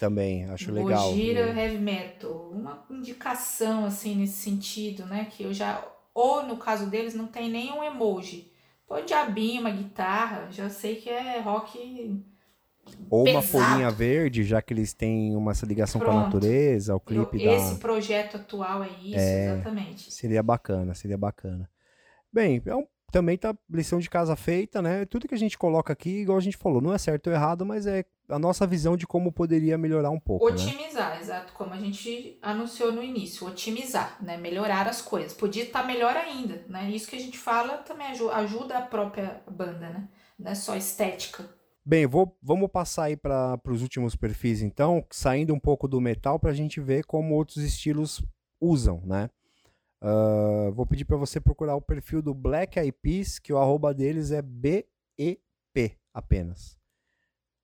Também, 0.00 0.46
acho 0.46 0.72
legal. 0.72 1.10
Gojira 1.10 1.40
E- 1.52 1.58
Heavy 1.58 1.78
Metal. 1.78 2.30
Uma 2.50 2.84
indicação 2.90 3.84
assim 3.84 4.16
nesse 4.16 4.38
sentido, 4.38 5.04
né? 5.04 5.26
Que 5.30 5.44
eu 5.44 5.52
já. 5.52 5.86
Ou 6.14 6.42
no 6.42 6.56
caso 6.56 6.88
deles 6.88 7.14
não 7.14 7.26
tem 7.26 7.50
nenhum 7.50 7.84
emoji. 7.84 8.50
Põe 8.88 9.02
um 9.02 9.06
diabinho, 9.06 9.60
uma 9.60 9.70
guitarra, 9.70 10.48
já 10.50 10.70
sei 10.70 10.96
que 10.96 11.10
é 11.10 11.38
rock. 11.40 11.78
Ou 13.10 13.24
uma 13.28 13.42
pesado. 13.42 13.46
folhinha 13.46 13.90
verde, 13.90 14.42
já 14.42 14.62
que 14.62 14.72
eles 14.72 14.94
têm 14.94 15.36
uma 15.36 15.52
essa 15.52 15.66
ligação 15.66 16.00
com 16.00 16.08
a 16.10 16.14
Pronto. 16.14 16.24
natureza, 16.24 16.96
o 16.96 17.00
clipe 17.00 17.38
da. 17.38 17.52
esse 17.52 17.74
projeto 17.76 18.36
atual 18.38 18.82
é 18.82 18.88
isso, 19.02 19.16
exatamente. 19.16 20.10
Seria 20.12 20.42
bacana, 20.42 20.94
seria 20.94 21.18
bacana. 21.18 21.68
Bem, 22.32 22.62
é 22.64 22.74
um- 22.74 22.86
também 23.12 23.36
tá 23.36 23.54
lição 23.68 23.98
de 23.98 24.08
casa 24.08 24.34
feita, 24.34 24.80
né? 24.80 25.04
Tudo 25.04 25.28
que 25.28 25.34
a 25.34 25.38
gente 25.38 25.58
coloca 25.58 25.92
aqui, 25.92 26.22
igual 26.22 26.38
a 26.38 26.40
gente 26.40 26.56
falou, 26.56 26.80
não 26.80 26.94
é 26.94 26.98
certo 26.98 27.26
ou 27.26 27.32
errado, 27.34 27.66
mas 27.66 27.86
é 27.86 28.04
a 28.30 28.38
nossa 28.38 28.66
visão 28.66 28.96
de 28.96 29.06
como 29.06 29.32
poderia 29.32 29.76
melhorar 29.76 30.10
um 30.10 30.20
pouco, 30.20 30.50
né? 30.52 30.66
Otimizar, 30.66 31.18
exato, 31.20 31.52
como 31.52 31.72
a 31.74 31.78
gente 31.78 32.38
anunciou 32.42 32.92
no 32.92 33.02
início, 33.02 33.46
otimizar, 33.46 34.22
né? 34.22 34.36
Melhorar 34.36 34.86
as 34.88 35.02
coisas. 35.02 35.34
Podia 35.34 35.64
estar 35.64 35.86
melhor 35.86 36.16
ainda, 36.16 36.64
né? 36.68 36.90
Isso 36.90 37.08
que 37.08 37.16
a 37.16 37.20
gente 37.20 37.38
fala 37.38 37.78
também 37.78 38.06
aju- 38.08 38.30
ajuda 38.30 38.78
a 38.78 38.82
própria 38.82 39.42
banda, 39.50 39.90
né? 39.90 40.08
Não 40.38 40.50
é 40.50 40.54
só 40.54 40.74
estética. 40.76 41.48
Bem, 41.84 42.06
vou, 42.06 42.36
vamos 42.42 42.70
passar 42.70 43.04
aí 43.04 43.16
para 43.16 43.58
os 43.66 43.82
últimos 43.82 44.14
perfis, 44.14 44.62
então, 44.62 45.04
saindo 45.10 45.52
um 45.54 45.58
pouco 45.58 45.88
do 45.88 46.00
metal 46.00 46.38
para 46.38 46.50
a 46.50 46.54
gente 46.54 46.80
ver 46.80 47.04
como 47.04 47.34
outros 47.34 47.58
estilos 47.58 48.22
usam, 48.60 49.02
né? 49.04 49.28
Ah, 50.02 50.70
vou 50.72 50.86
pedir 50.86 51.04
para 51.04 51.16
você 51.16 51.40
procurar 51.40 51.76
o 51.76 51.82
perfil 51.82 52.22
do 52.22 52.32
Black 52.34 52.78
Eyed 52.78 52.92
Peas, 53.02 53.38
que 53.38 53.52
o 53.52 53.58
arroba 53.58 53.92
deles 53.92 54.30
é 54.30 54.40
BEP 54.40 55.96
apenas. 56.14 56.79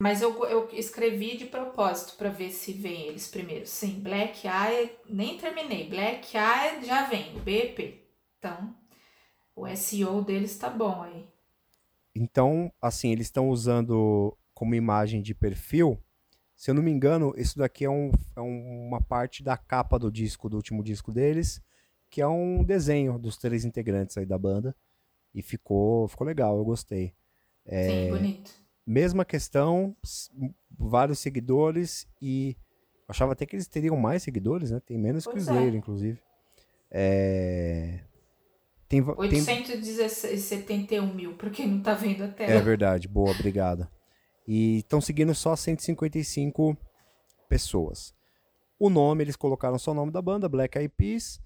Mas 0.00 0.20
eu, 0.20 0.44
eu 0.44 0.68
escrevi 0.72 1.36
de 1.36 1.46
propósito 1.46 2.16
para 2.16 2.28
ver 2.28 2.50
se 2.50 2.72
vem 2.72 3.06
eles 3.06 3.28
primeiro. 3.28 3.66
Sim, 3.66 4.00
Black 4.00 4.46
Eye, 4.46 4.92
nem 5.08 5.38
terminei. 5.38 5.88
Black 5.88 6.36
Eye 6.36 6.84
já 6.84 7.06
vem, 7.08 7.34
o 7.36 7.40
BP. 7.40 8.02
Então, 8.38 8.76
o 9.54 9.66
SEO 9.66 10.22
deles 10.22 10.58
tá 10.58 10.68
bom 10.68 11.02
aí. 11.02 11.26
Então, 12.14 12.72
assim, 12.80 13.10
eles 13.10 13.26
estão 13.26 13.48
usando 13.48 14.36
como 14.54 14.74
imagem 14.74 15.22
de 15.22 15.34
perfil. 15.34 15.98
Se 16.54 16.70
eu 16.70 16.74
não 16.74 16.82
me 16.82 16.90
engano, 16.90 17.34
isso 17.36 17.58
daqui 17.58 17.84
é, 17.84 17.90
um- 17.90 18.10
é 18.34 18.40
um- 18.40 18.86
uma 18.88 19.00
parte 19.02 19.42
da 19.42 19.56
capa 19.56 19.98
do 19.98 20.10
disco, 20.10 20.48
do 20.48 20.56
último 20.56 20.82
disco 20.82 21.12
deles, 21.12 21.60
que 22.10 22.20
é 22.20 22.26
um 22.26 22.62
desenho 22.64 23.18
dos 23.18 23.36
três 23.36 23.64
integrantes 23.64 24.16
aí 24.16 24.24
da 24.26 24.38
banda. 24.38 24.74
E 25.34 25.42
ficou, 25.42 26.08
ficou 26.08 26.26
legal, 26.26 26.56
eu 26.58 26.64
gostei. 26.64 27.14
É. 27.66 28.06
Sim, 28.06 28.08
bonito. 28.10 28.65
Mesma 28.86 29.24
questão, 29.24 29.96
vários 30.78 31.18
seguidores 31.18 32.06
e 32.22 32.56
eu 33.00 33.04
achava 33.08 33.32
até 33.32 33.44
que 33.46 33.56
eles 33.56 33.66
teriam 33.66 33.96
mais 33.96 34.22
seguidores, 34.22 34.70
né? 34.70 34.80
Tem 34.80 34.96
menos 34.98 35.24
que 35.24 35.30
o 35.30 35.32
Pois 35.32 35.48
é. 35.48 35.50
Slayer, 35.50 35.74
inclusive. 35.74 36.20
É, 36.90 38.00
Tem, 38.88 39.00
va- 39.00 39.16
tem... 39.28 39.40
871 39.40 41.12
mil, 41.14 41.34
pra 41.36 41.50
quem 41.50 41.66
não 41.68 41.82
tá 41.82 41.94
vendo 41.94 42.22
a 42.22 42.26
É 42.26 42.30
tela. 42.30 42.60
verdade, 42.62 43.08
boa, 43.08 43.30
obrigado. 43.32 43.88
E 44.46 44.78
estão 44.78 45.00
seguindo 45.00 45.34
só 45.34 45.56
155 45.56 46.76
pessoas. 47.48 48.14
O 48.78 48.88
nome, 48.88 49.24
eles 49.24 49.34
colocaram 49.36 49.78
só 49.78 49.90
o 49.90 49.94
nome 49.94 50.12
da 50.12 50.22
banda, 50.22 50.48
Black 50.48 50.78
Eyed 50.78 50.92
Peas. 50.96 51.40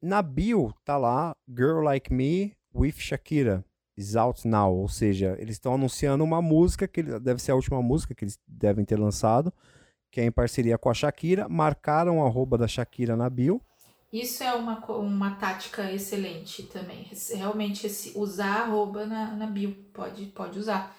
Na 0.00 0.22
bio 0.22 0.72
tá 0.84 0.96
lá 0.96 1.34
Girl 1.48 1.80
Like 1.82 2.12
Me 2.12 2.54
with 2.74 2.92
Shakira 2.98 3.64
is 3.96 4.14
out 4.16 4.46
now, 4.46 4.74
ou 4.74 4.88
seja, 4.88 5.36
eles 5.38 5.56
estão 5.56 5.74
anunciando 5.74 6.22
uma 6.22 6.42
música 6.42 6.86
que 6.86 7.00
ele- 7.00 7.18
deve 7.18 7.40
ser 7.40 7.52
a 7.52 7.54
última 7.54 7.80
música 7.82 8.14
que 8.14 8.24
eles 8.24 8.38
devem 8.46 8.84
ter 8.84 8.98
lançado, 8.98 9.52
que 10.10 10.20
é 10.20 10.24
em 10.24 10.30
parceria 10.32 10.76
com 10.78 10.90
a 10.90 10.94
Shakira. 10.94 11.48
Marcaram 11.48 12.22
a 12.22 12.26
arroba 12.26 12.58
da 12.58 12.68
Shakira 12.68 13.16
na 13.16 13.28
bio. 13.30 13.60
Isso 14.12 14.42
é 14.42 14.52
uma, 14.54 14.84
uma 14.92 15.34
tática 15.36 15.90
excelente 15.92 16.62
também. 16.64 17.10
Realmente, 17.34 17.86
esse, 17.86 18.12
usar 18.16 18.62
arroba 18.62 19.04
na, 19.04 19.34
na 19.34 19.46
bio. 19.46 19.74
Pode, 19.92 20.26
pode 20.26 20.58
usar. 20.58 20.94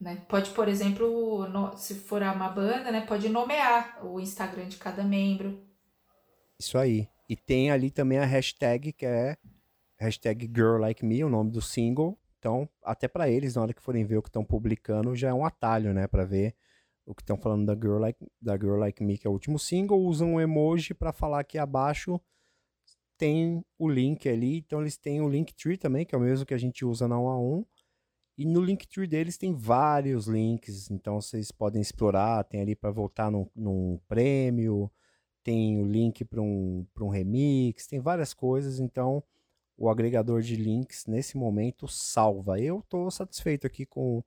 Né? 0.00 0.16
Pode, 0.28 0.50
por 0.50 0.68
exemplo, 0.68 1.46
no- 1.48 1.76
se 1.76 1.94
for 1.94 2.20
uma 2.22 2.48
banda, 2.48 2.90
né? 2.90 3.02
Pode 3.02 3.28
nomear 3.28 4.04
o 4.04 4.18
Instagram 4.18 4.66
de 4.68 4.76
cada 4.76 5.04
membro. 5.04 5.62
Isso 6.58 6.76
aí. 6.76 7.08
E 7.28 7.36
tem 7.36 7.70
ali 7.70 7.90
também 7.90 8.18
a 8.18 8.24
hashtag 8.24 8.92
que 8.92 9.06
é 9.06 9.36
hashtag 9.98 10.50
Girl 10.54 10.78
Like 10.78 11.04
Me, 11.04 11.22
o 11.22 11.28
nome 11.28 11.50
do 11.52 11.62
single. 11.62 12.18
Então, 12.42 12.68
até 12.82 13.06
pra 13.06 13.30
eles, 13.30 13.54
na 13.54 13.62
hora 13.62 13.72
que 13.72 13.80
forem 13.80 14.04
ver 14.04 14.16
o 14.16 14.22
que 14.22 14.28
estão 14.28 14.44
publicando, 14.44 15.14
já 15.14 15.28
é 15.28 15.32
um 15.34 15.44
atalho, 15.44 15.94
né, 15.94 16.08
Pra 16.08 16.24
ver 16.24 16.56
o 17.06 17.14
que 17.14 17.22
estão 17.22 17.36
falando 17.36 17.66
da 17.66 17.74
Girl 17.74 17.98
Like 17.98 18.18
da 18.40 18.56
Girl 18.56 18.78
Like 18.78 19.02
Me, 19.04 19.16
que 19.16 19.28
é 19.28 19.30
o 19.30 19.32
último 19.32 19.60
single, 19.60 20.00
usam 20.00 20.34
um 20.34 20.40
emoji 20.40 20.92
pra 20.92 21.12
falar 21.12 21.38
aqui 21.38 21.56
abaixo 21.56 22.20
tem 23.22 23.64
o 23.78 23.88
link 23.88 24.28
ali, 24.28 24.56
então 24.58 24.80
eles 24.80 24.96
têm 24.96 25.20
o 25.20 25.28
Linktree 25.28 25.76
também, 25.76 26.04
que 26.04 26.12
é 26.12 26.18
o 26.18 26.20
mesmo 26.20 26.44
que 26.44 26.54
a 26.54 26.58
gente 26.58 26.84
usa 26.84 27.06
na 27.06 27.20
1 27.20 27.28
a 27.28 27.38
1. 27.38 27.64
E 28.36 28.44
no 28.44 28.60
Linktree 28.60 29.06
deles 29.06 29.38
tem 29.38 29.54
vários 29.54 30.26
links, 30.26 30.90
então 30.90 31.20
vocês 31.20 31.52
podem 31.52 31.80
explorar, 31.80 32.42
tem 32.42 32.60
ali 32.60 32.74
para 32.74 32.90
voltar 32.90 33.30
num, 33.30 33.48
num 33.54 34.00
prêmio, 34.08 34.90
tem 35.44 35.80
o 35.80 35.86
link 35.86 36.24
para 36.24 36.40
um, 36.40 36.84
um 37.00 37.08
remix, 37.08 37.86
tem 37.86 38.00
várias 38.00 38.34
coisas, 38.34 38.80
então 38.80 39.22
o 39.82 39.90
agregador 39.90 40.40
de 40.42 40.54
links 40.54 41.06
nesse 41.06 41.36
momento 41.36 41.88
salva. 41.88 42.56
Eu 42.60 42.78
estou 42.78 43.10
satisfeito 43.10 43.66
aqui 43.66 43.84
com 43.84 44.18
o 44.18 44.24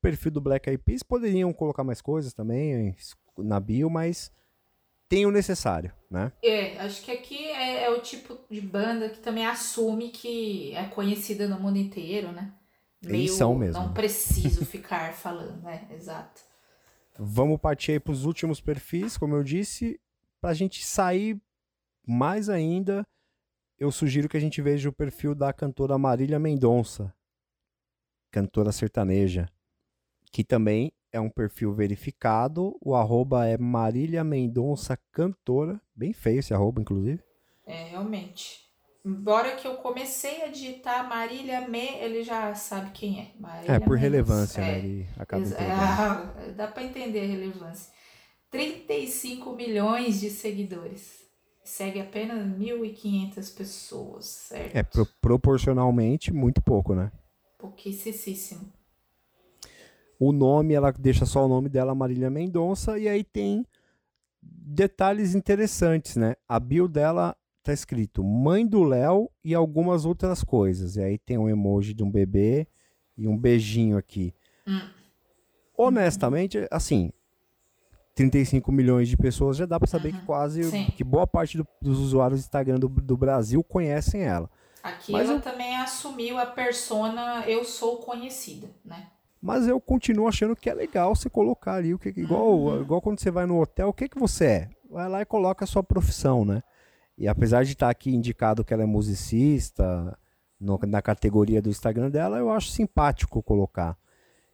perfil 0.00 0.30
do 0.30 0.40
Black 0.40 0.70
Eyed 0.70 0.80
Peas, 0.80 1.02
poderiam 1.02 1.52
colocar 1.52 1.82
mais 1.82 2.00
coisas 2.00 2.32
também 2.32 2.94
na 3.36 3.58
bio, 3.58 3.90
mas 3.90 4.30
tem 5.08 5.26
o 5.26 5.32
necessário, 5.32 5.92
né? 6.08 6.30
É, 6.40 6.78
acho 6.78 7.02
que 7.02 7.10
aqui 7.10 7.48
é, 7.48 7.86
é, 7.86 7.90
o 7.90 8.00
tipo 8.00 8.38
de 8.48 8.60
banda 8.60 9.08
que 9.08 9.18
também 9.18 9.44
assume 9.44 10.10
que 10.10 10.72
é 10.76 10.84
conhecida 10.84 11.48
no 11.48 11.58
mundo 11.58 11.76
inteiro, 11.76 12.30
né? 12.30 12.52
Meio, 13.02 13.22
Eles 13.22 13.32
são 13.32 13.56
mesmo. 13.56 13.82
Não 13.82 13.92
preciso 13.92 14.64
ficar 14.64 15.12
falando, 15.18 15.60
né? 15.62 15.88
Exato. 15.90 16.42
Vamos 17.18 17.58
partir 17.60 17.90
aí 17.90 18.00
para 18.00 18.12
os 18.12 18.24
últimos 18.24 18.60
perfis, 18.60 19.18
como 19.18 19.34
eu 19.34 19.42
disse, 19.42 20.00
para 20.40 20.50
a 20.50 20.54
gente 20.54 20.84
sair 20.84 21.36
mais 22.06 22.48
ainda, 22.48 23.04
eu 23.80 23.90
sugiro 23.90 24.28
que 24.28 24.36
a 24.36 24.40
gente 24.40 24.60
veja 24.60 24.90
o 24.90 24.92
perfil 24.92 25.34
da 25.34 25.54
cantora 25.54 25.96
Marília 25.96 26.38
Mendonça, 26.38 27.12
cantora 28.30 28.70
sertaneja, 28.70 29.48
que 30.30 30.44
também 30.44 30.92
é 31.10 31.18
um 31.18 31.30
perfil 31.30 31.72
verificado. 31.72 32.76
O 32.80 32.94
arroba 32.94 33.46
é 33.46 33.56
Marília 33.56 34.22
Mendonça 34.22 34.98
Cantora. 35.10 35.80
Bem 35.94 36.12
feio 36.12 36.40
esse 36.40 36.52
arroba, 36.52 36.80
inclusive. 36.80 37.22
É, 37.66 37.88
realmente. 37.88 38.68
Embora 39.04 39.56
que 39.56 39.66
eu 39.66 39.76
comecei 39.76 40.42
a 40.42 40.48
digitar 40.48 41.08
Marília 41.08 41.66
Me, 41.66 41.96
ele 42.00 42.22
já 42.22 42.54
sabe 42.54 42.90
quem 42.90 43.18
é. 43.18 43.40
Marília 43.40 43.72
é, 43.72 43.80
por 43.80 43.98
Mendonça. 43.98 44.00
relevância, 44.02 44.64
né? 44.64 44.74
É, 44.74 44.78
ele 44.78 45.08
acaba 45.16 45.42
é, 45.42 46.52
Dá 46.54 46.68
para 46.68 46.84
entender 46.84 47.20
a 47.20 47.26
relevância. 47.26 47.92
35 48.50 49.54
milhões 49.54 50.20
de 50.20 50.28
seguidores. 50.28 51.19
Segue 51.70 52.00
apenas 52.00 52.44
1.500 52.58 53.56
pessoas, 53.56 54.26
certo? 54.26 54.76
É, 54.76 54.82
pro, 54.82 55.06
proporcionalmente, 55.20 56.32
muito 56.32 56.60
pouco, 56.60 56.96
né? 56.96 57.12
Pouquíssimo. 57.56 58.72
O 60.18 60.32
nome, 60.32 60.74
ela 60.74 60.90
deixa 60.90 61.24
só 61.24 61.46
o 61.46 61.48
nome 61.48 61.68
dela, 61.68 61.94
Marília 61.94 62.28
Mendonça, 62.28 62.98
e 62.98 63.08
aí 63.08 63.22
tem 63.22 63.64
detalhes 64.42 65.36
interessantes, 65.36 66.16
né? 66.16 66.34
A 66.48 66.58
bio 66.58 66.88
dela 66.88 67.36
tá 67.62 67.72
escrito 67.72 68.24
mãe 68.24 68.66
do 68.66 68.82
Léo 68.82 69.30
e 69.44 69.54
algumas 69.54 70.04
outras 70.04 70.42
coisas. 70.42 70.96
E 70.96 71.02
aí 71.02 71.18
tem 71.18 71.38
um 71.38 71.48
emoji 71.48 71.94
de 71.94 72.02
um 72.02 72.10
bebê 72.10 72.66
e 73.16 73.28
um 73.28 73.38
beijinho 73.38 73.96
aqui. 73.96 74.34
Hum. 74.66 74.90
Honestamente, 75.78 76.66
assim, 76.68 77.12
35 78.20 78.70
milhões 78.70 79.08
de 79.08 79.16
pessoas 79.16 79.56
já 79.56 79.64
dá 79.64 79.78
para 79.78 79.88
saber 79.88 80.12
uhum. 80.12 80.20
que 80.20 80.26
quase 80.26 80.64
Sim. 80.64 80.92
que 80.96 81.02
boa 81.02 81.26
parte 81.26 81.56
do, 81.56 81.66
dos 81.80 81.98
usuários 81.98 82.40
do 82.40 82.44
Instagram 82.44 82.78
do, 82.78 82.88
do, 82.88 83.16
Brasil 83.16 83.64
conhecem 83.64 84.22
ela. 84.22 84.50
Aqui 84.82 85.12
Mas 85.12 85.28
ela 85.28 85.38
eu... 85.38 85.40
também 85.40 85.76
assumiu 85.76 86.38
a 86.38 86.46
persona 86.46 87.44
eu 87.46 87.64
sou 87.64 87.96
conhecida, 87.98 88.68
né? 88.84 89.06
Mas 89.40 89.66
eu 89.66 89.80
continuo 89.80 90.28
achando 90.28 90.54
que 90.54 90.68
é 90.68 90.74
legal 90.74 91.14
você 91.14 91.30
colocar 91.30 91.74
ali 91.74 91.94
o 91.94 91.98
que 91.98 92.10
igual, 92.10 92.58
uhum. 92.58 92.82
igual 92.82 93.00
quando 93.00 93.18
você 93.18 93.30
vai 93.30 93.46
no 93.46 93.58
hotel, 93.58 93.88
o 93.88 93.92
que 93.92 94.08
que 94.08 94.18
você 94.18 94.44
é? 94.44 94.70
Vai 94.90 95.08
lá 95.08 95.22
e 95.22 95.24
coloca 95.24 95.64
a 95.64 95.68
sua 95.68 95.82
profissão, 95.82 96.44
né? 96.44 96.62
E 97.16 97.26
apesar 97.26 97.64
de 97.64 97.72
estar 97.72 97.88
aqui 97.88 98.14
indicado 98.14 98.64
que 98.64 98.74
ela 98.74 98.82
é 98.82 98.86
musicista 98.86 100.18
no, 100.58 100.78
na 100.86 101.00
categoria 101.00 101.62
do 101.62 101.70
Instagram 101.70 102.10
dela, 102.10 102.36
eu 102.36 102.50
acho 102.50 102.68
simpático 102.68 103.42
colocar. 103.42 103.96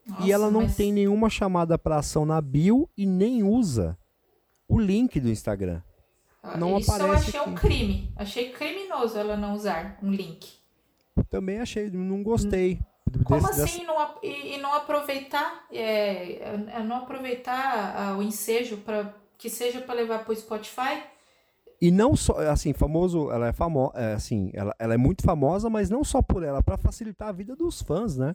Nossa, 0.06 0.22
e 0.26 0.30
ela 0.30 0.50
não 0.50 0.62
mas... 0.62 0.76
tem 0.76 0.92
nenhuma 0.92 1.28
chamada 1.28 1.76
para 1.76 1.96
ação 1.98 2.24
na 2.24 2.40
bio 2.40 2.88
e 2.96 3.04
nem 3.04 3.42
usa 3.42 3.98
o 4.68 4.78
link 4.78 5.18
do 5.18 5.28
Instagram. 5.28 5.82
Ah, 6.42 6.56
não 6.56 6.78
Isso 6.78 6.90
aparece 6.92 7.08
eu 7.08 7.18
achei 7.18 7.40
aqui. 7.40 7.50
um 7.50 7.54
crime. 7.54 8.12
Achei 8.14 8.52
criminoso 8.52 9.18
ela 9.18 9.36
não 9.36 9.54
usar 9.54 9.98
um 10.02 10.10
link. 10.10 10.52
Também 11.28 11.58
achei, 11.58 11.90
não 11.90 12.22
gostei. 12.22 12.78
Como 13.24 13.40
desse, 13.46 13.62
assim 13.62 13.80
dessa... 13.80 13.92
não, 13.92 14.14
e, 14.22 14.54
e, 14.54 14.58
não 14.58 14.74
aproveitar 14.74 15.66
é, 15.72 16.42
é 16.42 16.82
não 16.84 16.96
aproveitar 16.96 18.16
o 18.16 18.22
ensejo 18.22 18.78
para 18.78 19.14
que 19.38 19.48
seja 19.48 19.80
para 19.80 19.94
levar 19.94 20.24
para 20.24 20.32
o 20.32 20.36
Spotify? 20.36 21.02
E 21.80 21.90
não 21.90 22.16
só, 22.16 22.38
assim, 22.50 22.72
famoso, 22.72 23.30
ela 23.30 23.48
é 23.48 23.52
famosa, 23.52 23.92
é, 23.96 24.14
assim, 24.14 24.50
ela, 24.54 24.74
ela 24.78 24.94
é 24.94 24.96
muito 24.96 25.22
famosa, 25.22 25.68
mas 25.68 25.90
não 25.90 26.02
só 26.02 26.22
por 26.22 26.42
ela, 26.42 26.62
para 26.62 26.78
facilitar 26.78 27.28
a 27.28 27.32
vida 27.32 27.54
dos 27.54 27.82
fãs, 27.82 28.16
né? 28.16 28.34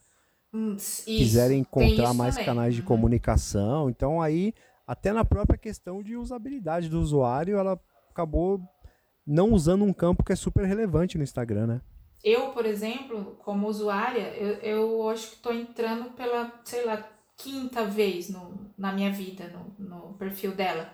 Hum, 0.53 0.75
Quiserem 1.05 1.59
encontrar 1.59 2.13
mais 2.13 2.35
também. 2.35 2.45
canais 2.45 2.75
de 2.75 2.81
uhum. 2.81 2.87
comunicação, 2.87 3.89
então 3.89 4.21
aí 4.21 4.53
até 4.85 5.13
na 5.13 5.23
própria 5.23 5.57
questão 5.57 6.03
de 6.03 6.17
usabilidade 6.17 6.89
do 6.89 6.99
usuário, 6.99 7.57
ela 7.57 7.79
acabou 8.09 8.59
não 9.25 9.53
usando 9.53 9.85
um 9.85 9.93
campo 9.93 10.23
que 10.23 10.33
é 10.33 10.35
super 10.35 10.65
relevante 10.65 11.17
no 11.17 11.23
Instagram, 11.23 11.67
né? 11.67 11.81
Eu, 12.23 12.49
por 12.49 12.65
exemplo, 12.65 13.37
como 13.39 13.67
usuária, 13.67 14.33
eu, 14.35 14.55
eu 14.57 15.09
acho 15.09 15.29
que 15.29 15.35
estou 15.35 15.53
entrando 15.53 16.11
pela, 16.11 16.51
sei 16.63 16.85
lá, 16.85 17.07
quinta 17.37 17.85
vez 17.85 18.29
no, 18.29 18.53
na 18.77 18.91
minha 18.91 19.11
vida, 19.11 19.47
no, 19.47 19.87
no 19.87 20.13
perfil 20.13 20.51
dela. 20.51 20.93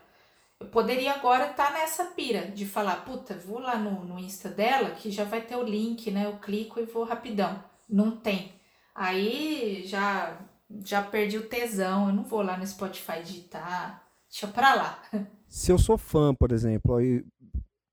Eu 0.60 0.68
poderia 0.68 1.14
agora 1.14 1.52
estar 1.52 1.68
tá 1.68 1.74
nessa 1.74 2.06
pira 2.06 2.48
de 2.48 2.66
falar, 2.66 3.04
puta, 3.04 3.34
vou 3.36 3.60
lá 3.60 3.78
no, 3.78 4.06
no 4.06 4.18
Insta 4.18 4.50
dela, 4.50 4.92
que 4.92 5.12
já 5.12 5.24
vai 5.24 5.42
ter 5.42 5.56
o 5.56 5.64
link, 5.64 6.10
né? 6.12 6.26
Eu 6.26 6.38
clico 6.38 6.80
e 6.80 6.86
vou 6.86 7.04
rapidão. 7.04 7.64
Não 7.90 8.12
tem. 8.12 8.57
Aí 8.98 9.84
já 9.86 10.40
já 10.84 11.04
perdi 11.04 11.38
o 11.38 11.48
tesão, 11.48 12.08
eu 12.10 12.16
não 12.16 12.24
vou 12.24 12.42
lá 12.42 12.58
no 12.58 12.66
Spotify 12.66 13.22
digitar. 13.24 14.04
Deixa 14.28 14.48
pra 14.48 14.74
lá. 14.74 15.04
Se 15.48 15.72
eu 15.72 15.78
sou 15.78 16.00
fã, 16.00 16.34
por 16.34 16.52
exemplo, 16.52 16.96
aí 16.96 17.24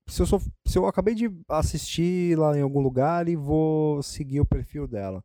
se 0.07 0.21
eu, 0.21 0.25
sou, 0.25 0.41
se 0.65 0.77
eu 0.77 0.85
acabei 0.85 1.15
de 1.15 1.31
assistir 1.47 2.37
lá 2.37 2.57
em 2.57 2.61
algum 2.61 2.81
lugar 2.81 3.29
e 3.29 3.35
vou 3.35 4.03
seguir 4.03 4.41
o 4.41 4.45
perfil 4.45 4.87
dela, 4.87 5.23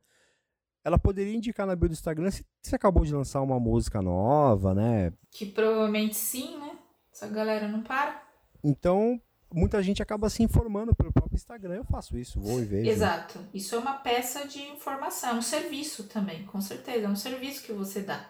ela 0.84 0.98
poderia 0.98 1.34
indicar 1.34 1.66
na 1.66 1.74
bio 1.74 1.88
do 1.88 1.92
Instagram 1.92 2.30
se, 2.30 2.46
se 2.62 2.74
acabou 2.74 3.04
de 3.04 3.12
lançar 3.12 3.42
uma 3.42 3.58
música 3.58 4.00
nova, 4.00 4.72
né? 4.72 5.12
Que 5.32 5.44
provavelmente 5.44 6.14
sim, 6.14 6.56
né? 6.58 6.78
Essa 7.12 7.26
galera 7.26 7.66
não 7.66 7.82
para. 7.82 8.22
Então, 8.62 9.20
muita 9.52 9.82
gente 9.82 10.02
acaba 10.02 10.30
se 10.30 10.42
informando 10.42 10.94
pelo 10.94 11.12
próprio 11.12 11.19
Instagram. 11.40 11.74
Eu 11.74 11.84
faço 11.84 12.16
isso, 12.16 12.40
vou 12.40 12.60
e 12.60 12.64
vejo. 12.64 12.90
Exato. 12.90 13.38
Isso 13.52 13.74
é 13.74 13.78
uma 13.78 13.94
peça 13.94 14.46
de 14.46 14.60
informação, 14.60 15.30
é 15.30 15.34
um 15.34 15.42
serviço 15.42 16.04
também, 16.04 16.44
com 16.44 16.60
certeza. 16.60 17.06
É 17.06 17.08
um 17.08 17.16
serviço 17.16 17.62
que 17.62 17.72
você 17.72 18.02
dá. 18.02 18.28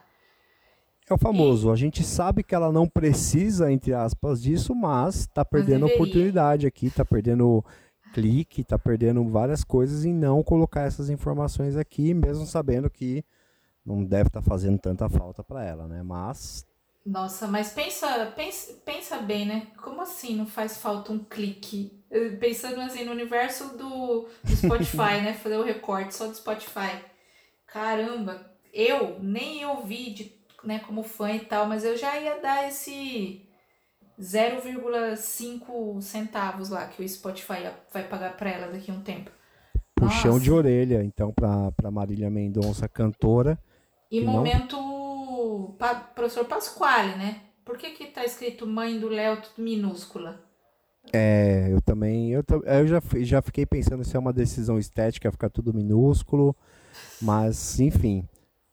É 1.09 1.13
o 1.13 1.19
famoso, 1.19 1.73
a 1.73 1.77
gente 1.77 2.05
sabe 2.05 2.45
que 2.45 2.55
ela 2.55 2.71
não 2.71 2.89
precisa, 2.89 3.73
entre 3.73 3.93
aspas, 3.93 4.41
disso, 4.41 4.77
mas 4.77 5.27
tá 5.27 5.45
perdendo 5.45 5.87
oportunidade 5.87 6.69
aqui, 6.69 6.89
tá 6.89 7.05
perdendo 7.05 7.65
clique, 8.15 8.63
tá 8.63 8.79
perdendo 8.79 9.29
várias 9.29 9.65
coisas 9.65 10.05
em 10.05 10.15
não 10.15 10.41
colocar 10.41 10.83
essas 10.83 11.11
informações 11.11 11.77
aqui, 11.77 12.15
mesmo 12.15 12.47
sabendo 12.47 12.89
que 12.89 13.25
não 13.85 14.05
deve 14.05 14.29
estar 14.29 14.41
tá 14.41 14.49
fazendo 14.49 14.79
tanta 14.79 15.09
falta 15.09 15.43
para 15.43 15.65
ela, 15.65 15.89
né? 15.89 16.01
Mas 16.01 16.65
nossa, 17.05 17.49
mas 17.49 17.73
pensa, 17.73 18.27
pensa, 18.37 18.75
pensa 18.85 19.19
bem, 19.19 19.47
né? 19.47 19.67
Como 19.83 20.01
assim 20.03 20.37
não 20.37 20.47
faz 20.47 20.77
falta 20.77 21.13
um 21.13 21.19
clique? 21.19 22.00
Pensando 22.41 22.81
assim 22.81 23.05
no 23.05 23.13
universo 23.13 23.77
do, 23.77 24.29
do 24.43 24.57
Spotify, 24.57 25.21
né? 25.23 25.35
Fazer 25.35 25.57
o 25.57 25.65
recorte 25.65 26.15
só 26.15 26.27
do 26.27 26.35
Spotify. 26.35 27.05
Caramba, 27.67 28.51
eu 28.73 29.19
nem 29.21 29.65
ouvi 29.65 30.11
de 30.11 30.41
né, 30.65 30.81
como 30.81 31.03
fã 31.03 31.33
e 31.33 31.41
tal, 31.41 31.67
mas 31.67 31.85
eu 31.85 31.97
já 31.97 32.19
ia 32.19 32.39
dar 32.41 32.69
esse 32.69 33.47
0,5 34.21 36.03
centavos 36.03 36.69
lá 36.69 36.87
que 36.87 37.03
o 37.03 37.09
Spotify 37.09 37.71
vai 37.93 38.07
pagar 38.07 38.37
para 38.37 38.51
ela 38.51 38.73
daqui 38.73 38.91
a 38.91 38.95
um 38.95 39.01
tempo. 39.01 39.31
Puxão 39.95 40.33
Nossa. 40.33 40.45
de 40.45 40.53
orelha, 40.53 41.03
então, 41.03 41.33
para 41.33 41.91
Marília 41.91 42.31
Mendonça, 42.31 42.89
cantora. 42.89 43.59
E 44.11 44.21
momento 44.21 44.77
não... 44.77 45.75
pa, 45.79 45.95
professor 45.95 46.45
Pasquale, 46.47 47.17
né? 47.17 47.43
Por 47.65 47.79
que 47.79 47.91
que 47.91 48.07
tá 48.07 48.25
escrito 48.25 48.67
mãe 48.67 48.99
do 48.99 49.09
Léo 49.09 49.41
tudo 49.41 49.63
minúscula? 49.63 50.43
É, 51.13 51.69
eu 51.71 51.81
também, 51.81 52.31
eu, 52.31 52.45
eu 52.65 52.87
já, 52.87 53.03
já 53.23 53.43
fiquei 53.43 53.67
pensando 53.67 54.05
se 54.05 54.17
é 54.17 54.19
uma 54.19 54.33
decisão 54.33 54.79
estética 54.79 55.33
ficar 55.33 55.51
tudo 55.51 55.75
minúsculo, 55.75 56.55
mas 57.21 57.81
enfim, 57.81 58.29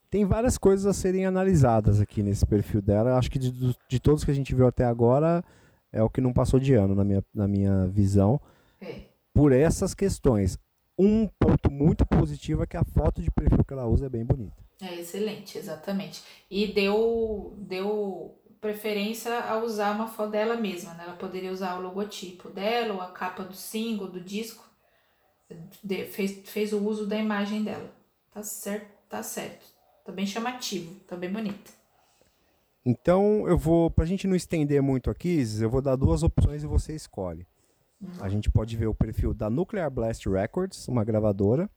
tem 0.09 0.25
várias 0.25 0.57
coisas 0.57 0.85
a 0.85 0.93
serem 0.93 1.25
analisadas 1.25 1.99
aqui 1.99 2.21
nesse 2.21 2.45
perfil 2.45 2.81
dela. 2.81 3.17
Acho 3.17 3.31
que 3.31 3.39
de, 3.39 3.75
de 3.89 3.99
todos 3.99 4.23
que 4.23 4.31
a 4.31 4.33
gente 4.33 4.53
viu 4.53 4.67
até 4.67 4.85
agora, 4.85 5.43
é 5.91 6.01
o 6.03 6.09
que 6.09 6.21
não 6.21 6.33
passou 6.33 6.59
de 6.59 6.73
ano, 6.73 6.93
na 6.93 7.03
minha, 7.03 7.23
na 7.33 7.47
minha 7.47 7.87
visão. 7.87 8.39
É. 8.79 9.01
Por 9.33 9.51
essas 9.51 9.93
questões. 9.93 10.57
Um 10.99 11.27
ponto 11.27 11.71
muito 11.71 12.05
positivo 12.07 12.63
é 12.63 12.65
que 12.65 12.75
a 12.75 12.83
foto 12.83 13.21
de 13.21 13.29
perfil 13.29 13.63
que 13.63 13.71
ela 13.71 13.85
usa 13.85 14.07
é 14.07 14.09
bem 14.09 14.25
bonita. 14.25 14.55
É 14.81 14.99
excelente, 14.99 15.57
exatamente. 15.57 16.23
E 16.49 16.73
deu, 16.73 17.55
deu 17.59 18.36
preferência 18.59 19.39
a 19.39 19.57
usar 19.57 19.91
uma 19.91 20.07
foto 20.07 20.31
dela 20.31 20.55
mesma, 20.55 20.93
né? 20.93 21.03
Ela 21.05 21.15
poderia 21.15 21.51
usar 21.51 21.75
o 21.77 21.81
logotipo 21.81 22.49
dela 22.49 22.93
ou 22.93 23.01
a 23.01 23.11
capa 23.11 23.43
do 23.43 23.53
single, 23.53 24.07
do 24.07 24.19
disco. 24.19 24.65
De, 25.83 26.05
fez, 26.05 26.41
fez 26.49 26.73
o 26.73 26.83
uso 26.83 27.07
da 27.07 27.17
imagem 27.17 27.63
dela. 27.63 27.89
Tá 28.31 28.43
certo, 28.43 28.87
tá 29.07 29.23
certo. 29.23 29.65
Tá 30.05 30.11
bem 30.11 30.25
chamativo, 30.25 30.95
tá 31.07 31.15
bem 31.15 31.31
bonito. 31.31 31.71
Então 32.85 33.47
eu 33.47 33.57
vou, 33.57 33.91
pra 33.91 34.05
gente 34.05 34.27
não 34.27 34.35
estender 34.35 34.81
muito 34.81 35.09
aqui, 35.09 35.43
eu 35.59 35.69
vou 35.69 35.81
dar 35.81 35.95
duas 35.95 36.23
opções 36.23 36.63
e 36.63 36.67
você 36.67 36.95
escolhe. 36.95 37.45
Uhum. 38.01 38.09
A 38.21 38.29
gente 38.29 38.49
pode 38.49 38.77
ver 38.77 38.87
o 38.87 38.95
perfil 38.95 39.33
da 39.33 39.49
Nuclear 39.49 39.91
Blast 39.91 40.25
Records, 40.29 40.87
uma 40.87 41.03
gravadora, 41.03 41.69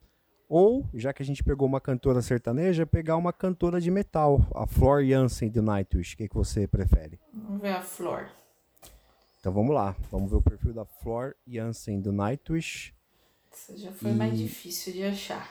ou, 0.51 0.85
já 0.93 1.13
que 1.13 1.23
a 1.23 1.25
gente 1.25 1.45
pegou 1.45 1.69
uma 1.69 1.81
cantora 1.81 2.21
sertaneja, 2.21 2.85
pegar 2.85 3.17
uma 3.17 3.33
cantora 3.33 3.81
de 3.81 3.89
metal, 3.89 4.45
a 4.53 4.67
Flor 4.67 5.05
Jansen 5.05 5.49
do 5.49 5.63
Nightwish. 5.63 6.15
O 6.15 6.17
que, 6.17 6.29
que 6.29 6.35
você 6.35 6.67
prefere? 6.67 7.21
Vamos 7.33 7.63
ver 7.63 7.71
a 7.71 7.81
Flor. 7.81 8.29
Então 9.39 9.53
vamos 9.53 9.73
lá. 9.73 9.95
Vamos 10.11 10.29
ver 10.29 10.39
o 10.39 10.43
perfil 10.43 10.75
da 10.75 10.85
Flor 10.85 11.37
Jansen 11.47 12.01
do 12.01 12.11
Nightwish. 12.11 12.93
Isso 13.55 13.79
já 13.79 13.93
foi 13.93 14.11
e... 14.11 14.15
mais 14.15 14.37
difícil 14.37 14.93
de 14.93 15.05
achar. 15.05 15.49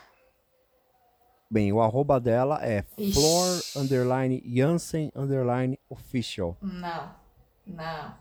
Bem, 1.49 1.71
o 1.71 1.81
arroba 1.81 2.19
dela 2.19 2.59
é 2.61 2.83
Ixi. 2.97 3.13
Flor 3.13 3.81
underline 3.81 4.43
Jansen 4.45 5.13
underline 5.15 5.79
official. 5.89 6.57
Não, 6.61 7.15
não. 7.65 8.15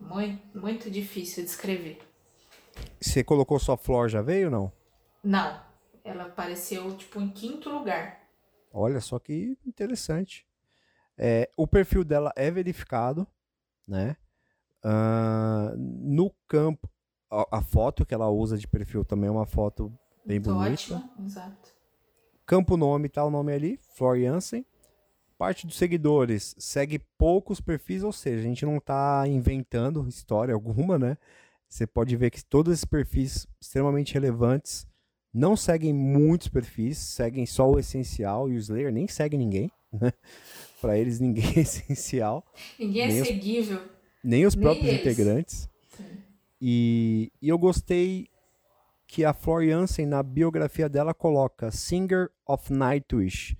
Muito, 0.00 0.58
muito 0.58 0.90
difícil 0.90 1.44
de 1.44 1.50
escrever. 1.50 1.98
Você 2.98 3.22
colocou 3.22 3.58
só 3.58 3.76
Flor, 3.76 4.08
já 4.08 4.22
veio 4.22 4.46
ou 4.46 4.50
não? 4.50 4.72
Não. 5.22 5.67
Ela 6.08 6.24
apareceu, 6.24 6.96
tipo, 6.96 7.20
em 7.20 7.28
quinto 7.28 7.68
lugar. 7.68 8.26
Olha 8.72 9.00
só 9.00 9.18
que 9.18 9.58
interessante. 9.66 10.46
É, 11.16 11.50
o 11.56 11.66
perfil 11.66 12.02
dela 12.04 12.32
é 12.34 12.50
verificado, 12.50 13.26
né? 13.86 14.16
Uh, 14.84 15.76
no 15.76 16.30
campo, 16.46 16.88
a, 17.30 17.58
a, 17.58 17.62
foto 17.62 18.06
que 18.06 18.14
ela 18.14 18.30
usa 18.30 18.56
de 18.56 18.66
perfil 18.66 19.04
também 19.04 19.28
é 19.28 19.30
uma 19.30 19.44
foto 19.44 19.92
bem 20.24 20.38
Muito 20.38 20.54
bonita. 20.54 20.94
Ótima, 20.94 21.10
exato. 21.26 21.74
Campo 22.46 22.76
nome, 22.76 23.08
tá 23.08 23.24
o 23.24 23.30
nome 23.30 23.52
ali, 23.52 23.78
Flor 23.94 24.18
Jansen. 24.18 24.64
Parte 25.36 25.66
dos 25.66 25.76
seguidores 25.76 26.54
segue 26.58 26.98
poucos 27.18 27.60
perfis, 27.60 28.02
ou 28.02 28.12
seja, 28.12 28.38
a 28.38 28.42
gente 28.42 28.64
não 28.64 28.80
tá 28.80 29.24
inventando 29.26 30.08
história 30.08 30.54
alguma, 30.54 30.98
né? 30.98 31.18
Você 31.68 31.86
pode 31.86 32.16
ver 32.16 32.30
que 32.30 32.42
todos 32.42 32.72
esses 32.72 32.84
perfis 32.84 33.46
extremamente 33.60 34.14
relevantes 34.14 34.86
não 35.38 35.56
seguem 35.56 35.92
muitos 35.92 36.48
perfis, 36.48 36.98
seguem 36.98 37.46
só 37.46 37.70
o 37.70 37.78
essencial 37.78 38.50
e 38.50 38.56
o 38.56 38.58
Slayer 38.58 38.92
nem 38.92 39.06
segue 39.06 39.38
ninguém, 39.38 39.70
né? 39.92 40.12
Para 40.80 40.98
eles 40.98 41.20
ninguém 41.20 41.52
é 41.56 41.60
essencial. 41.60 42.44
Ninguém 42.78 43.20
é 43.20 43.24
seguível. 43.24 43.78
Os, 43.78 43.82
nem 44.24 44.44
os 44.44 44.54
nem 44.54 44.62
próprios 44.62 44.88
eles. 44.88 45.00
integrantes. 45.00 45.68
E, 46.60 47.30
e, 47.40 47.48
eu 47.48 47.56
gostei 47.56 48.26
que 49.06 49.24
a 49.24 49.32
Flor 49.32 49.64
Jansen, 49.64 50.06
na 50.06 50.22
biografia 50.22 50.88
dela, 50.88 51.14
coloca 51.14 51.70
Singer 51.70 52.30
of 52.46 52.72
Nightwish. 52.72 53.56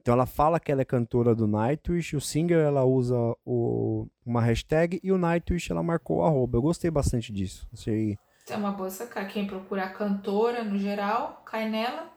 Então 0.00 0.14
ela 0.14 0.26
fala 0.26 0.58
que 0.58 0.72
ela 0.72 0.82
é 0.82 0.84
cantora 0.84 1.34
do 1.34 1.46
Nightwish, 1.46 2.16
o 2.16 2.20
Singer 2.20 2.58
ela 2.58 2.84
usa 2.84 3.16
o, 3.44 4.08
uma 4.26 4.40
hashtag 4.40 4.98
e 5.02 5.12
o 5.12 5.18
Nightwish 5.18 5.70
ela 5.70 5.82
marcou 5.82 6.18
o 6.18 6.24
arroba. 6.24 6.58
Eu 6.58 6.62
gostei 6.62 6.90
bastante 6.90 7.32
disso. 7.32 7.68
Achei 7.72 8.18
é 8.50 8.56
uma 8.56 8.72
boa 8.72 8.90
sacar. 8.90 9.28
Quem 9.28 9.46
procurar 9.46 9.94
cantora 9.94 10.64
no 10.64 10.78
geral, 10.78 11.42
cai 11.44 11.68
nela. 11.68 12.10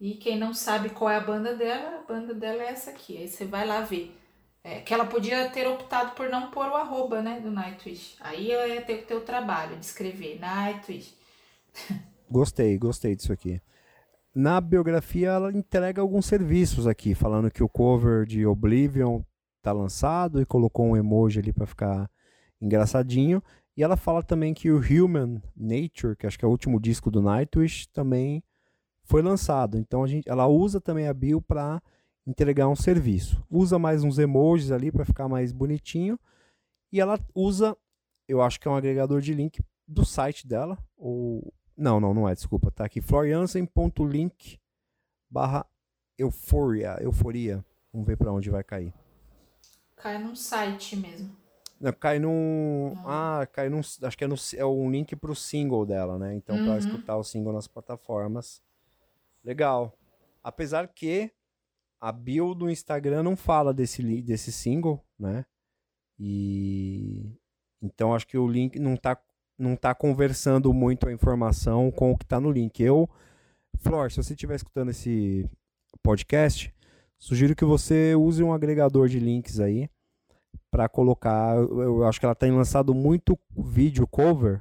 E 0.00 0.14
quem 0.14 0.38
não 0.38 0.52
sabe 0.52 0.90
qual 0.90 1.10
é 1.10 1.16
a 1.16 1.20
banda 1.20 1.54
dela, 1.54 2.00
a 2.00 2.12
banda 2.12 2.34
dela 2.34 2.62
é 2.62 2.68
essa 2.68 2.90
aqui. 2.90 3.16
Aí 3.16 3.28
você 3.28 3.44
vai 3.44 3.66
lá 3.66 3.80
ver. 3.80 4.16
É, 4.62 4.80
que 4.80 4.94
ela 4.94 5.04
podia 5.04 5.48
ter 5.50 5.68
optado 5.68 6.12
por 6.12 6.30
não 6.30 6.50
pôr 6.50 6.66
o 6.68 6.74
arroba, 6.74 7.20
né, 7.20 7.38
do 7.38 7.50
Nightwish. 7.50 8.16
Aí 8.20 8.50
ela 8.50 8.66
ia 8.66 8.80
ter 8.80 9.06
o 9.14 9.20
trabalho 9.20 9.76
de 9.76 9.84
escrever 9.84 10.40
Nightwish. 10.40 11.14
Gostei, 12.30 12.78
gostei 12.78 13.14
disso 13.14 13.32
aqui. 13.32 13.60
Na 14.34 14.60
biografia 14.60 15.28
ela 15.28 15.52
entrega 15.52 16.00
alguns 16.00 16.26
serviços 16.26 16.86
aqui, 16.86 17.14
falando 17.14 17.50
que 17.50 17.62
o 17.62 17.68
cover 17.68 18.24
de 18.24 18.44
Oblivion 18.46 19.20
tá 19.62 19.70
lançado 19.70 20.40
e 20.40 20.46
colocou 20.46 20.86
um 20.86 20.96
emoji 20.96 21.38
ali 21.38 21.52
para 21.52 21.66
ficar 21.66 22.10
engraçadinho 22.60 23.42
e 23.76 23.82
ela 23.82 23.96
fala 23.96 24.22
também 24.22 24.54
que 24.54 24.70
o 24.70 24.78
Human 24.78 25.42
Nature, 25.56 26.16
que 26.16 26.26
acho 26.26 26.38
que 26.38 26.44
é 26.44 26.48
o 26.48 26.50
último 26.50 26.78
disco 26.80 27.10
do 27.10 27.20
Nightwish, 27.20 27.88
também 27.88 28.42
foi 29.02 29.20
lançado. 29.20 29.76
Então 29.76 30.04
a 30.04 30.06
gente, 30.06 30.28
ela 30.28 30.46
usa 30.46 30.80
também 30.80 31.08
a 31.08 31.14
bio 31.14 31.40
para 31.40 31.82
entregar 32.26 32.68
um 32.68 32.76
serviço. 32.76 33.44
Usa 33.50 33.78
mais 33.78 34.04
uns 34.04 34.18
emojis 34.18 34.70
ali 34.70 34.92
para 34.92 35.04
ficar 35.04 35.28
mais 35.28 35.52
bonitinho. 35.52 36.18
E 36.92 37.00
ela 37.00 37.18
usa, 37.34 37.76
eu 38.28 38.40
acho 38.40 38.60
que 38.60 38.68
é 38.68 38.70
um 38.70 38.76
agregador 38.76 39.20
de 39.20 39.34
link 39.34 39.60
do 39.86 40.04
site 40.04 40.46
dela. 40.46 40.78
Ou 40.96 41.52
não, 41.76 41.98
não, 41.98 42.14
não 42.14 42.28
é. 42.28 42.34
Desculpa, 42.34 42.70
tá 42.70 42.84
aqui 42.84 43.00
floriansen.link 43.00 44.60
barra 45.28 45.66
euforia, 46.16 46.96
euforia. 47.00 47.64
Vamos 47.92 48.06
ver 48.06 48.16
para 48.16 48.32
onde 48.32 48.50
vai 48.50 48.62
cair. 48.62 48.94
Cai 49.96 50.22
num 50.22 50.36
site 50.36 50.96
mesmo. 50.96 51.43
Não, 51.84 51.92
cai 51.92 52.18
num. 52.18 52.94
Ah, 53.04 53.46
cai 53.52 53.68
num. 53.68 53.80
Acho 53.80 54.16
que 54.16 54.24
é, 54.24 54.26
no, 54.26 54.36
é 54.56 54.64
um 54.64 54.90
link 54.90 55.14
pro 55.16 55.34
single 55.34 55.84
dela, 55.84 56.18
né? 56.18 56.34
Então, 56.34 56.56
uhum. 56.56 56.64
para 56.64 56.78
escutar 56.78 57.14
o 57.18 57.22
single 57.22 57.52
nas 57.52 57.68
plataformas. 57.68 58.62
Legal. 59.44 59.92
Apesar 60.42 60.88
que 60.88 61.30
a 62.00 62.10
bio 62.10 62.54
do 62.54 62.70
Instagram 62.70 63.22
não 63.22 63.36
fala 63.36 63.74
desse, 63.74 64.02
desse 64.22 64.50
single, 64.50 65.04
né? 65.18 65.44
E. 66.18 67.30
Então, 67.82 68.14
acho 68.14 68.26
que 68.26 68.38
o 68.38 68.48
link 68.48 68.78
não 68.78 68.96
tá, 68.96 69.20
não 69.58 69.76
tá 69.76 69.94
conversando 69.94 70.72
muito 70.72 71.06
a 71.06 71.12
informação 71.12 71.90
com 71.90 72.12
o 72.12 72.16
que 72.16 72.24
tá 72.24 72.40
no 72.40 72.50
link. 72.50 72.82
Eu. 72.82 73.06
Flor, 73.80 74.10
se 74.10 74.16
você 74.16 74.32
estiver 74.32 74.54
escutando 74.54 74.90
esse 74.90 75.46
podcast, 76.02 76.74
sugiro 77.18 77.54
que 77.54 77.64
você 77.66 78.14
use 78.14 78.42
um 78.42 78.54
agregador 78.54 79.06
de 79.06 79.20
links 79.20 79.60
aí 79.60 79.90
para 80.74 80.88
colocar. 80.88 81.54
Eu 81.54 82.04
acho 82.04 82.18
que 82.18 82.26
ela 82.26 82.34
tem 82.34 82.50
lançado 82.50 82.92
muito 82.92 83.38
vídeo 83.56 84.08
cover, 84.08 84.60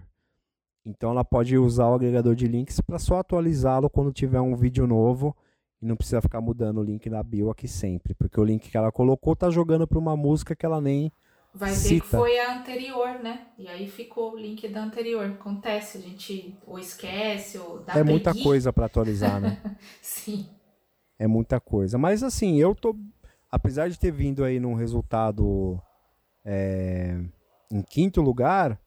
então 0.85 1.09
ela 1.09 1.25
pode 1.25 1.57
usar 1.57 1.87
o 1.87 1.95
agregador 1.95 2.35
de 2.35 2.47
links 2.47 2.79
para 2.79 2.99
só 2.99 3.17
atualizá-lo 3.17 3.89
quando 3.89 4.13
tiver 4.13 4.39
um 4.39 4.55
vídeo 4.55 4.85
novo 4.85 5.35
e 5.81 5.87
não 5.87 5.95
precisa 5.95 6.21
ficar 6.21 6.39
mudando 6.39 6.79
o 6.79 6.83
link 6.83 7.09
na 7.09 7.23
bio 7.23 7.49
aqui 7.49 7.67
sempre, 7.67 8.13
porque 8.13 8.39
o 8.39 8.43
link 8.43 8.69
que 8.69 8.77
ela 8.77 8.91
colocou 8.91 9.35
tá 9.35 9.49
jogando 9.49 9.87
para 9.87 9.97
uma 9.97 10.15
música 10.15 10.55
que 10.55 10.63
ela 10.63 10.79
nem 10.79 11.11
Vai 11.51 11.73
ver 11.73 12.01
que 12.01 12.07
foi 12.07 12.39
a 12.39 12.59
anterior, 12.59 13.19
né? 13.23 13.47
E 13.57 13.67
aí 13.67 13.87
ficou 13.87 14.33
o 14.33 14.37
link 14.37 14.67
da 14.67 14.83
anterior. 14.83 15.25
Acontece, 15.25 15.97
a 15.97 16.01
gente 16.01 16.55
ou 16.67 16.77
esquece 16.77 17.57
ou 17.57 17.79
dá 17.79 17.97
É 17.97 18.03
muita 18.03 18.35
coisa 18.35 18.71
para 18.71 18.85
atualizar, 18.85 19.41
né? 19.41 19.57
Sim. 20.01 20.45
É 21.17 21.25
muita 21.25 21.59
coisa. 21.59 21.97
Mas 21.97 22.21
assim, 22.21 22.59
eu 22.59 22.75
tô 22.75 22.95
apesar 23.51 23.87
de 23.87 23.99
ter 23.99 24.11
vindo 24.11 24.43
aí 24.43 24.59
num 24.59 24.73
resultado 24.73 25.79
é, 26.45 27.19
em 27.71 27.81
quinto 27.81 28.21
lugar, 28.21 28.79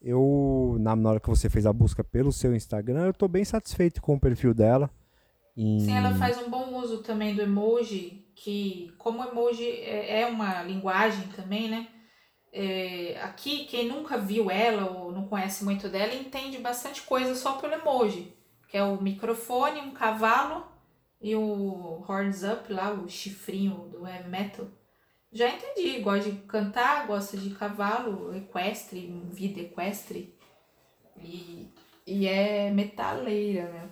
eu, 0.00 0.76
na, 0.80 0.94
hora 1.08 1.20
que 1.20 1.28
você 1.28 1.48
fez 1.48 1.64
a 1.64 1.72
busca 1.72 2.02
pelo 2.02 2.32
seu 2.32 2.54
Instagram, 2.54 3.04
eu 3.04 3.10
estou 3.10 3.28
bem 3.28 3.44
satisfeito 3.44 4.02
com 4.02 4.14
o 4.14 4.20
perfil 4.20 4.52
dela. 4.52 4.90
Em... 5.56 5.80
Sim, 5.80 5.96
ela 5.96 6.14
faz 6.14 6.38
um 6.38 6.50
bom 6.50 6.76
uso 6.80 7.02
também 7.02 7.34
do 7.34 7.42
emoji, 7.42 8.26
que 8.34 8.92
como 8.98 9.22
emoji 9.22 9.64
é, 9.64 10.22
é 10.22 10.26
uma 10.26 10.62
linguagem 10.62 11.28
também, 11.28 11.68
né? 11.68 11.88
É, 12.52 13.18
aqui, 13.22 13.64
quem 13.64 13.88
nunca 13.88 14.18
viu 14.18 14.50
ela 14.50 14.90
ou 14.90 15.10
não 15.12 15.26
conhece 15.26 15.64
muito 15.64 15.88
dela, 15.88 16.14
entende 16.14 16.58
bastante 16.58 17.02
coisa 17.02 17.34
só 17.34 17.52
pelo 17.52 17.72
emoji, 17.74 18.34
que 18.68 18.76
é 18.76 18.82
o 18.82 19.00
microfone, 19.00 19.80
um 19.80 19.92
cavalo 19.92 20.66
e 21.20 21.34
o 21.34 22.04
horns 22.06 22.42
up 22.42 22.70
lá, 22.70 22.92
o 22.92 23.08
chifrinho 23.08 23.88
do 23.90 24.06
heavy 24.06 24.28
metal. 24.28 24.66
Já 25.32 25.48
entendi, 25.48 26.00
gosta 26.00 26.30
de 26.30 26.36
cantar, 26.42 27.06
gosta 27.06 27.38
de 27.38 27.50
cavalo, 27.54 28.36
equestre, 28.36 29.10
vida 29.30 29.60
equestre. 29.60 30.34
E, 31.18 31.72
e 32.06 32.26
é 32.26 32.70
metaleira, 32.70 33.70
né? 33.72 33.90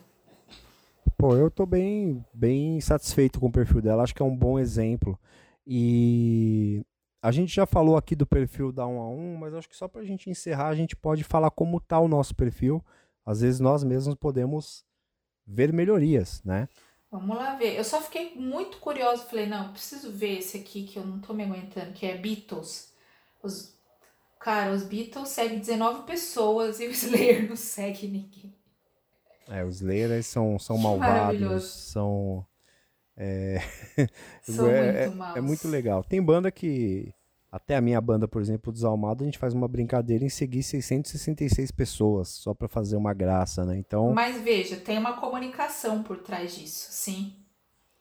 Pô, 1.16 1.34
eu 1.36 1.50
tô 1.50 1.64
bem, 1.64 2.22
bem 2.32 2.78
satisfeito 2.80 3.40
com 3.40 3.46
o 3.46 3.52
perfil 3.52 3.80
dela, 3.80 4.02
acho 4.02 4.14
que 4.14 4.20
é 4.20 4.24
um 4.24 4.36
bom 4.36 4.58
exemplo. 4.58 5.18
E 5.66 6.84
a 7.22 7.32
gente 7.32 7.54
já 7.54 7.64
falou 7.64 7.96
aqui 7.96 8.14
do 8.14 8.26
perfil 8.26 8.70
da 8.70 8.86
1 8.86 9.00
a 9.00 9.08
1, 9.08 9.36
mas 9.36 9.54
acho 9.54 9.68
que 9.68 9.76
só 9.76 9.88
pra 9.88 10.04
gente 10.04 10.28
encerrar, 10.28 10.68
a 10.68 10.74
gente 10.74 10.94
pode 10.94 11.24
falar 11.24 11.50
como 11.50 11.80
tá 11.80 11.98
o 11.98 12.08
nosso 12.08 12.34
perfil. 12.34 12.84
Às 13.24 13.40
vezes 13.40 13.60
nós 13.60 13.82
mesmos 13.82 14.14
podemos 14.14 14.84
ver 15.46 15.72
melhorias, 15.72 16.42
né? 16.44 16.68
Vamos 17.10 17.36
lá 17.36 17.56
ver. 17.56 17.76
Eu 17.76 17.84
só 17.84 18.00
fiquei 18.00 18.34
muito 18.36 18.78
curiosa. 18.78 19.24
Falei, 19.24 19.46
não, 19.46 19.72
preciso 19.72 20.10
ver 20.12 20.38
esse 20.38 20.56
aqui 20.56 20.84
que 20.84 20.98
eu 20.98 21.04
não 21.04 21.18
tô 21.18 21.32
me 21.32 21.42
aguentando, 21.42 21.92
que 21.92 22.06
é 22.06 22.16
Beatles. 22.16 22.92
Os... 23.42 23.74
Cara, 24.38 24.72
os 24.72 24.84
Beatles 24.84 25.28
seguem 25.28 25.58
19 25.58 26.04
pessoas 26.04 26.80
e 26.80 26.86
o 26.86 26.90
Slayer 26.92 27.48
não 27.48 27.56
segue 27.56 28.06
ninguém. 28.06 28.54
É, 29.48 29.64
os 29.64 29.76
Slayer 29.76 30.22
são, 30.22 30.58
são 30.58 30.78
malvados, 30.78 31.64
são. 31.64 32.46
É, 33.16 33.60
São 34.42 34.70
é, 34.70 35.02
muito 35.06 35.16
maus. 35.16 35.36
é 35.36 35.40
muito 35.42 35.68
legal. 35.68 36.02
Tem 36.02 36.22
banda 36.22 36.50
que 36.50 37.12
até 37.50 37.76
a 37.76 37.80
minha 37.80 38.00
banda, 38.00 38.28
por 38.28 38.40
exemplo, 38.40 38.72
Desalmado, 38.72 39.24
a 39.24 39.26
gente 39.26 39.38
faz 39.38 39.52
uma 39.52 39.66
brincadeira 39.66 40.24
em 40.24 40.28
seguir 40.28 40.62
666 40.62 41.70
pessoas, 41.72 42.28
só 42.28 42.54
para 42.54 42.68
fazer 42.68 42.96
uma 42.96 43.12
graça, 43.12 43.64
né? 43.64 43.76
Então. 43.76 44.12
Mas 44.12 44.40
veja, 44.40 44.76
tem 44.76 44.98
uma 44.98 45.14
comunicação 45.14 46.02
por 46.02 46.18
trás 46.18 46.54
disso, 46.54 46.88
sim. 46.90 47.34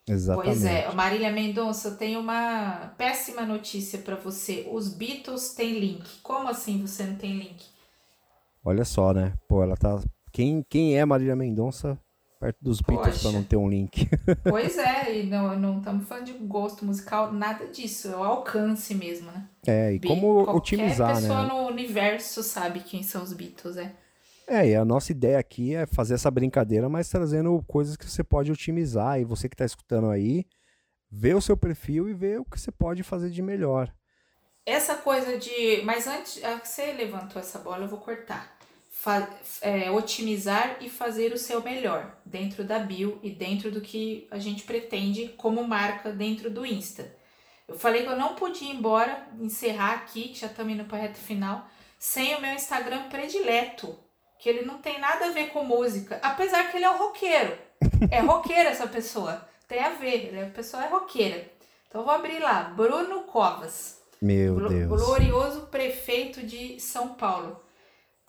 Exatamente. 0.08 0.60
Pois 0.60 0.66
é, 0.66 0.92
Marília 0.94 1.32
Mendonça, 1.32 1.92
tem 1.92 2.18
uma 2.18 2.94
péssima 2.98 3.46
notícia 3.46 4.00
para 4.00 4.16
você. 4.16 4.68
Os 4.72 4.90
Beatles 4.90 5.54
têm 5.54 5.80
link. 5.80 6.04
Como 6.24 6.48
assim 6.48 6.82
você 6.86 7.04
não 7.04 7.16
tem 7.16 7.38
link? 7.38 7.66
Olha 8.64 8.84
só, 8.84 9.14
né? 9.14 9.34
Pô, 9.48 9.62
ela 9.64 9.78
tá. 9.78 10.00
Quem, 10.32 10.64
quem 10.68 10.98
é 10.98 11.06
Marília 11.06 11.36
Mendonça 11.36 12.00
perto 12.40 12.58
dos 12.62 12.80
Beatles 12.82 13.22
para 13.22 13.32
não 13.32 13.44
ter 13.44 13.58
um 13.58 13.70
link? 13.70 14.08
Pois 14.44 14.78
é, 14.78 15.20
e 15.20 15.24
não 15.24 15.60
não 15.60 15.78
estamos 15.80 16.08
falando 16.08 16.26
de 16.26 16.34
gosto 16.34 16.86
musical, 16.86 17.32
nada 17.34 17.68
disso. 17.68 18.08
É 18.08 18.16
o 18.16 18.24
alcance 18.24 18.96
mesmo, 18.96 19.32
né? 19.32 19.48
É, 19.68 19.94
e 19.94 20.00
Be- 20.00 20.08
como 20.08 20.46
Qualquer 20.46 20.58
otimizar, 20.58 21.16
pessoa 21.16 21.42
né? 21.44 21.48
no 21.48 21.68
universo 21.68 22.42
sabe 22.42 22.80
quem 22.80 23.04
são 23.04 23.22
os 23.24 23.34
Beatles, 23.34 23.78
é. 23.78 23.94
É, 24.48 24.70
e 24.70 24.76
a 24.76 24.84
nossa 24.84 25.12
ideia 25.12 25.38
aqui 25.38 25.76
é 25.76 25.86
fazer 25.86 26.16
essa 26.16 26.32
brincadeira, 26.32 26.90
mas 26.90 27.08
trazendo 27.10 27.64
coisas 27.68 27.96
que 27.96 28.10
você 28.10 28.24
pode 28.24 28.52
otimizar. 28.52 29.20
E 29.20 29.24
você 29.24 29.48
que 29.48 29.54
está 29.54 29.64
escutando 29.66 30.10
aí, 30.10 30.44
vê 31.12 31.36
o 31.36 31.42
seu 31.42 31.56
perfil 31.56 32.10
e 32.10 32.14
vê 32.16 32.38
o 32.40 32.46
que 32.46 32.60
você 32.60 32.72
pode 32.72 33.04
fazer 33.04 33.30
de 33.30 33.44
melhor. 33.44 33.94
Essa 34.66 34.96
coisa 34.96 35.38
de. 35.38 35.82
Mas 35.84 36.08
antes, 36.08 36.44
ah, 36.44 36.60
você 36.64 36.94
levantou 36.94 37.40
essa 37.40 37.60
bola, 37.60 37.84
eu 37.86 37.88
vou 37.90 38.00
cortar. 38.00 38.58
É, 39.62 39.90
otimizar 39.92 40.78
e 40.82 40.90
fazer 40.90 41.32
o 41.34 41.38
seu 41.38 41.62
melhor 41.64 42.18
dentro 42.26 42.64
da 42.64 42.80
bio 42.80 43.18
e 43.24 43.30
dentro 43.30 43.72
do 43.72 43.80
que 43.82 44.28
a 44.30 44.38
gente 44.40 44.64
pretende 44.64 45.30
como 45.38 45.64
marca 45.68 46.12
dentro 46.12 46.50
do 46.50 46.66
Insta. 46.66 47.16
Eu 47.68 47.78
falei 47.78 48.04
que 48.04 48.10
eu 48.10 48.18
não 48.18 48.36
podia 48.36 48.70
ir 48.72 48.76
embora, 48.76 49.28
encerrar 49.40 49.94
aqui, 49.94 50.30
que 50.30 50.40
já 50.40 50.48
estamos 50.48 50.74
indo 50.74 50.86
para 50.86 50.98
a 50.98 51.02
reta 51.02 51.20
final, 51.20 51.68
sem 51.98 52.36
o 52.36 52.42
meu 52.42 52.54
Instagram 52.54 53.04
predileto, 53.10 53.96
que 54.40 54.50
ele 54.50 54.66
não 54.66 54.80
tem 54.80 55.00
nada 55.00 55.28
a 55.28 55.32
ver 55.32 55.50
com 55.50 55.64
música, 55.64 56.20
apesar 56.24 56.70
que 56.72 56.78
ele 56.78 56.86
é 56.86 56.90
um 56.92 56.98
roqueiro. 56.98 57.58
É 58.12 58.20
roqueiro 58.22 58.70
essa 58.70 58.88
pessoa. 58.88 59.48
Tem 59.68 59.80
a 59.82 59.90
ver, 59.90 60.28
ele 60.28 60.40
é- 60.40 60.44
a 60.48 60.50
pessoa 60.50 60.84
é 60.84 60.88
roqueira. 60.88 61.50
Então 61.88 62.02
eu 62.02 62.06
vou 62.06 62.14
abrir 62.16 62.40
lá, 62.40 62.64
Bruno 62.76 63.22
Covas. 63.24 64.02
Meu 64.22 64.56
Deus. 64.68 64.88
Glorioso 65.02 65.62
prefeito 65.68 66.42
de 66.42 66.80
São 66.80 67.10
Paulo. 67.10 67.62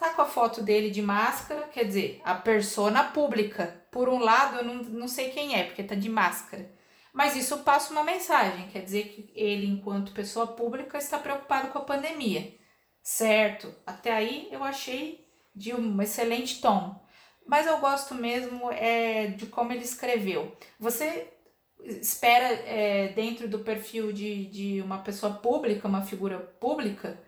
Tá 0.00 0.14
com 0.14 0.22
a 0.22 0.24
foto 0.24 0.62
dele 0.62 0.90
de 0.90 1.02
máscara, 1.02 1.68
quer 1.68 1.84
dizer, 1.84 2.22
a 2.24 2.34
persona 2.34 3.04
pública. 3.04 3.84
Por 3.92 4.08
um 4.08 4.18
lado, 4.18 4.56
eu 4.56 4.64
não, 4.64 4.76
não 4.76 5.06
sei 5.06 5.28
quem 5.28 5.54
é, 5.54 5.64
porque 5.64 5.82
tá 5.82 5.94
de 5.94 6.08
máscara. 6.08 6.72
Mas 7.12 7.36
isso 7.36 7.58
passa 7.58 7.92
uma 7.92 8.02
mensagem, 8.02 8.68
quer 8.68 8.82
dizer 8.82 9.08
que 9.08 9.30
ele, 9.34 9.66
enquanto 9.66 10.12
pessoa 10.12 10.46
pública, 10.46 10.96
está 10.96 11.18
preocupado 11.18 11.68
com 11.68 11.78
a 11.78 11.84
pandemia. 11.84 12.54
Certo, 13.02 13.74
até 13.86 14.10
aí 14.10 14.48
eu 14.50 14.64
achei 14.64 15.28
de 15.54 15.74
um 15.74 16.00
excelente 16.00 16.62
tom. 16.62 16.98
Mas 17.46 17.66
eu 17.66 17.76
gosto 17.78 18.14
mesmo 18.14 18.72
é, 18.72 19.26
de 19.26 19.46
como 19.46 19.70
ele 19.70 19.84
escreveu. 19.84 20.56
Você 20.78 21.30
espera 21.78 22.46
é, 22.46 23.08
dentro 23.08 23.46
do 23.48 23.58
perfil 23.58 24.12
de, 24.12 24.46
de 24.46 24.80
uma 24.80 25.00
pessoa 25.00 25.34
pública, 25.34 25.88
uma 25.88 26.02
figura 26.02 26.38
pública, 26.38 27.20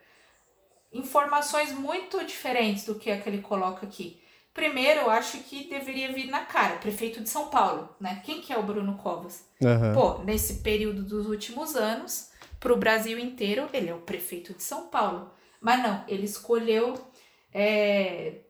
informações 0.93 1.73
muito 1.73 2.25
diferentes 2.25 2.85
do 2.85 2.95
que 2.95 3.11
a 3.11 3.21
que 3.21 3.29
ele 3.29 3.41
coloca 3.41 3.87
aqui. 3.87 4.21
Primeiro, 4.53 5.01
eu 5.01 5.11
acho 5.11 5.39
que 5.39 5.69
deveria 5.69 6.13
vir 6.13 6.27
na 6.27 6.41
cara, 6.41 6.77
prefeito 6.77 7.21
de 7.21 7.29
São 7.29 7.49
Paulo, 7.49 7.89
né? 7.99 8.21
Quem 8.25 8.43
que 8.43 8.53
é 8.53 8.59
o 8.59 8.63
Bruno 8.63 8.97
Covas? 8.99 9.45
Aham. 9.65 9.95
Pô, 9.95 10.19
nesse 10.25 10.57
período 10.57 11.03
dos 11.03 11.27
últimos 11.27 11.75
anos, 11.75 12.31
para 12.61 12.73
o 12.73 12.77
Brasil 12.77 13.19
inteiro, 13.19 13.69
ele 13.73 13.89
é 13.89 13.95
o 13.95 14.01
prefeito 14.01 14.53
de 14.53 14.63
São 14.63 14.89
Paulo. 14.89 15.31
Mas 15.59 15.83
não, 15.83 16.05
ele 16.07 16.25
escolheu 16.25 17.01
é, 17.53 18.41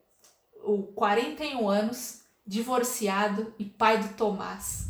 o 0.65 0.83
41 0.83 1.69
anos, 1.69 2.23
divorciado 2.45 3.55
e 3.59 3.65
pai 3.65 3.99
do 3.99 4.15
Tomás. 4.15 4.89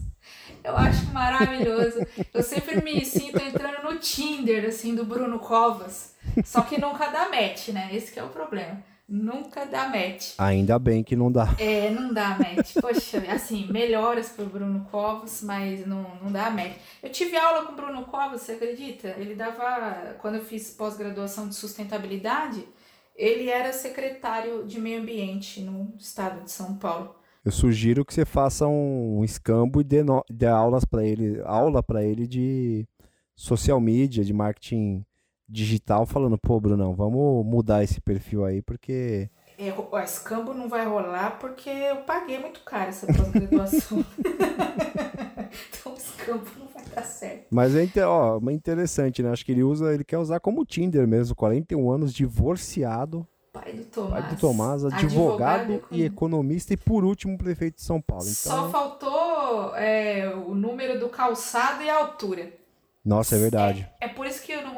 Eu 0.65 0.77
acho 0.77 1.07
maravilhoso. 1.13 1.99
Eu 2.33 2.43
sempre 2.43 2.83
me 2.83 3.05
sinto 3.05 3.39
entrando 3.43 3.83
no 3.83 3.99
Tinder, 3.99 4.67
assim, 4.67 4.95
do 4.95 5.05
Bruno 5.05 5.39
Covas. 5.39 6.12
Só 6.45 6.63
que 6.63 6.81
nunca 6.81 7.09
dá 7.09 7.29
match, 7.29 7.69
né? 7.69 7.91
Esse 7.93 8.13
que 8.13 8.19
é 8.19 8.23
o 8.25 8.29
problema. 8.29 8.83
Nunca 9.09 9.67
dá 9.67 9.89
match. 9.89 10.35
Ainda 10.39 10.79
bem 10.79 11.03
que 11.05 11.15
não 11.15 11.31
dá. 11.31 11.55
É, 11.59 11.91
não 11.91 12.15
dá 12.15 12.31
match. 12.39 12.75
Poxa, 12.81 13.23
assim, 13.31 13.67
melhoras 13.71 14.31
pro 14.31 14.47
Bruno 14.47 14.87
Covas, 14.91 15.43
mas 15.43 15.87
não, 15.87 16.07
não 16.23 16.33
dá 16.33 16.51
match. 16.51 16.77
Eu 17.03 17.11
tive 17.11 17.37
aula 17.37 17.67
com 17.67 17.73
o 17.73 17.77
Bruno 17.77 18.05
Covas, 18.07 18.41
você 18.43 18.53
acredita? 18.53 19.09
Ele 19.19 19.35
dava, 19.35 20.15
quando 20.21 20.37
eu 20.37 20.45
fiz 20.45 20.71
pós-graduação 20.71 21.49
de 21.49 21.55
sustentabilidade, 21.55 22.65
ele 23.15 23.51
era 23.51 23.73
secretário 23.73 24.65
de 24.67 24.81
meio 24.81 25.01
ambiente 25.03 25.61
no 25.61 25.93
estado 25.99 26.45
de 26.45 26.51
São 26.51 26.77
Paulo. 26.77 27.15
Eu 27.45 27.53
sugiro 27.53 28.05
que 28.05 28.15
você 28.15 28.25
faça 28.25 28.67
um 28.67 29.23
escambo 29.25 29.81
e 29.81 29.85
dê, 29.85 30.03
no- 30.03 30.25
dê 30.31 30.47
aulas 30.47 30.85
para 30.85 31.05
ele, 31.05 31.43
aula 31.45 31.83
para 31.83 32.03
ele 32.03 32.27
de 32.27 32.87
social 33.35 33.81
media, 33.81 34.25
de 34.25 34.33
marketing 34.33 35.05
digital, 35.53 36.07
falando, 36.07 36.39
pô, 36.39 36.59
Brunão, 36.61 36.95
vamos 36.95 37.45
mudar 37.45 37.85
esse 37.85 38.01
perfil 38.01 38.45
aí, 38.45 38.63
porque 38.63 39.29
É, 39.59 39.73
o 39.73 39.99
escambo 39.99 40.55
não 40.55 40.69
vai 40.69 40.85
rolar 40.87 41.39
porque 41.39 41.69
eu 41.69 41.97
paguei 41.99 42.39
muito 42.39 42.61
caro 42.65 42.89
essa 42.89 43.07
pós-graduação. 43.07 44.05
então 45.69 45.93
o 45.93 45.97
escambo 45.97 46.47
não 46.59 46.67
vai 46.69 46.85
dar 46.95 47.03
certo. 47.05 47.47
Mas 47.51 47.75
é, 47.77 48.07
ó, 48.07 48.41
é 48.49 48.53
interessante, 48.53 49.23
né? 49.23 49.31
Acho 49.31 49.45
que 49.45 49.53
ele 49.53 49.63
usa, 49.63 49.93
ele 49.93 50.05
quer 50.05 50.19
usar 50.19 50.41
como 50.41 50.65
Tinder 50.65 51.07
mesmo, 51.07 51.35
41 51.37 51.91
anos, 51.91 52.13
divorciado, 52.13 53.27
Pai 53.53 53.73
do 53.75 53.85
Tomás. 53.85 54.11
pai 54.23 54.23
do 54.31 54.37
Tomás, 54.41 54.85
advogado, 54.87 55.79
com- 55.81 55.95
e 55.95 56.03
economista 56.05 56.73
e 56.73 56.77
por 56.77 57.05
último 57.05 57.37
prefeito 57.37 57.77
de 57.77 57.83
São 57.83 58.01
Paulo. 58.01 58.25
Só 58.25 58.57
Então, 58.61 58.71
faltou 58.71 59.77
é, 59.77 60.33
o 60.47 60.55
número 60.55 60.99
do 60.99 61.09
calçado 61.11 61.83
e 61.83 61.91
a 61.91 61.99
altura. 61.99 62.51
nossa, 63.05 63.37
é 63.37 63.39
verdade. 63.39 63.87
É 64.01 64.07
eu 64.07 64.12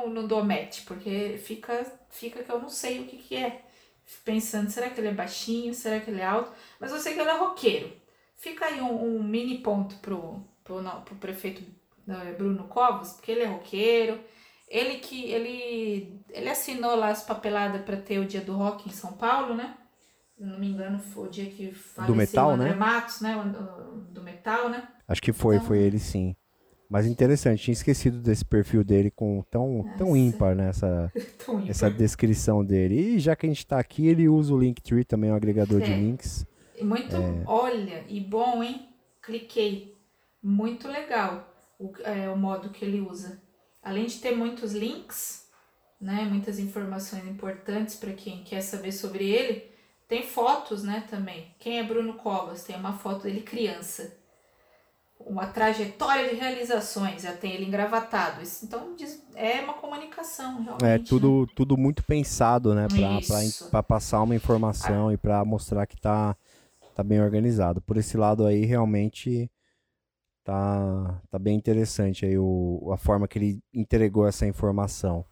não, 0.06 0.22
não 0.22 0.26
dou 0.26 0.44
match, 0.44 0.84
porque 0.84 1.38
fica, 1.38 1.84
fica 2.10 2.42
que 2.42 2.50
eu 2.50 2.60
não 2.60 2.68
sei 2.68 3.00
o 3.00 3.06
que, 3.06 3.16
que 3.18 3.36
é. 3.36 3.62
Fico 4.04 4.24
Pensando, 4.24 4.70
será 4.70 4.90
que 4.90 5.00
ele 5.00 5.08
é 5.08 5.14
baixinho? 5.14 5.74
Será 5.74 6.00
que 6.00 6.10
ele 6.10 6.20
é 6.20 6.26
alto? 6.26 6.52
Mas 6.78 6.92
eu 6.92 6.98
sei 6.98 7.14
que 7.14 7.20
ele 7.20 7.30
é 7.30 7.36
roqueiro. 7.38 7.90
Fica 8.36 8.66
aí 8.66 8.80
um, 8.80 9.16
um 9.16 9.22
mini 9.22 9.58
ponto 9.58 9.96
pro, 9.96 10.44
pro, 10.62 10.82
não, 10.82 11.00
pro 11.02 11.14
prefeito 11.16 11.62
eh, 12.06 12.32
Bruno 12.32 12.64
Covas, 12.68 13.14
porque 13.14 13.32
ele 13.32 13.42
é 13.42 13.46
roqueiro. 13.46 14.20
Ele 14.68 14.96
que 14.98 15.30
ele, 15.30 16.20
ele 16.30 16.48
assinou 16.50 16.96
lá 16.96 17.08
as 17.08 17.22
papeladas 17.22 17.82
para 17.82 17.96
ter 17.96 18.18
o 18.18 18.26
dia 18.26 18.40
do 18.40 18.54
rock 18.54 18.88
em 18.88 18.92
São 18.92 19.12
Paulo, 19.12 19.54
né? 19.54 19.76
Se 20.36 20.42
não 20.44 20.58
me 20.58 20.68
engano, 20.68 20.98
foi 20.98 21.28
o 21.28 21.30
dia 21.30 21.46
que 21.46 21.72
faleceu 21.72 22.14
metal, 22.14 22.50
o 22.50 22.52
André 22.54 22.70
né? 22.70 22.74
Matos, 22.74 23.20
né? 23.20 23.34
Do 24.10 24.20
metal, 24.22 24.68
né? 24.68 24.88
Acho 25.06 25.22
que 25.22 25.32
foi, 25.32 25.56
Então- 25.56 25.66
foi 25.68 25.78
ele 25.78 25.98
sim. 25.98 26.34
Mas 26.88 27.06
interessante, 27.06 27.62
tinha 27.64 27.72
esquecido 27.72 28.18
desse 28.18 28.44
perfil 28.44 28.84
dele 28.84 29.10
com 29.10 29.42
tão, 29.50 29.82
tão 29.96 30.16
ímpar 30.16 30.54
nessa 30.54 31.10
Tão 31.44 31.56
ímpar. 31.56 31.70
essa 31.70 31.90
descrição 31.90 32.64
dele. 32.64 32.94
E 33.16 33.18
já 33.18 33.34
que 33.34 33.46
a 33.46 33.48
gente 33.48 33.66
tá 33.66 33.78
aqui, 33.78 34.06
ele 34.06 34.28
usa 34.28 34.54
o 34.54 34.58
Linktree 34.58 35.04
também, 35.04 35.30
um 35.32 35.34
agregador 35.34 35.80
de 35.80 35.90
É. 35.90 35.94
links. 35.94 36.46
E 36.78 36.84
Muito, 36.84 37.14
olha, 37.46 38.04
e 38.08 38.20
bom, 38.20 38.62
hein? 38.62 38.88
Cliquei. 39.22 39.94
Muito 40.42 40.86
legal 40.88 41.48
o, 41.78 41.92
é, 42.02 42.28
o 42.28 42.36
modo 42.36 42.68
que 42.68 42.84
ele 42.84 43.00
usa. 43.00 43.40
Além 43.82 44.06
de 44.06 44.18
ter 44.18 44.36
muitos 44.36 44.72
links, 44.74 45.48
né? 46.00 46.26
Muitas 46.30 46.58
informações 46.58 47.26
importantes 47.26 47.94
para 47.96 48.12
quem 48.12 48.44
quer 48.44 48.60
saber 48.60 48.92
sobre 48.92 49.30
ele. 49.30 49.72
Tem 50.06 50.22
fotos, 50.22 50.82
né, 50.84 51.04
também. 51.08 51.54
Quem 51.58 51.78
é 51.78 51.82
Bruno 51.82 52.14
Covas? 52.14 52.62
Tem 52.62 52.76
uma 52.76 52.92
foto 52.92 53.22
dele 53.22 53.40
criança. 53.40 54.14
Uma 55.26 55.46
trajetória 55.46 56.28
de 56.28 56.36
realizações, 56.36 57.22
já 57.22 57.32
tem 57.32 57.52
ele 57.52 57.64
engravatado. 57.64 58.42
Isso, 58.42 58.66
então, 58.66 58.94
é 59.34 59.60
uma 59.62 59.74
comunicação, 59.74 60.62
realmente. 60.62 60.84
É 60.84 60.98
né? 60.98 61.04
tudo, 61.08 61.46
tudo 61.54 61.76
muito 61.76 62.04
pensado, 62.04 62.74
né? 62.74 62.86
Pra 63.70 63.82
passar 63.82 64.22
uma 64.22 64.34
informação 64.34 65.10
e 65.10 65.16
pra 65.16 65.44
mostrar 65.44 65.86
que 65.86 65.96
tá, 65.96 66.36
tá 66.94 67.02
bem 67.02 67.22
organizado. 67.22 67.80
Por 67.80 67.96
esse 67.96 68.16
lado 68.18 68.44
aí, 68.44 68.66
realmente 68.66 69.50
tá, 70.44 71.20
tá 71.30 71.38
bem 71.38 71.56
interessante 71.56 72.26
aí 72.26 72.36
o, 72.38 72.90
a 72.92 72.98
forma 72.98 73.26
que 73.26 73.38
ele 73.38 73.62
entregou 73.72 74.28
essa 74.28 74.46
informação. 74.46 75.24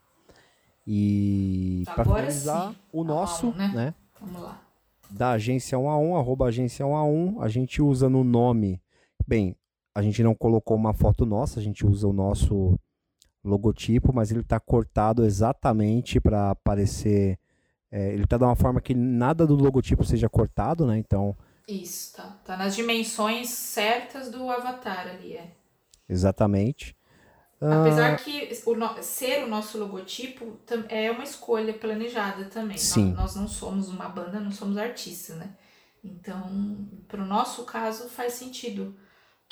E 0.85 1.83
pra 1.85 2.01
Agora 2.01 2.19
finalizar, 2.23 2.71
sim. 2.71 2.77
o 2.91 3.01
A 3.03 3.05
nosso, 3.05 3.47
um, 3.49 3.55
né? 3.55 3.71
né? 3.73 3.93
Vamos 4.19 4.41
lá. 4.41 4.59
da 5.09 5.31
agência 5.31 5.77
1 5.77 5.89
a 5.89 5.97
1, 5.97 6.17
arroba 6.17 6.47
agência 6.47 6.85
1 6.85 6.95
a 6.95 7.03
1, 7.05 7.41
a 7.41 7.47
gente 7.47 7.81
usa 7.81 8.09
no 8.09 8.23
nome, 8.23 8.81
bem, 9.25 9.55
a 9.95 10.01
gente 10.01 10.23
não 10.23 10.33
colocou 10.33 10.75
uma 10.75 10.93
foto 10.93 11.25
nossa, 11.25 11.59
a 11.59 11.63
gente 11.63 11.85
usa 11.85 12.07
o 12.07 12.13
nosso 12.13 12.79
logotipo, 13.43 14.13
mas 14.13 14.31
ele 14.31 14.41
está 14.41 14.59
cortado 14.59 15.25
exatamente 15.25 16.19
para 16.19 16.51
aparecer, 16.51 17.37
é, 17.91 18.13
ele 18.13 18.23
está 18.23 18.37
de 18.37 18.43
uma 18.43 18.55
forma 18.55 18.81
que 18.81 18.95
nada 18.95 19.45
do 19.45 19.55
logotipo 19.55 20.03
seja 20.03 20.29
cortado, 20.29 20.85
né? 20.85 20.97
Então, 20.97 21.35
Isso, 21.67 22.15
tá. 22.15 22.23
Tá 22.43 22.57
nas 22.57 22.75
dimensões 22.75 23.49
certas 23.49 24.31
do 24.31 24.49
avatar 24.49 25.07
ali, 25.07 25.33
é. 25.33 25.51
exatamente. 26.09 26.95
Apesar 27.61 28.13
ah, 28.13 28.15
que 28.17 28.49
o 28.65 29.03
ser 29.03 29.45
o 29.45 29.47
nosso 29.47 29.77
logotipo 29.77 30.59
é 30.89 31.09
uma 31.09 31.23
escolha 31.23 31.73
planejada 31.73 32.45
também. 32.45 32.77
Sim. 32.77 33.11
Nós, 33.11 33.17
nós 33.17 33.35
não 33.35 33.47
somos 33.47 33.87
uma 33.87 34.09
banda, 34.09 34.37
não 34.37 34.51
somos 34.51 34.77
artistas, 34.77 35.37
né? 35.37 35.55
Então, 36.03 36.85
para 37.07 37.21
o 37.21 37.25
nosso 37.25 37.63
caso, 37.63 38.09
faz 38.09 38.33
sentido 38.33 38.93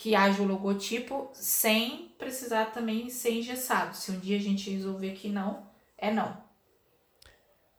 que 0.02 0.16
haja 0.16 0.42
o 0.42 0.48
logotipo 0.48 1.30
sem 1.32 2.12
precisar 2.18 2.72
também 2.72 3.08
ser 3.12 3.34
engessado. 3.34 3.96
Se 3.96 4.12
um 4.12 4.18
dia 4.18 4.36
a 4.36 4.40
gente 4.40 4.68
resolver 4.72 5.12
que 5.12 5.30
não, 5.30 5.62
é 5.96 6.12
não. 6.12 6.36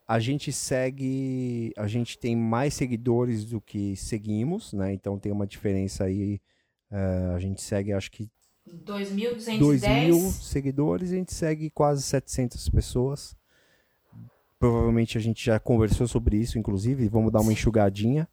A 0.06 0.20
gente 0.20 0.52
segue, 0.52 1.72
a 1.76 1.88
gente 1.88 2.16
tem 2.16 2.36
mais 2.36 2.74
seguidores 2.74 3.44
do 3.44 3.60
que 3.60 3.96
seguimos, 3.96 4.72
né? 4.72 4.92
Então 4.92 5.18
tem 5.18 5.32
uma 5.32 5.44
diferença 5.48 6.04
aí. 6.04 6.40
Uh, 6.92 7.34
a 7.34 7.40
gente 7.40 7.60
segue, 7.60 7.92
acho 7.92 8.12
que 8.12 8.30
2.210 8.68 9.58
2 9.58 9.82
mil 9.82 10.30
seguidores, 10.30 11.10
a 11.10 11.16
gente 11.16 11.34
segue 11.34 11.70
quase 11.70 12.02
700 12.02 12.68
pessoas. 12.68 13.34
Provavelmente 14.60 15.18
a 15.18 15.20
gente 15.20 15.44
já 15.44 15.58
conversou 15.58 16.06
sobre 16.06 16.36
isso, 16.36 16.56
inclusive, 16.56 17.08
vamos 17.08 17.32
dar 17.32 17.40
uma 17.40 17.52
enxugadinha 17.52 18.28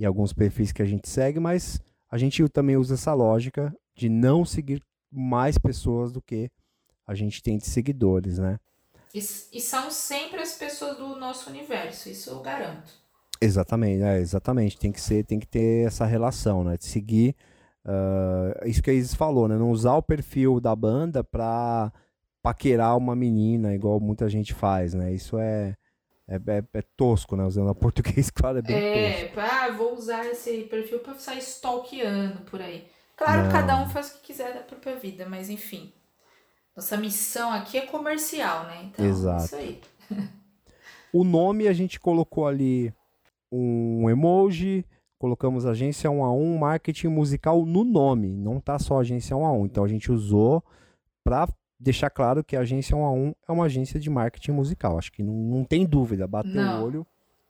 em 0.00 0.04
alguns 0.04 0.32
perfis 0.32 0.72
que 0.72 0.82
a 0.82 0.86
gente 0.86 1.08
segue, 1.08 1.38
mas 1.38 1.80
a 2.14 2.18
gente 2.18 2.46
também 2.48 2.76
usa 2.76 2.94
essa 2.94 3.12
lógica 3.14 3.74
de 3.94 4.08
não 4.08 4.44
seguir 4.44 4.82
mais 5.10 5.58
pessoas 5.58 6.12
do 6.12 6.20
que 6.20 6.50
a 7.06 7.14
gente 7.14 7.42
tem 7.42 7.58
de 7.58 7.66
seguidores, 7.66 8.38
né? 8.38 8.58
E, 9.14 9.18
e 9.18 9.60
são 9.60 9.90
sempre 9.90 10.40
as 10.40 10.54
pessoas 10.54 10.96
do 10.96 11.16
nosso 11.16 11.50
universo, 11.50 12.08
isso 12.08 12.30
eu 12.30 12.40
garanto. 12.40 12.92
Exatamente, 13.40 14.02
é, 14.02 14.18
exatamente. 14.18 14.78
Tem 14.78 14.90
que 14.90 15.00
ser, 15.00 15.24
tem 15.24 15.38
que 15.38 15.46
ter 15.46 15.86
essa 15.86 16.04
relação, 16.04 16.64
né? 16.64 16.76
De 16.76 16.84
seguir 16.84 17.34
Uh, 17.84 18.66
isso 18.66 18.82
que 18.82 18.90
a 18.90 18.94
Isis 18.94 19.14
falou, 19.14 19.46
né? 19.46 19.58
Não 19.58 19.70
usar 19.70 19.94
o 19.94 20.02
perfil 20.02 20.58
da 20.58 20.74
banda 20.74 21.22
pra 21.22 21.92
paquerar 22.42 22.96
uma 22.96 23.14
menina, 23.14 23.74
igual 23.74 24.00
muita 24.00 24.28
gente 24.28 24.54
faz, 24.54 24.94
né? 24.94 25.12
Isso 25.12 25.38
é, 25.38 25.76
é, 26.28 26.36
é, 26.36 26.64
é 26.72 26.82
tosco, 26.96 27.36
né? 27.36 27.44
Usando 27.44 27.70
a 27.70 27.74
português, 27.76 28.30
claro, 28.30 28.58
é 28.58 28.62
bem 28.62 28.76
é, 28.76 29.24
tosco. 29.24 29.40
Ah, 29.40 29.70
vou 29.70 29.94
usar 29.94 30.26
esse 30.26 30.62
perfil 30.62 31.00
pra 31.00 31.14
sair 31.14 31.38
stalkeando 31.38 32.40
por 32.42 32.60
aí. 32.60 32.86
Claro, 33.16 33.44
Não. 33.44 33.52
cada 33.52 33.80
um 33.80 33.88
faz 33.88 34.10
o 34.10 34.14
que 34.14 34.26
quiser 34.28 34.54
da 34.54 34.60
própria 34.60 34.96
vida, 34.96 35.26
mas 35.28 35.48
enfim. 35.48 35.92
Nossa 36.76 36.96
missão 36.96 37.52
aqui 37.52 37.78
é 37.78 37.86
comercial, 37.86 38.64
né? 38.64 38.84
Então, 38.84 39.06
Exato. 39.06 39.44
isso 39.44 39.56
aí. 39.56 39.80
o 41.12 41.22
nome 41.22 41.68
a 41.68 41.72
gente 41.72 42.00
colocou 42.00 42.46
ali 42.48 42.92
um 43.52 44.10
emoji, 44.10 44.84
colocamos 45.16 45.64
agência 45.64 46.10
1 46.10 46.24
a 46.24 46.32
1 46.32 46.58
marketing 46.58 47.06
musical 47.08 47.64
no 47.64 47.84
nome, 47.84 48.34
não 48.34 48.58
tá 48.58 48.78
só 48.78 48.98
agência 48.98 49.36
1 49.36 49.46
a 49.46 49.52
1. 49.52 49.66
Então 49.66 49.84
a 49.84 49.88
gente 49.88 50.10
usou 50.10 50.64
para 51.22 51.46
deixar 51.78 52.10
claro 52.10 52.44
que 52.44 52.56
a 52.56 52.60
agência 52.60 52.96
1 52.96 53.04
a 53.04 53.12
1 53.12 53.34
é 53.48 53.52
uma 53.52 53.64
agência 53.64 53.98
de 54.00 54.08
marketing 54.10 54.52
musical. 54.52 54.98
Acho 54.98 55.12
que 55.12 55.22
não, 55.22 55.34
não 55.34 55.64
tem 55.64 55.84
dúvida, 55.84 56.26
bater 56.26 56.58
o 56.58 56.84
olho 56.84 57.06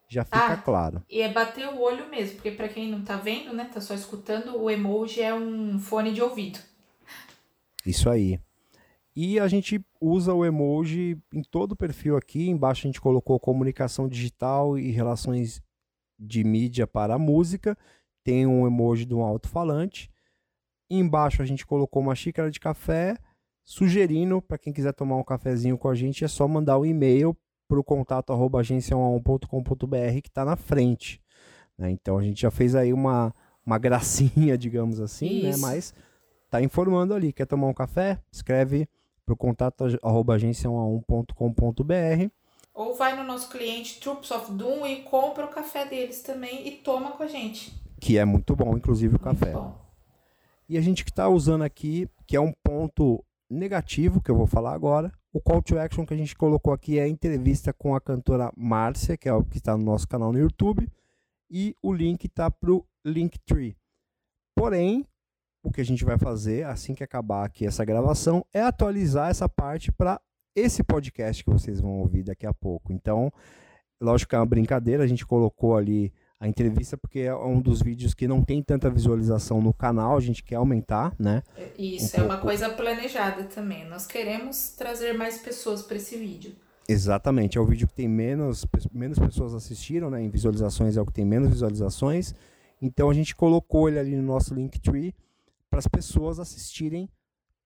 já 0.09 0.25
fica 0.25 0.53
ah, 0.53 0.57
claro. 0.57 1.03
E 1.09 1.21
é 1.21 1.33
bater 1.33 1.67
o 1.69 1.81
olho 1.81 2.09
mesmo, 2.09 2.37
porque 2.37 2.51
para 2.51 2.69
quem 2.69 2.91
não 2.91 3.03
tá 3.03 3.17
vendo, 3.17 3.53
né, 3.53 3.69
tá 3.73 3.81
só 3.81 3.95
escutando, 3.95 4.57
o 4.57 4.71
emoji 4.71 5.21
é 5.21 5.35
um 5.35 5.79
fone 5.79 6.13
de 6.13 6.23
ouvido. 6.23 6.59
Isso 7.85 8.09
aí. 8.09 8.39
E 9.17 9.39
a 9.39 9.47
gente 9.47 9.85
usa 10.01 10.33
o 10.35 10.45
emoji 10.45 11.19
em 11.33 11.43
todo 11.43 11.73
o 11.73 11.77
perfil 11.77 12.17
aqui. 12.17 12.49
Embaixo 12.49 12.87
a 12.87 12.89
gente 12.89 13.01
colocou 13.01 13.39
comunicação 13.39 14.09
digital 14.09 14.79
e 14.79 14.91
relações 14.91 15.63
de 16.19 16.43
mídia 16.43 16.87
para 16.87 17.15
a 17.15 17.19
música, 17.19 17.77
tem 18.23 18.47
um 18.47 18.67
emoji 18.67 19.05
de 19.05 19.15
um 19.15 19.23
alto-falante. 19.23 20.11
Embaixo 20.89 21.43
a 21.43 21.45
gente 21.45 21.67
colocou 21.67 22.03
uma 22.03 22.15
xícara 22.15 22.51
de 22.51 22.59
café, 22.59 23.17
sugerindo 23.65 24.43
para 24.43 24.59
quem 24.59 24.73
quiser 24.73 24.93
tomar 24.93 25.17
um 25.17 25.25
cafezinho 25.25 25.79
com 25.79 25.89
a 25.89 25.95
gente, 25.95 26.25
é 26.25 26.29
só 26.29 26.47
mandar 26.47 26.79
um 26.79 26.85
e-mail 26.85 27.37
para 27.67 27.81
o 27.81 27.85
contato 27.85 28.33
arroba 28.33 28.61
agência1.com.br 28.61 30.21
que 30.23 30.29
está 30.29 30.45
na 30.45 30.55
frente. 30.55 31.21
Né? 31.77 31.91
Então 31.91 32.19
a 32.19 32.23
gente 32.23 32.43
já 32.43 32.51
fez 32.51 32.75
aí 32.75 32.93
uma, 32.93 33.35
uma 33.65 33.79
gracinha, 33.79 34.57
digamos 34.59 35.01
assim, 35.01 35.45
né? 35.45 35.57
mas 35.57 35.95
tá 36.51 36.63
informando 36.63 37.15
ali. 37.15 37.33
Quer 37.33 37.47
tomar 37.47 37.67
um 37.69 37.75
café? 37.75 38.21
Escreve 38.31 38.89
para 39.25 39.33
o 39.33 39.37
contato 39.37 39.85
arroba 40.03 40.37
agência1.com.br 40.37 42.31
ou 42.75 42.95
vai 42.95 43.17
no 43.17 43.23
nosso 43.23 43.49
cliente 43.49 44.01
Troops 44.01 44.31
of 44.33 44.51
Doom 44.53 44.85
e 44.85 45.03
compra 45.03 45.45
o 45.45 45.49
café 45.49 45.87
deles 45.87 46.23
também 46.23 46.67
e 46.67 46.73
toma 46.73 47.13
com 47.13 47.23
a 47.23 47.29
gente. 47.29 47.73
Que 48.01 48.19
é 48.19 48.25
muito 48.25 48.57
bom, 48.57 48.77
inclusive 48.77 49.15
o 49.15 49.21
muito 49.21 49.39
café. 49.39 49.53
Bom. 49.53 49.79
E 50.69 50.77
a 50.77 50.81
gente 50.81 51.05
que 51.05 51.11
está 51.11 51.29
usando 51.29 51.63
aqui, 51.63 52.09
que 52.27 52.37
é 52.37 52.41
um 52.41 52.53
ponto 52.53 53.25
negativo 53.51 54.21
que 54.21 54.31
eu 54.31 54.37
vou 54.37 54.47
falar 54.47 54.75
agora, 54.75 55.13
o 55.33 55.41
call 55.41 55.63
to 55.63 55.79
action 55.79 56.07
que 56.07 56.15
a 56.15 56.17
gente 56.17 56.37
colocou 56.37 56.73
aqui 56.73 56.99
é 56.99 57.03
a 57.03 57.09
entrevista 57.09 57.73
com 57.73 57.95
a 57.95 58.01
cantora 58.01 58.53
Márcia, 58.57 59.17
que 59.17 59.29
é 59.29 59.33
o 59.33 59.45
que 59.45 59.59
está 59.59 59.77
no 59.77 59.85
nosso 59.85 60.09
canal 60.09 60.33
no 60.33 60.39
YouTube, 60.39 60.89
e 61.51 61.77
o 61.83 61.93
link 61.93 62.25
está 62.25 62.51
para 62.51 62.73
o 62.73 62.87
Linktree. 63.05 63.77
Porém, 64.57 65.07
o 65.63 65.71
que 65.71 65.81
a 65.81 65.85
gente 65.85 66.05
vai 66.05 66.19
fazer 66.19 66.65
assim 66.67 66.95
que 66.95 67.03
acabar 67.03 67.45
aqui 67.45 67.67
essa 67.67 67.85
gravação 67.85 68.45
é 68.53 68.61
atualizar 68.61 69.31
essa 69.31 69.49
parte 69.49 69.91
para 69.91 70.21
esse 70.55 70.85
podcast 70.85 71.43
que 71.43 71.51
vocês 71.51 71.81
vão 71.81 71.99
ouvir 71.99 72.23
daqui 72.23 72.47
a 72.47 72.55
pouco. 72.55 72.93
Então, 72.93 73.33
lógico 74.01 74.31
que 74.31 74.37
é 74.37 74.39
uma 74.39 74.47
brincadeira, 74.47 75.03
a 75.03 75.07
gente 75.07 75.27
colocou 75.27 75.77
ali 75.77 76.13
a 76.41 76.49
entrevista 76.49 76.97
porque 76.97 77.21
é 77.21 77.35
um 77.35 77.61
dos 77.61 77.81
vídeos 77.81 78.13
que 78.13 78.29
não 78.29 78.43
tem 78.43 78.63
tanta 78.63 78.91
visualização 78.91 79.63
no 79.63 79.73
canal, 79.73 80.17
a 80.17 80.21
gente 80.21 80.43
quer 80.43 80.57
aumentar, 80.57 81.15
né? 81.19 81.43
Isso, 81.79 82.05
um 82.05 82.09
é 82.09 82.21
pouco. 82.21 82.35
uma 82.35 82.41
coisa 82.41 82.71
planejada 82.71 83.45
também. 83.45 83.89
Nós 83.89 84.07
queremos 84.07 84.71
trazer 84.71 85.15
mais 85.15 85.39
pessoas 85.39 85.83
para 85.83 85.97
esse 85.97 86.17
vídeo. 86.17 86.53
Exatamente, 86.89 87.57
é 87.57 87.61
o 87.61 87.65
vídeo 87.65 87.89
que 87.89 87.95
tem 87.95 88.09
menos, 88.09 88.67
menos 88.93 89.19
pessoas 89.19 89.55
assistiram, 89.55 90.11
né? 90.11 90.23
Em 90.23 90.29
visualizações 90.29 90.97
é 90.97 91.01
o 91.01 91.07
que 91.07 91.13
tem 91.13 91.25
menos 91.25 91.49
visualizações. 91.49 92.35
Então 92.81 93.09
a 93.09 93.15
gente 93.15 93.35
colocou 93.35 93.89
ele 93.89 93.99
ali 93.99 94.17
no 94.17 94.23
nosso 94.23 94.55
Linktree 94.55 95.15
para 95.71 95.79
as 95.79 95.89
pessoas 95.89 96.39
assistirem 96.39 97.09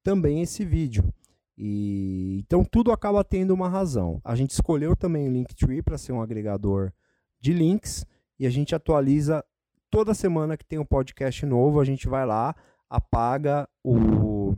também 0.04 0.40
esse 0.40 0.64
vídeo. 0.64 1.12
E 1.56 2.38
então 2.38 2.64
tudo 2.64 2.92
acaba 2.92 3.24
tendo 3.24 3.52
uma 3.52 3.68
razão. 3.68 4.20
A 4.22 4.36
gente 4.36 4.52
escolheu 4.52 4.94
também 4.94 5.28
o 5.28 5.32
Linktree 5.32 5.82
para 5.82 5.98
ser 5.98 6.12
um 6.12 6.22
agregador 6.22 6.92
de 7.40 7.52
links 7.52 8.06
e 8.38 8.46
a 8.46 8.50
gente 8.50 8.74
atualiza 8.74 9.44
toda 9.90 10.14
semana 10.14 10.56
que 10.56 10.64
tem 10.64 10.78
um 10.78 10.84
podcast 10.84 11.44
novo, 11.44 11.80
a 11.80 11.84
gente 11.84 12.08
vai 12.08 12.24
lá, 12.24 12.54
apaga 12.88 13.68
o, 13.82 14.54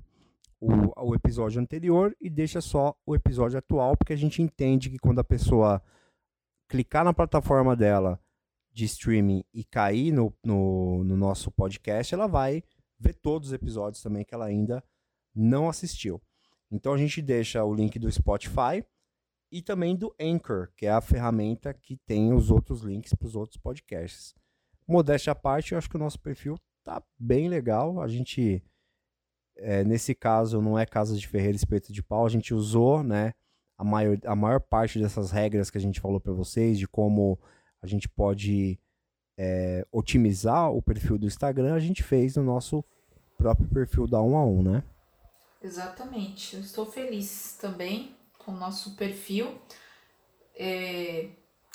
o, 0.61 1.09
o 1.09 1.15
episódio 1.15 1.61
anterior 1.61 2.15
e 2.21 2.29
deixa 2.29 2.61
só 2.61 2.95
o 3.07 3.15
episódio 3.15 3.59
atual, 3.59 3.97
porque 3.97 4.13
a 4.13 4.17
gente 4.17 4.43
entende 4.43 4.91
que 4.91 4.99
quando 4.99 5.21
a 5.21 5.25
pessoa 5.25 5.83
clicar 6.69 7.05
na 7.05 7.15
plataforma 7.15 7.75
dela 7.75 8.21
de 8.73 8.85
streaming 8.85 9.43
e 9.53 9.65
cair 9.65 10.13
no, 10.13 10.33
no, 10.45 11.03
no 11.05 11.17
nosso 11.17 11.51
podcast, 11.51 12.15
ela 12.15 12.27
vai 12.27 12.63
ver 12.99 13.15
todos 13.15 13.49
os 13.49 13.55
episódios 13.55 14.03
também 14.03 14.25
que 14.25 14.35
ela 14.35 14.45
ainda 14.45 14.85
não 15.35 15.69
assistiu. 15.69 16.21
Então 16.71 16.93
a 16.93 16.99
gente 16.99 17.21
deixa 17.21 17.65
o 17.65 17.75
link 17.75 17.99
do 17.99 18.11
Spotify 18.11 18.85
e 19.51 19.61
também 19.61 19.97
do 19.97 20.15
Anchor, 20.21 20.69
que 20.77 20.87
é 20.87 20.91
a 20.91 21.01
ferramenta 21.01 21.75
que 21.75 21.97
tem 21.97 22.33
os 22.33 22.51
outros 22.51 22.83
links 22.83 23.15
para 23.15 23.27
os 23.27 23.35
outros 23.35 23.57
podcasts. 23.57 24.35
Modéstia 24.87 25.33
à 25.33 25.35
parte, 25.35 25.73
eu 25.73 25.79
acho 25.79 25.89
que 25.89 25.97
o 25.97 26.01
nosso 26.01 26.21
perfil 26.21 26.57
tá 26.85 27.03
bem 27.19 27.49
legal. 27.49 28.01
A 28.01 28.09
gente, 28.09 28.63
é, 29.57 29.83
nesse 29.85 30.15
caso, 30.15 30.61
não 30.61 30.79
é 30.79 30.87
Casa 30.87 31.17
de 31.17 31.27
Ferreira 31.27 31.57
Espeto 31.57 31.93
de 31.93 32.03
Pau, 32.03 32.25
a 32.25 32.29
gente 32.29 32.55
usou, 32.55 33.03
né, 33.03 33.35
a 33.77 33.85
maior, 33.85 34.19
a 34.25 34.37
maior 34.37 34.61
parte 34.61 34.99
dessas 34.99 35.31
regras 35.31 35.71
que 35.71 35.79
a 35.79 35.81
gente 35.81 36.01
falou 36.01 36.21
para 36.21 36.33
vocês, 36.33 36.79
de 36.79 36.87
como 36.87 37.39
a 37.83 37.87
gente 37.87 38.09
pode 38.09 38.79
é, 39.39 39.87
otimizar 39.91 40.71
o 40.71 40.83
perfil 40.83 41.19
do 41.19 41.27
Instagram, 41.27 41.75
a 41.75 41.81
gente 41.81 42.03
fez 42.03 42.37
no 42.37 42.43
nosso 42.43 42.85
próprio 43.37 43.67
perfil 43.69 44.07
da 44.07 44.21
1 44.21 44.37
a 44.37 44.45
1, 44.45 44.63
né? 44.63 44.85
Exatamente. 45.63 46.57
Eu 46.57 46.61
estou 46.61 46.87
feliz 46.87 47.57
também 47.61 48.15
com 48.45 48.53
o 48.53 48.57
nosso 48.57 48.97
perfil. 48.97 49.61
É, 50.55 51.29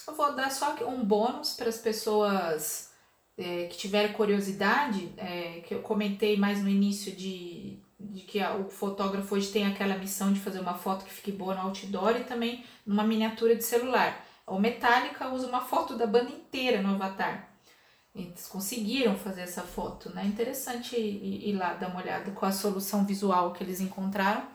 eu 0.07 0.13
vou 0.13 0.35
dar 0.35 0.51
só 0.51 0.75
um 0.85 1.03
bônus 1.03 1.53
para 1.53 1.69
as 1.69 1.77
pessoas 1.77 2.91
é, 3.37 3.65
que 3.65 3.77
tiverem 3.77 4.13
curiosidade, 4.13 5.11
é, 5.17 5.61
que 5.65 5.73
eu 5.73 5.81
comentei 5.81 6.37
mais 6.37 6.61
no 6.61 6.69
início 6.69 7.11
de, 7.15 7.79
de 7.99 8.21
que 8.21 8.39
a, 8.39 8.55
o 8.55 8.69
fotógrafo 8.69 9.35
hoje 9.35 9.51
tem 9.51 9.65
aquela 9.65 9.97
missão 9.97 10.31
de 10.31 10.39
fazer 10.39 10.59
uma 10.59 10.75
foto 10.75 11.05
que 11.05 11.13
fique 11.13 11.31
boa 11.31 11.55
no 11.55 11.61
outdoor 11.61 12.17
e 12.17 12.23
também 12.23 12.63
numa 12.85 13.03
miniatura 13.03 13.55
de 13.55 13.63
celular. 13.63 14.23
O 14.45 14.59
Metallica 14.59 15.29
usa 15.29 15.47
uma 15.47 15.61
foto 15.61 15.97
da 15.97 16.05
banda 16.05 16.29
inteira 16.29 16.81
no 16.81 16.93
avatar. 16.93 17.49
Eles 18.13 18.47
conseguiram 18.47 19.17
fazer 19.17 19.41
essa 19.41 19.63
foto, 19.63 20.13
né? 20.13 20.25
Interessante 20.25 20.95
ir, 20.95 21.49
ir 21.49 21.53
lá 21.53 21.73
dar 21.73 21.89
uma 21.89 22.01
olhada 22.01 22.31
com 22.31 22.45
a 22.45 22.51
solução 22.51 23.05
visual 23.05 23.51
que 23.51 23.63
eles 23.63 23.81
encontraram. 23.81 24.54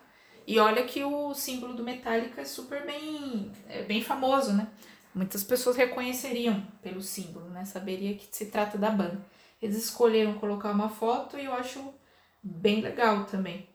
E 0.51 0.59
olha 0.59 0.83
que 0.83 1.05
o 1.05 1.33
símbolo 1.33 1.75
do 1.75 1.85
Metallica 1.85 2.41
é 2.41 2.45
super 2.45 2.85
bem, 2.85 3.53
é 3.69 3.85
bem 3.85 4.03
famoso, 4.03 4.53
né? 4.53 4.67
Muitas 5.15 5.45
pessoas 5.45 5.77
reconheceriam 5.77 6.61
pelo 6.83 7.01
símbolo, 7.01 7.49
né? 7.51 7.65
Saberia 7.65 8.17
que 8.17 8.27
se 8.33 8.47
trata 8.47 8.77
da 8.77 8.91
banda. 8.91 9.25
Eles 9.63 9.77
escolheram 9.77 10.35
colocar 10.41 10.73
uma 10.73 10.89
foto 10.89 11.39
e 11.39 11.45
eu 11.45 11.53
acho 11.53 11.95
bem 12.43 12.81
legal 12.81 13.27
também. 13.27 13.69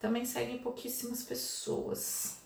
Também 0.00 0.24
seguem 0.24 0.58
pouquíssimas 0.58 1.22
pessoas. 1.22 2.42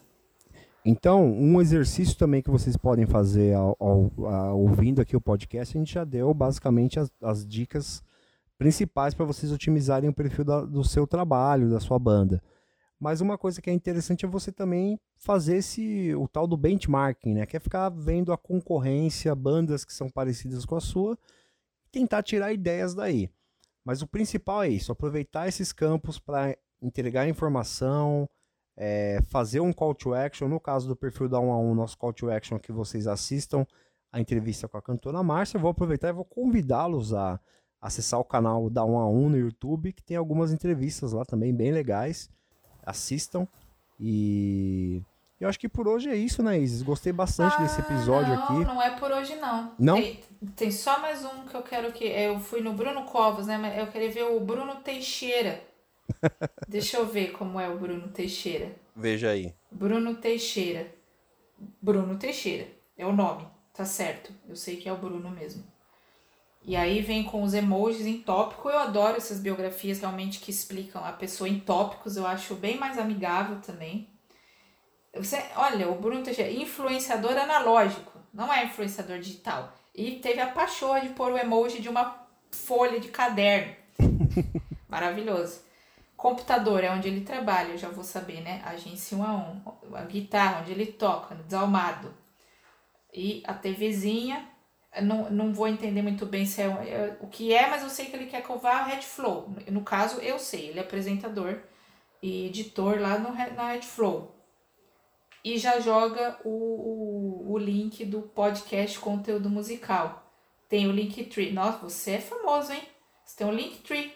Então, 0.84 1.24
um 1.24 1.58
exercício 1.58 2.18
também 2.18 2.42
que 2.42 2.50
vocês 2.50 2.76
podem 2.76 3.06
fazer 3.06 3.54
ao, 3.54 3.74
ao, 3.80 4.60
ouvindo 4.60 5.00
aqui 5.00 5.16
o 5.16 5.22
podcast, 5.22 5.74
a 5.74 5.80
gente 5.80 5.94
já 5.94 6.04
deu 6.04 6.34
basicamente 6.34 7.00
as, 7.00 7.10
as 7.22 7.46
dicas 7.46 8.04
principais 8.58 9.14
para 9.14 9.24
vocês 9.24 9.50
otimizarem 9.50 10.10
o 10.10 10.14
perfil 10.14 10.44
da, 10.44 10.60
do 10.60 10.84
seu 10.84 11.06
trabalho, 11.06 11.70
da 11.70 11.80
sua 11.80 11.98
banda. 11.98 12.42
Mas 13.04 13.20
uma 13.20 13.36
coisa 13.36 13.60
que 13.60 13.68
é 13.68 13.72
interessante 13.74 14.24
é 14.24 14.28
você 14.28 14.50
também 14.50 14.98
fazer 15.14 15.58
esse 15.58 16.14
o 16.14 16.26
tal 16.26 16.46
do 16.46 16.56
benchmarking, 16.56 17.34
né? 17.34 17.44
Que 17.44 17.58
é 17.58 17.60
ficar 17.60 17.90
vendo 17.90 18.32
a 18.32 18.38
concorrência, 18.38 19.34
bandas 19.34 19.84
que 19.84 19.92
são 19.92 20.08
parecidas 20.08 20.64
com 20.64 20.74
a 20.74 20.80
sua, 20.80 21.18
tentar 21.92 22.22
tirar 22.22 22.50
ideias 22.50 22.94
daí. 22.94 23.30
Mas 23.84 24.00
o 24.00 24.06
principal 24.06 24.62
é 24.62 24.70
isso, 24.70 24.90
aproveitar 24.90 25.46
esses 25.46 25.70
campos 25.70 26.18
para 26.18 26.56
entregar 26.80 27.28
informação, 27.28 28.26
é, 28.74 29.20
fazer 29.28 29.60
um 29.60 29.70
call 29.70 29.94
to 29.94 30.14
action. 30.14 30.48
No 30.48 30.58
caso 30.58 30.88
do 30.88 30.96
perfil 30.96 31.28
da 31.28 31.38
1 31.38 31.52
a 31.52 31.58
1, 31.58 31.74
nosso 31.74 31.98
call 31.98 32.14
to 32.14 32.30
action 32.30 32.56
é 32.56 32.58
que 32.58 32.72
vocês 32.72 33.06
assistam 33.06 33.66
a 34.10 34.18
entrevista 34.18 34.66
com 34.66 34.78
a 34.78 34.82
cantora 34.82 35.22
Márcia. 35.22 35.60
Vou 35.60 35.70
aproveitar 35.70 36.08
e 36.08 36.12
vou 36.12 36.24
convidá-los 36.24 37.12
a 37.12 37.38
acessar 37.82 38.18
o 38.18 38.24
canal 38.24 38.70
da 38.70 38.82
1 38.82 38.98
a 38.98 39.06
1 39.10 39.28
no 39.28 39.36
YouTube, 39.36 39.92
que 39.92 40.02
tem 40.02 40.16
algumas 40.16 40.54
entrevistas 40.54 41.12
lá 41.12 41.22
também 41.26 41.54
bem 41.54 41.70
legais. 41.70 42.32
Assistam. 42.84 43.46
E 43.98 45.02
eu 45.40 45.48
acho 45.48 45.58
que 45.58 45.68
por 45.68 45.86
hoje 45.86 46.08
é 46.08 46.16
isso, 46.16 46.42
né, 46.42 46.58
Isis? 46.58 46.82
Gostei 46.82 47.12
bastante 47.12 47.56
ah, 47.58 47.62
desse 47.62 47.80
episódio 47.80 48.34
não, 48.34 48.44
aqui. 48.44 48.64
Não, 48.64 48.82
é 48.82 48.90
por 48.90 49.10
hoje, 49.10 49.36
não. 49.36 49.72
Não? 49.78 49.96
Tem, 49.96 50.20
tem, 50.56 50.70
só 50.70 51.00
mais 51.00 51.24
um 51.24 51.44
que 51.46 51.54
eu 51.54 51.62
quero 51.62 51.92
que. 51.92 52.04
Eu 52.04 52.40
fui 52.40 52.60
no 52.60 52.72
Bruno 52.72 53.04
Covas, 53.04 53.46
né? 53.46 53.58
Mas 53.58 53.76
eu 53.76 53.86
queria 53.88 54.10
ver 54.10 54.24
o 54.24 54.40
Bruno 54.40 54.76
Teixeira. 54.76 55.62
Deixa 56.68 56.96
eu 56.96 57.06
ver 57.06 57.32
como 57.32 57.60
é 57.60 57.68
o 57.68 57.78
Bruno 57.78 58.08
Teixeira. 58.08 58.72
Veja 58.94 59.30
aí. 59.30 59.54
Bruno 59.70 60.14
Teixeira. 60.14 60.86
Bruno 61.80 62.16
Teixeira. 62.16 62.68
É 62.96 63.04
o 63.04 63.12
nome. 63.12 63.46
Tá 63.72 63.84
certo. 63.84 64.32
Eu 64.48 64.56
sei 64.56 64.76
que 64.76 64.88
é 64.88 64.92
o 64.92 64.96
Bruno 64.96 65.30
mesmo. 65.30 65.64
E 66.66 66.76
aí 66.76 67.02
vem 67.02 67.22
com 67.24 67.42
os 67.42 67.52
emojis 67.52 68.06
em 68.06 68.18
tópico. 68.18 68.70
Eu 68.70 68.78
adoro 68.78 69.18
essas 69.18 69.38
biografias 69.38 70.00
realmente 70.00 70.40
que 70.40 70.50
explicam 70.50 71.04
a 71.04 71.12
pessoa 71.12 71.48
em 71.48 71.60
tópicos. 71.60 72.16
Eu 72.16 72.26
acho 72.26 72.54
bem 72.54 72.78
mais 72.78 72.98
amigável 72.98 73.60
também. 73.60 74.08
Você, 75.14 75.44
olha, 75.56 75.88
o 75.88 76.00
Bruno 76.00 76.22
Teixeira, 76.22 76.50
influenciador 76.50 77.36
analógico, 77.36 78.18
não 78.32 78.52
é 78.52 78.64
influenciador 78.64 79.18
digital. 79.18 79.72
E 79.94 80.12
teve 80.12 80.40
a 80.40 80.48
pachorra 80.48 81.02
de 81.02 81.10
pôr 81.10 81.32
o 81.32 81.38
emoji 81.38 81.80
de 81.80 81.88
uma 81.88 82.26
folha 82.50 82.98
de 82.98 83.08
caderno. 83.08 83.76
Maravilhoso. 84.88 85.60
Computador 86.16 86.82
é 86.82 86.90
onde 86.90 87.08
ele 87.08 87.20
trabalha, 87.20 87.72
eu 87.72 87.78
já 87.78 87.90
vou 87.90 88.02
saber, 88.02 88.40
né? 88.40 88.62
Agência 88.64 89.16
1 89.16 89.22
a 89.22 89.34
1. 89.90 89.96
A 89.96 90.02
guitarra, 90.02 90.62
onde 90.62 90.72
ele 90.72 90.86
toca, 90.86 91.34
no 91.34 91.44
desalmado. 91.44 92.12
E 93.12 93.42
a 93.46 93.52
TVzinha, 93.52 94.48
não, 95.02 95.30
não 95.30 95.52
vou 95.52 95.66
entender 95.66 96.02
muito 96.02 96.24
bem 96.24 96.46
se 96.46 96.62
é, 96.62 96.66
é, 96.66 97.16
o 97.20 97.26
que 97.26 97.52
é, 97.52 97.68
mas 97.68 97.82
eu 97.82 97.88
sei 97.88 98.06
que 98.06 98.16
ele 98.16 98.26
quer 98.26 98.42
que 98.42 98.50
eu 98.50 98.58
vá 98.58 98.78
a 98.78 98.84
Red 98.84 99.02
Flow. 99.02 99.54
No 99.70 99.82
caso, 99.82 100.20
eu 100.20 100.38
sei, 100.38 100.68
ele 100.68 100.78
é 100.78 100.82
apresentador 100.82 101.58
e 102.22 102.46
editor 102.46 103.00
lá 103.00 103.18
no, 103.18 103.32
na 103.54 103.72
Red 103.72 103.82
Flow. 103.82 104.34
E 105.42 105.58
já 105.58 105.78
joga 105.80 106.38
o, 106.44 106.48
o, 106.48 107.52
o 107.52 107.58
link 107.58 108.04
do 108.04 108.22
podcast 108.22 108.98
conteúdo 108.98 109.50
musical. 109.50 110.32
Tem 110.68 110.86
o 110.86 110.92
Linktree. 110.92 111.52
Nossa, 111.52 111.78
você 111.78 112.12
é 112.12 112.20
famoso, 112.20 112.72
hein? 112.72 112.82
Você 113.24 113.36
tem 113.36 113.46
o 113.46 113.50
Linktree. 113.50 114.12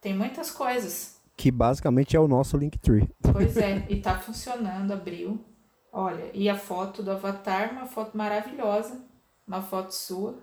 Tem 0.00 0.12
muitas 0.12 0.50
coisas. 0.50 1.20
Que 1.36 1.50
basicamente 1.50 2.16
é 2.16 2.20
o 2.20 2.26
nosso 2.26 2.56
Linktree. 2.56 3.08
Pois 3.32 3.56
é, 3.56 3.86
e 3.88 4.00
tá 4.00 4.18
funcionando, 4.18 4.92
abriu. 4.92 5.44
Olha, 5.92 6.28
e 6.34 6.48
a 6.48 6.56
foto 6.56 7.02
do 7.02 7.12
avatar, 7.12 7.70
uma 7.70 7.86
foto 7.86 8.16
maravilhosa 8.16 9.13
uma 9.46 9.62
foto 9.62 9.92
sua. 9.92 10.38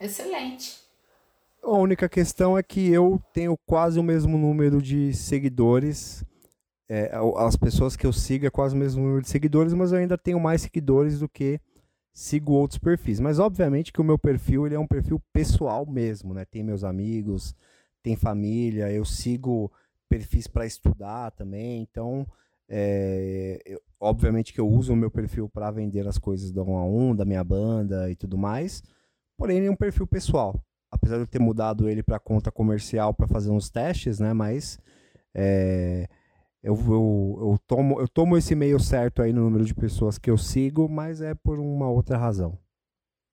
Excelente. 0.00 0.80
A 1.62 1.70
única 1.70 2.08
questão 2.08 2.56
é 2.56 2.62
que 2.62 2.88
eu 2.88 3.20
tenho 3.32 3.56
quase 3.66 3.98
o 3.98 4.02
mesmo 4.02 4.38
número 4.38 4.80
de 4.80 5.12
seguidores. 5.14 6.24
É, 6.88 7.10
as 7.38 7.56
pessoas 7.56 7.96
que 7.96 8.06
eu 8.06 8.12
sigo 8.12 8.46
é 8.46 8.50
quase 8.50 8.74
o 8.74 8.78
mesmo 8.78 9.02
número 9.02 9.22
de 9.22 9.28
seguidores, 9.28 9.72
mas 9.72 9.90
eu 9.90 9.98
ainda 9.98 10.16
tenho 10.16 10.38
mais 10.38 10.62
seguidores 10.62 11.18
do 11.18 11.28
que 11.28 11.60
sigo 12.12 12.52
outros 12.52 12.78
perfis. 12.78 13.18
Mas 13.18 13.38
obviamente 13.38 13.92
que 13.92 14.00
o 14.00 14.04
meu 14.04 14.18
perfil 14.18 14.66
ele 14.66 14.76
é 14.76 14.78
um 14.78 14.86
perfil 14.86 15.20
pessoal 15.32 15.84
mesmo, 15.84 16.32
né? 16.32 16.44
Tem 16.44 16.62
meus 16.62 16.84
amigos, 16.84 17.54
tem 18.02 18.14
família, 18.14 18.90
eu 18.92 19.04
sigo 19.04 19.72
perfis 20.08 20.46
para 20.46 20.64
estudar 20.64 21.32
também, 21.32 21.82
então 21.82 22.24
é, 22.68 23.60
eu, 23.66 23.80
obviamente 24.00 24.52
que 24.52 24.60
eu 24.60 24.68
uso 24.68 24.92
o 24.92 24.96
meu 24.96 25.10
perfil 25.10 25.48
para 25.48 25.70
vender 25.70 26.06
as 26.06 26.18
coisas 26.18 26.52
da 26.52 26.62
1 26.62 26.76
a 26.76 26.84
1, 26.84 27.16
da 27.16 27.24
minha 27.24 27.42
banda 27.42 28.10
e 28.10 28.16
tudo 28.16 28.36
mais. 28.36 28.82
Porém, 29.36 29.64
é 29.64 29.70
um 29.70 29.76
perfil 29.76 30.06
pessoal. 30.06 30.60
Apesar 30.90 31.16
de 31.16 31.22
eu 31.22 31.26
ter 31.26 31.40
mudado 31.40 31.88
ele 31.88 32.02
para 32.02 32.18
conta 32.18 32.50
comercial 32.50 33.12
para 33.12 33.26
fazer 33.26 33.50
uns 33.50 33.68
testes, 33.68 34.18
né? 34.18 34.32
Mas 34.32 34.78
é, 35.34 36.08
eu, 36.62 36.74
eu, 36.74 37.38
eu, 37.40 37.58
tomo, 37.66 38.00
eu 38.00 38.08
tomo 38.08 38.36
esse 38.36 38.54
meio 38.54 38.80
certo 38.80 39.22
aí 39.22 39.32
no 39.32 39.42
número 39.42 39.64
de 39.64 39.74
pessoas 39.74 40.18
que 40.18 40.30
eu 40.30 40.38
sigo, 40.38 40.88
mas 40.88 41.20
é 41.20 41.34
por 41.34 41.58
uma 41.58 41.88
outra 41.88 42.16
razão. 42.16 42.58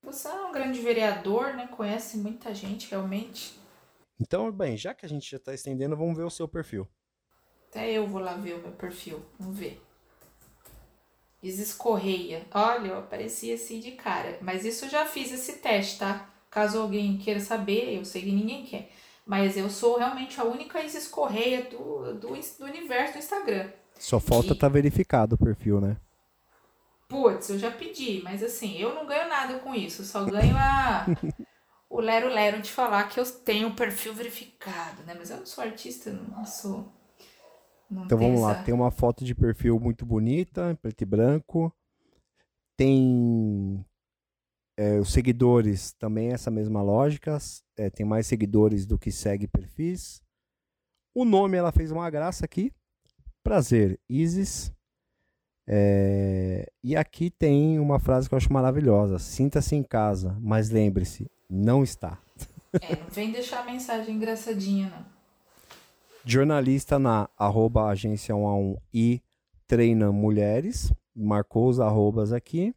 Você 0.03 0.27
é 0.27 0.43
um 0.43 0.51
grande 0.51 0.81
vereador, 0.81 1.55
né? 1.55 1.67
Conhece 1.67 2.17
muita 2.17 2.53
gente 2.53 2.89
realmente. 2.91 3.57
Então, 4.19 4.51
bem, 4.51 4.75
já 4.75 4.93
que 4.93 5.05
a 5.05 5.09
gente 5.09 5.29
já 5.29 5.37
está 5.37 5.53
estendendo, 5.53 5.95
vamos 5.95 6.17
ver 6.17 6.23
o 6.23 6.29
seu 6.29 6.47
perfil. 6.47 6.87
Até 7.69 7.91
eu 7.91 8.05
vou 8.05 8.21
lá 8.21 8.35
ver 8.35 8.55
o 8.55 8.61
meu 8.61 8.71
perfil. 8.73 9.25
Vamos 9.39 9.57
ver. 9.57 9.81
Isis 11.43 11.73
Correia. 11.73 12.45
Olha, 12.53 12.87
eu 12.87 12.99
apareci 12.99 13.51
assim 13.51 13.79
de 13.79 13.91
cara. 13.91 14.37
Mas 14.41 14.63
isso 14.63 14.85
eu 14.85 14.89
já 14.89 15.05
fiz 15.05 15.31
esse 15.31 15.53
teste, 15.59 15.99
tá? 15.99 16.29
Caso 16.49 16.79
alguém 16.79 17.17
queira 17.17 17.41
saber, 17.41 17.97
eu 17.97 18.05
sei 18.05 18.21
que 18.21 18.31
ninguém 18.31 18.63
quer. 18.65 18.89
Mas 19.25 19.57
eu 19.57 19.69
sou 19.69 19.97
realmente 19.97 20.39
a 20.39 20.45
única 20.45 20.83
Isis 20.83 21.07
Correia 21.07 21.63
do, 21.63 22.13
do, 22.13 22.27
do 22.29 22.65
universo 22.65 23.13
do 23.13 23.19
Instagram. 23.19 23.69
Só 23.99 24.19
falta 24.19 24.53
estar 24.53 24.67
tá 24.67 24.73
verificado 24.73 25.35
o 25.35 25.37
perfil, 25.37 25.81
né? 25.81 25.97
Putz, 27.07 27.49
eu 27.49 27.59
já 27.59 27.69
pedi, 27.69 28.21
mas 28.23 28.41
assim, 28.41 28.77
eu 28.77 28.95
não 28.95 29.05
ganho 29.05 29.27
nada 29.27 29.59
com 29.59 29.75
isso. 29.75 30.01
Eu 30.01 30.05
só 30.05 30.25
ganho 30.25 30.55
a. 30.57 31.05
o 31.89 32.01
Lero 32.01 32.27
Lero 32.27 32.61
de 32.61 32.71
falar 32.71 33.03
que 33.09 33.19
eu 33.19 33.25
tenho 33.25 33.67
um 33.67 33.75
perfil 33.75 34.13
verificado, 34.13 35.03
né? 35.03 35.13
Mas 35.17 35.29
eu 35.29 35.37
não 35.37 35.45
sou 35.45 35.63
artista, 35.63 36.11
não 36.11 36.45
sou. 36.45 36.91
Não 37.93 38.05
então 38.05 38.17
vamos 38.17 38.41
lá, 38.41 38.63
tem 38.63 38.73
uma 38.73 38.89
foto 38.89 39.23
de 39.23 39.35
perfil 39.35 39.79
muito 39.79 40.05
bonita, 40.05 40.77
preto 40.81 41.01
e 41.01 41.05
branco. 41.05 41.71
Tem 42.75 43.85
é, 44.75 44.99
os 44.99 45.13
seguidores, 45.13 45.93
também 45.93 46.31
essa 46.31 46.49
mesma 46.49 46.81
lógica. 46.81 47.37
É, 47.77 47.89
tem 47.89 48.05
mais 48.05 48.25
seguidores 48.25 48.87
do 48.87 48.97
que 48.97 49.11
segue 49.11 49.47
perfis. 49.47 50.21
O 51.15 51.23
nome 51.23 51.55
ela 51.55 51.71
fez 51.71 51.91
uma 51.91 52.09
graça 52.09 52.45
aqui. 52.45 52.71
Prazer, 53.43 53.99
Isis. 54.09 54.73
É, 55.67 56.69
e 56.83 56.95
aqui 56.95 57.29
tem 57.29 57.79
uma 57.79 57.99
frase 57.99 58.27
que 58.27 58.33
eu 58.33 58.37
acho 58.37 58.51
maravilhosa: 58.51 59.19
Sinta-se 59.19 59.75
em 59.75 59.83
casa, 59.83 60.35
mas 60.41 60.71
lembre-se, 60.71 61.29
não 61.49 61.83
está. 61.83 62.19
É, 62.81 62.95
não 62.95 63.07
vem 63.07 63.31
deixar 63.31 63.61
a 63.61 63.65
mensagem 63.65 64.15
engraçadinha, 64.15 64.89
não 64.89 65.12
jornalista 66.25 66.97
na 66.97 67.29
arroba 67.37 67.87
agência 67.87 68.35
1 68.35 68.47
a 68.47 68.55
1 68.55 68.77
e 68.93 69.21
treina 69.67 70.11
mulheres, 70.11 70.91
marcou 71.15 71.67
os 71.67 71.79
arrobas 71.79 72.31
aqui. 72.31 72.73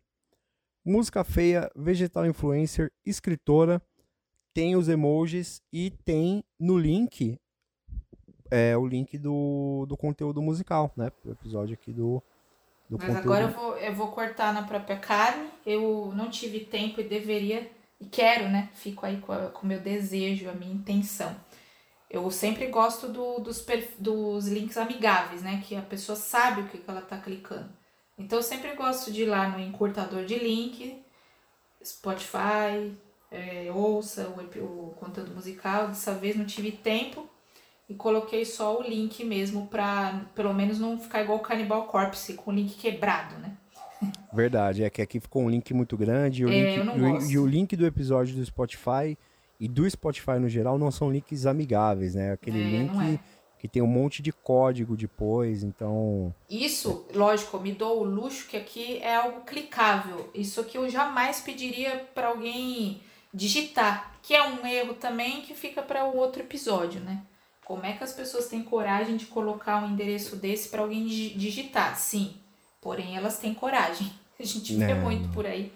Música 0.84 1.24
feia, 1.24 1.70
vegetal 1.74 2.26
influencer, 2.26 2.92
escritora, 3.04 3.82
tem 4.54 4.76
os 4.76 4.88
emojis 4.88 5.60
e 5.72 5.90
tem 5.90 6.44
no 6.58 6.78
link 6.78 7.38
é, 8.50 8.76
o 8.76 8.86
link 8.86 9.18
do, 9.18 9.84
do 9.88 9.96
conteúdo 9.96 10.40
musical, 10.40 10.92
né? 10.96 11.10
O 11.24 11.32
episódio 11.32 11.74
aqui 11.74 11.92
do, 11.92 12.22
do 12.88 12.96
Mas 12.96 13.08
conteúdo. 13.08 13.32
agora 13.32 13.44
eu 13.44 13.50
vou, 13.50 13.76
eu 13.76 13.94
vou 13.94 14.08
cortar 14.08 14.54
na 14.54 14.62
própria 14.62 14.96
carne. 14.96 15.50
Eu 15.64 16.12
não 16.14 16.30
tive 16.30 16.60
tempo 16.60 17.00
e 17.00 17.04
deveria, 17.04 17.68
e 18.00 18.06
quero, 18.06 18.48
né? 18.48 18.70
Fico 18.74 19.04
aí 19.04 19.20
com 19.20 19.34
o 19.62 19.66
meu 19.66 19.80
desejo, 19.80 20.48
a 20.48 20.52
minha 20.52 20.72
intenção 20.72 21.34
eu 22.24 22.30
sempre 22.30 22.66
gosto 22.66 23.08
do, 23.08 23.38
dos, 23.38 23.64
dos 23.98 24.48
links 24.48 24.76
amigáveis, 24.76 25.42
né? 25.42 25.62
Que 25.66 25.76
a 25.76 25.82
pessoa 25.82 26.16
sabe 26.16 26.62
o 26.62 26.68
que, 26.68 26.78
que 26.78 26.90
ela 26.90 27.00
tá 27.00 27.18
clicando. 27.18 27.68
Então 28.18 28.38
eu 28.38 28.42
sempre 28.42 28.74
gosto 28.74 29.12
de 29.12 29.22
ir 29.22 29.26
lá 29.26 29.48
no 29.48 29.60
encurtador 29.60 30.24
de 30.24 30.38
link, 30.38 31.02
Spotify, 31.84 32.92
é, 33.30 33.70
ouça 33.72 34.28
o, 34.28 34.64
o 34.64 34.94
conteúdo 34.98 35.34
musical. 35.34 35.88
Dessa 35.88 36.14
vez 36.14 36.36
não 36.36 36.46
tive 36.46 36.72
tempo 36.72 37.28
e 37.88 37.94
coloquei 37.94 38.44
só 38.44 38.78
o 38.78 38.82
link 38.82 39.24
mesmo 39.24 39.66
pra 39.66 40.26
pelo 40.34 40.52
menos 40.52 40.78
não 40.78 40.98
ficar 40.98 41.22
igual 41.22 41.38
o 41.38 41.42
Cannibal 41.42 41.86
Corpse 41.86 42.34
com 42.34 42.50
o 42.50 42.54
link 42.54 42.76
quebrado, 42.76 43.36
né? 43.38 43.56
Verdade, 44.32 44.84
é 44.84 44.90
que 44.90 45.00
aqui 45.00 45.20
ficou 45.20 45.42
um 45.42 45.48
link 45.48 45.72
muito 45.72 45.96
grande 45.96 46.42
e 46.42 46.44
o, 46.44 46.48
é, 46.50 46.76
link, 46.76 47.30
e 47.30 47.38
o 47.38 47.46
link 47.46 47.76
do 47.76 47.86
episódio 47.86 48.34
do 48.34 48.44
Spotify 48.44 49.16
e 49.58 49.68
do 49.68 49.88
Spotify 49.88 50.38
no 50.38 50.48
geral 50.48 50.78
não 50.78 50.90
são 50.90 51.10
links 51.10 51.46
amigáveis, 51.46 52.14
né? 52.14 52.32
Aquele 52.32 52.60
é, 52.60 52.64
link 52.64 53.14
é. 53.14 53.18
que 53.58 53.66
tem 53.66 53.82
um 53.82 53.86
monte 53.86 54.22
de 54.22 54.32
código 54.32 54.96
depois, 54.96 55.62
então. 55.62 56.34
Isso, 56.48 57.06
lógico, 57.14 57.58
me 57.58 57.72
dou 57.72 58.00
o 58.00 58.04
luxo 58.04 58.48
que 58.48 58.56
aqui 58.56 58.98
é 58.98 59.16
algo 59.16 59.40
clicável. 59.40 60.30
Isso 60.34 60.60
aqui 60.60 60.76
eu 60.76 60.88
jamais 60.88 61.40
pediria 61.40 62.06
para 62.14 62.28
alguém 62.28 63.00
digitar, 63.32 64.18
que 64.22 64.34
é 64.34 64.42
um 64.42 64.66
erro 64.66 64.94
também 64.94 65.42
que 65.42 65.54
fica 65.54 65.82
para 65.82 66.04
o 66.04 66.16
outro 66.16 66.42
episódio, 66.42 67.00
né? 67.00 67.22
Como 67.64 67.84
é 67.84 67.92
que 67.94 68.04
as 68.04 68.12
pessoas 68.12 68.46
têm 68.46 68.62
coragem 68.62 69.16
de 69.16 69.26
colocar 69.26 69.82
um 69.82 69.90
endereço 69.90 70.36
desse 70.36 70.68
para 70.68 70.82
alguém 70.82 71.04
digitar? 71.04 71.98
Sim, 71.98 72.34
porém 72.80 73.16
elas 73.16 73.38
têm 73.38 73.52
coragem. 73.52 74.12
A 74.38 74.44
gente 74.44 74.76
vê 74.76 74.94
muito 74.94 75.28
por 75.30 75.46
aí, 75.46 75.72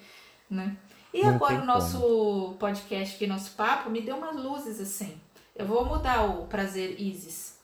né? 0.49 0.77
E 1.13 1.23
Não 1.23 1.35
agora 1.35 1.61
o 1.61 1.65
nosso 1.65 1.99
como. 1.99 2.55
podcast 2.55 3.17
aqui, 3.17 3.27
nosso 3.27 3.53
papo, 3.57 3.91
me 3.91 4.01
deu 4.01 4.17
umas 4.17 4.37
luzes 4.37 4.81
assim. 4.81 5.21
Eu 5.57 5.67
vou 5.67 5.85
mudar 5.85 6.25
o 6.25 6.47
prazer 6.47 7.01
Isis. 7.01 7.59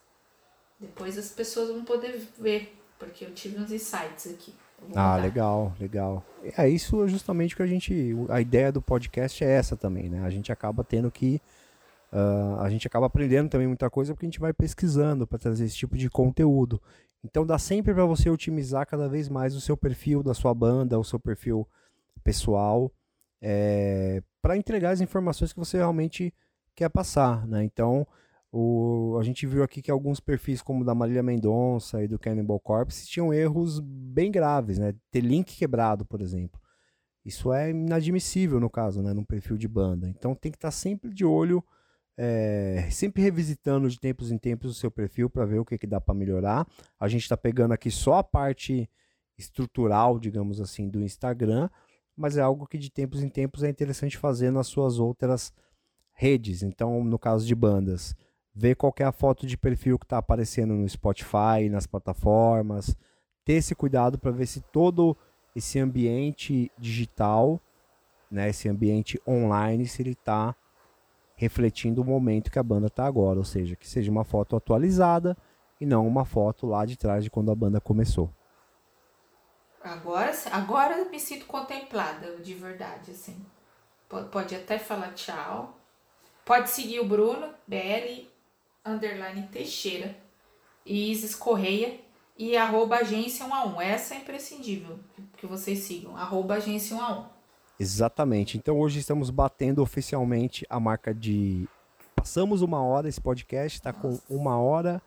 Depois 0.79 1.17
as 1.17 1.31
pessoas 1.31 1.69
vão 1.71 1.85
poder 1.85 2.21
ver, 2.39 2.77
porque 2.99 3.25
eu 3.25 3.33
tive 3.33 3.59
uns 3.59 3.71
insights 3.71 4.27
aqui. 4.27 4.53
Ah, 4.95 5.17
legal, 5.17 5.73
legal. 5.81 6.25
É 6.57 6.69
isso 6.69 7.07
justamente 7.09 7.57
que 7.57 7.63
a 7.63 7.67
gente. 7.67 8.15
A 8.29 8.41
ideia 8.41 8.71
do 8.71 8.83
podcast 8.83 9.43
é 9.43 9.51
essa 9.51 9.77
também, 9.77 10.09
né? 10.11 10.23
A 10.25 10.31
gente 10.31 10.53
acaba 10.53 10.85
tendo 10.85 11.11
que. 11.11 11.41
Uh, 12.13 12.61
a 12.61 12.71
gente 12.71 12.87
acaba 12.87 13.07
aprendendo 13.07 13.49
também 13.49 13.67
muita 13.67 13.91
coisa 13.91 14.13
porque 14.15 14.27
a 14.27 14.29
gente 14.29 14.41
vai 14.41 14.53
pesquisando 14.53 15.27
para 15.27 15.39
trazer 15.39 15.65
esse 15.65 15.77
tipo 15.77 15.97
de 15.97 16.11
conteúdo. 16.11 16.81
Então 17.25 17.45
dá 17.45 17.59
sempre 17.59 17.93
para 17.95 18.05
você 18.05 18.29
otimizar 18.29 18.87
cada 18.87 19.09
vez 19.09 19.29
mais 19.29 19.55
o 19.57 19.61
seu 19.61 19.77
perfil 19.77 20.23
da 20.23 20.35
sua 20.35 20.55
banda, 20.55 20.99
o 20.99 21.05
seu 21.05 21.19
perfil 21.19 21.67
pessoal 22.23 22.93
é, 23.49 24.21
para 24.43 24.57
entregar 24.57 24.91
as 24.91 25.01
informações 25.01 25.53
que 25.53 25.59
você 25.61 25.77
realmente 25.77 26.35
quer 26.75 26.89
passar, 26.89 27.47
né? 27.47 27.63
Então, 27.63 28.05
o, 28.51 29.17
a 29.21 29.23
gente 29.23 29.47
viu 29.47 29.63
aqui 29.63 29.81
que 29.81 29.91
alguns 29.91 30.19
perfis, 30.19 30.61
como 30.61 30.83
o 30.83 30.85
da 30.85 30.97
Marília 30.97 31.23
Mendonça 31.23 32.03
e 32.03 32.09
do 32.09 32.19
Cannibal 32.19 32.59
Corpse, 32.59 33.07
tinham 33.07 33.33
erros 33.33 33.79
bem 33.79 34.33
graves, 34.33 34.79
né? 34.79 34.97
Ter 35.13 35.21
link 35.21 35.57
quebrado, 35.57 36.05
por 36.05 36.21
exemplo. 36.21 36.61
Isso 37.25 37.53
é 37.53 37.71
inadmissível 37.71 38.59
no 38.59 38.69
caso, 38.69 39.01
né? 39.01 39.13
Num 39.13 39.25
perfil 39.25 39.57
de 39.57 39.69
banda. 39.69 40.09
Então 40.09 40.35
tem 40.35 40.51
que 40.51 40.59
estar 40.59 40.69
tá 40.69 40.73
sempre 40.73 41.15
de 41.15 41.25
olho, 41.25 41.63
é, 42.19 42.89
sempre 42.91 43.23
revisitando 43.23 43.89
de 43.89 44.01
tempos 44.01 44.33
em 44.33 44.39
tempos 44.39 44.73
o 44.73 44.75
seu 44.75 44.91
perfil 44.91 45.31
para 45.31 45.45
ver 45.45 45.61
o 45.61 45.65
que, 45.65 45.79
que 45.79 45.87
dá 45.87 46.01
para 46.01 46.17
melhorar. 46.17 46.67
A 46.99 47.07
gente 47.07 47.23
está 47.23 47.37
pegando 47.37 47.75
aqui 47.75 47.93
só 47.93 48.15
a 48.15 48.25
parte 48.25 48.91
estrutural, 49.39 50.19
digamos 50.19 50.61
assim, 50.61 50.89
do 50.89 51.01
Instagram, 51.01 51.69
mas 52.17 52.37
é 52.37 52.41
algo 52.41 52.67
que 52.67 52.79
de 52.79 52.91
tempos 52.91 53.23
em 53.23 53.29
tempos 53.29 53.63
é 53.63 53.69
interessante 53.69 54.17
fazer 54.17 54.51
nas 54.51 54.67
suas 54.67 54.99
outras 54.99 55.53
redes. 56.15 56.63
Então, 56.63 57.05
no 57.05 57.19
caso 57.19 57.47
de 57.47 57.55
bandas, 57.55 58.17
ver 58.55 58.75
qual 58.75 58.95
é 58.99 59.05
a 59.05 59.13
foto 59.13 59.47
de 59.47 59.57
perfil 59.57 59.99
que 59.99 60.07
está 60.07 60.19
aparecendo 60.19 60.73
no 60.73 60.89
Spotify, 60.89 61.69
nas 61.71 61.87
plataformas, 61.87 62.97
ter 63.45 63.55
esse 63.55 63.75
cuidado 63.75 64.19
para 64.19 64.31
ver 64.31 64.47
se 64.47 64.61
todo 64.61 65.17
esse 65.55 65.79
ambiente 65.79 66.71
digital, 66.79 67.61
né, 68.31 68.49
esse 68.49 68.69
ambiente 68.69 69.21
online, 69.27 69.87
se 69.87 70.03
ele 70.03 70.13
está 70.13 70.55
refletindo 71.37 72.01
o 72.01 72.05
momento 72.05 72.51
que 72.51 72.59
a 72.59 72.63
banda 72.63 72.87
está 72.87 73.05
agora, 73.05 73.39
ou 73.39 73.45
seja, 73.45 73.77
que 73.77 73.87
seja 73.87 74.11
uma 74.11 74.25
foto 74.25 74.57
atualizada 74.57 75.37
e 75.79 75.85
não 75.85 76.07
uma 76.09 76.25
foto 76.25 76.67
lá 76.67 76.87
de 76.87 76.97
trás 76.97 77.23
de 77.23 77.31
quando 77.31 77.51
a 77.51 77.55
banda 77.55 77.81
começou. 77.81 78.31
Agora, 79.87 80.33
agora 80.53 81.05
me 81.05 81.21
sinto 81.21 81.47
contemplada, 81.47 82.37
de 82.37 82.55
verdade, 82.55 83.11
assim. 83.13 83.37
Pode 84.31 84.55
até 84.55 84.79
falar 84.79 85.13
tchau. 85.15 85.77
Pode 86.45 86.71
seguir 86.71 87.01
o 87.01 87.09
Bruno, 87.09 87.49
BL, 87.67 88.27
underline 88.85 89.49
Teixeira, 89.49 90.17
e 90.85 91.11
Isis 91.11 91.35
Correia, 91.35 92.01
e 92.39 92.57
arroba 92.57 92.99
agência 92.99 93.45
1 93.45 93.55
a 93.55 93.65
1. 93.65 93.81
Essa 93.81 94.15
é 94.15 94.19
imprescindível 94.19 94.99
que 95.37 95.47
vocês 95.47 95.81
sigam, 95.81 96.17
arroba 96.17 96.55
agência 96.55 96.97
1 96.97 97.01
a 97.01 97.19
1. 97.19 97.25
Exatamente. 97.79 98.57
Então 98.57 98.79
hoje 98.79 99.01
estamos 99.01 99.31
batendo 99.31 99.83
oficialmente 99.83 100.65
a 100.69 100.79
marca 100.79 101.13
de... 101.13 101.69
Passamos 102.15 102.63
uma 102.63 102.83
hora, 102.83 103.09
esse 103.09 103.21
podcast 103.21 103.79
está 103.79 103.93
com 103.93 104.19
uma 104.29 104.59
hora 104.59 105.03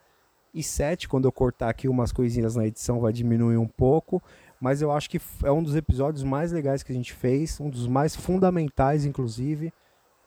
e 0.53 0.63
sete. 0.63 1.07
Quando 1.07 1.25
eu 1.25 1.32
cortar 1.32 1.69
aqui 1.69 1.88
umas 1.88 2.11
coisinhas 2.11 2.55
na 2.55 2.65
edição 2.65 2.99
vai 2.99 3.11
diminuir 3.11 3.57
um 3.57 3.67
pouco 3.67 4.21
mas 4.60 4.82
eu 4.82 4.91
acho 4.91 5.10
que 5.10 5.22
é 5.43 5.51
um 5.51 5.64
dos 5.64 5.76
episódios 5.76 6.24
mais 6.24 6.51
legais 6.51 6.84
que 6.84 6.91
a 6.91 6.95
gente 6.95 7.14
fez, 7.14 7.60
um 7.60 7.70
dos 7.70 7.88
mais 7.88 8.16
fundamentais, 8.16 9.05
inclusive, 9.05 9.74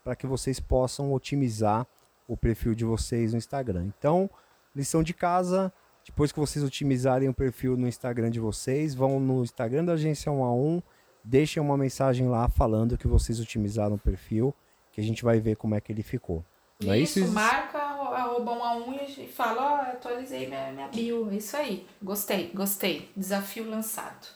para 0.03 0.17
que 0.17 0.27
vocês 0.27 0.59
possam 0.59 1.13
otimizar 1.13 1.87
o 2.27 2.37
perfil 2.37 2.75
de 2.75 2.85
vocês 2.85 3.33
no 3.33 3.39
Instagram. 3.39 3.91
Então, 3.99 4.31
lição 4.75 5.03
de 5.03 5.13
casa, 5.13 5.73
depois 6.05 6.33
que 6.33 6.41
vocês 6.41 6.65
otimizarem 6.65 7.29
o 7.29 7.35
perfil 7.35 7.77
no 7.77 7.87
Instagram 7.87 8.31
de 8.31 8.41
vocês, 8.41 8.95
vão 8.95 9.21
no 9.21 9.43
Instagram 9.43 9.85
da 9.85 9.93
agência 9.93 10.33
1 10.33 10.45
a 10.45 10.55
1, 10.55 10.83
deixem 11.23 11.63
uma 11.63 11.77
mensagem 11.77 12.29
lá 12.29 12.49
falando 12.49 12.97
que 12.97 13.07
vocês 13.07 13.39
otimizaram 13.39 13.97
o 13.97 13.99
perfil, 13.99 14.55
que 14.93 15.01
a 15.01 15.05
gente 15.05 15.23
vai 15.23 15.41
ver 15.41 15.57
como 15.57 15.75
é 15.75 15.81
que 15.81 15.93
ele 15.93 16.03
ficou. 16.03 16.45
Não 16.83 16.93
é 16.93 16.99
isso, 16.99 17.21
isso? 17.21 17.33
marca 17.33 17.82
arroba 18.13 18.53
um 18.53 18.65
a 18.65 18.75
um 18.75 18.95
e 18.95 19.27
fala, 19.27 19.63
ó, 19.63 19.75
oh, 19.75 19.93
atualizei 19.93 20.47
minha, 20.47 20.73
minha 20.73 20.89
bio. 20.89 21.31
É 21.31 21.37
isso 21.37 21.57
aí. 21.57 21.87
Gostei, 22.03 22.51
gostei. 22.55 23.11
Desafio 23.17 23.69
lançado. 23.69 24.27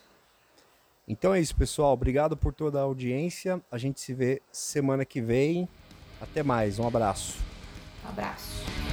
Então 1.08 1.32
é 1.32 1.40
isso, 1.40 1.54
pessoal. 1.54 1.92
Obrigado 1.92 2.36
por 2.36 2.52
toda 2.52 2.80
a 2.80 2.82
audiência. 2.82 3.62
A 3.70 3.78
gente 3.78 4.00
se 4.00 4.12
vê 4.12 4.42
semana 4.50 5.04
que 5.04 5.20
vem. 5.20 5.68
Até 6.20 6.42
mais. 6.42 6.78
Um 6.78 6.86
abraço. 6.86 7.38
Um 8.04 8.08
abraço. 8.08 8.85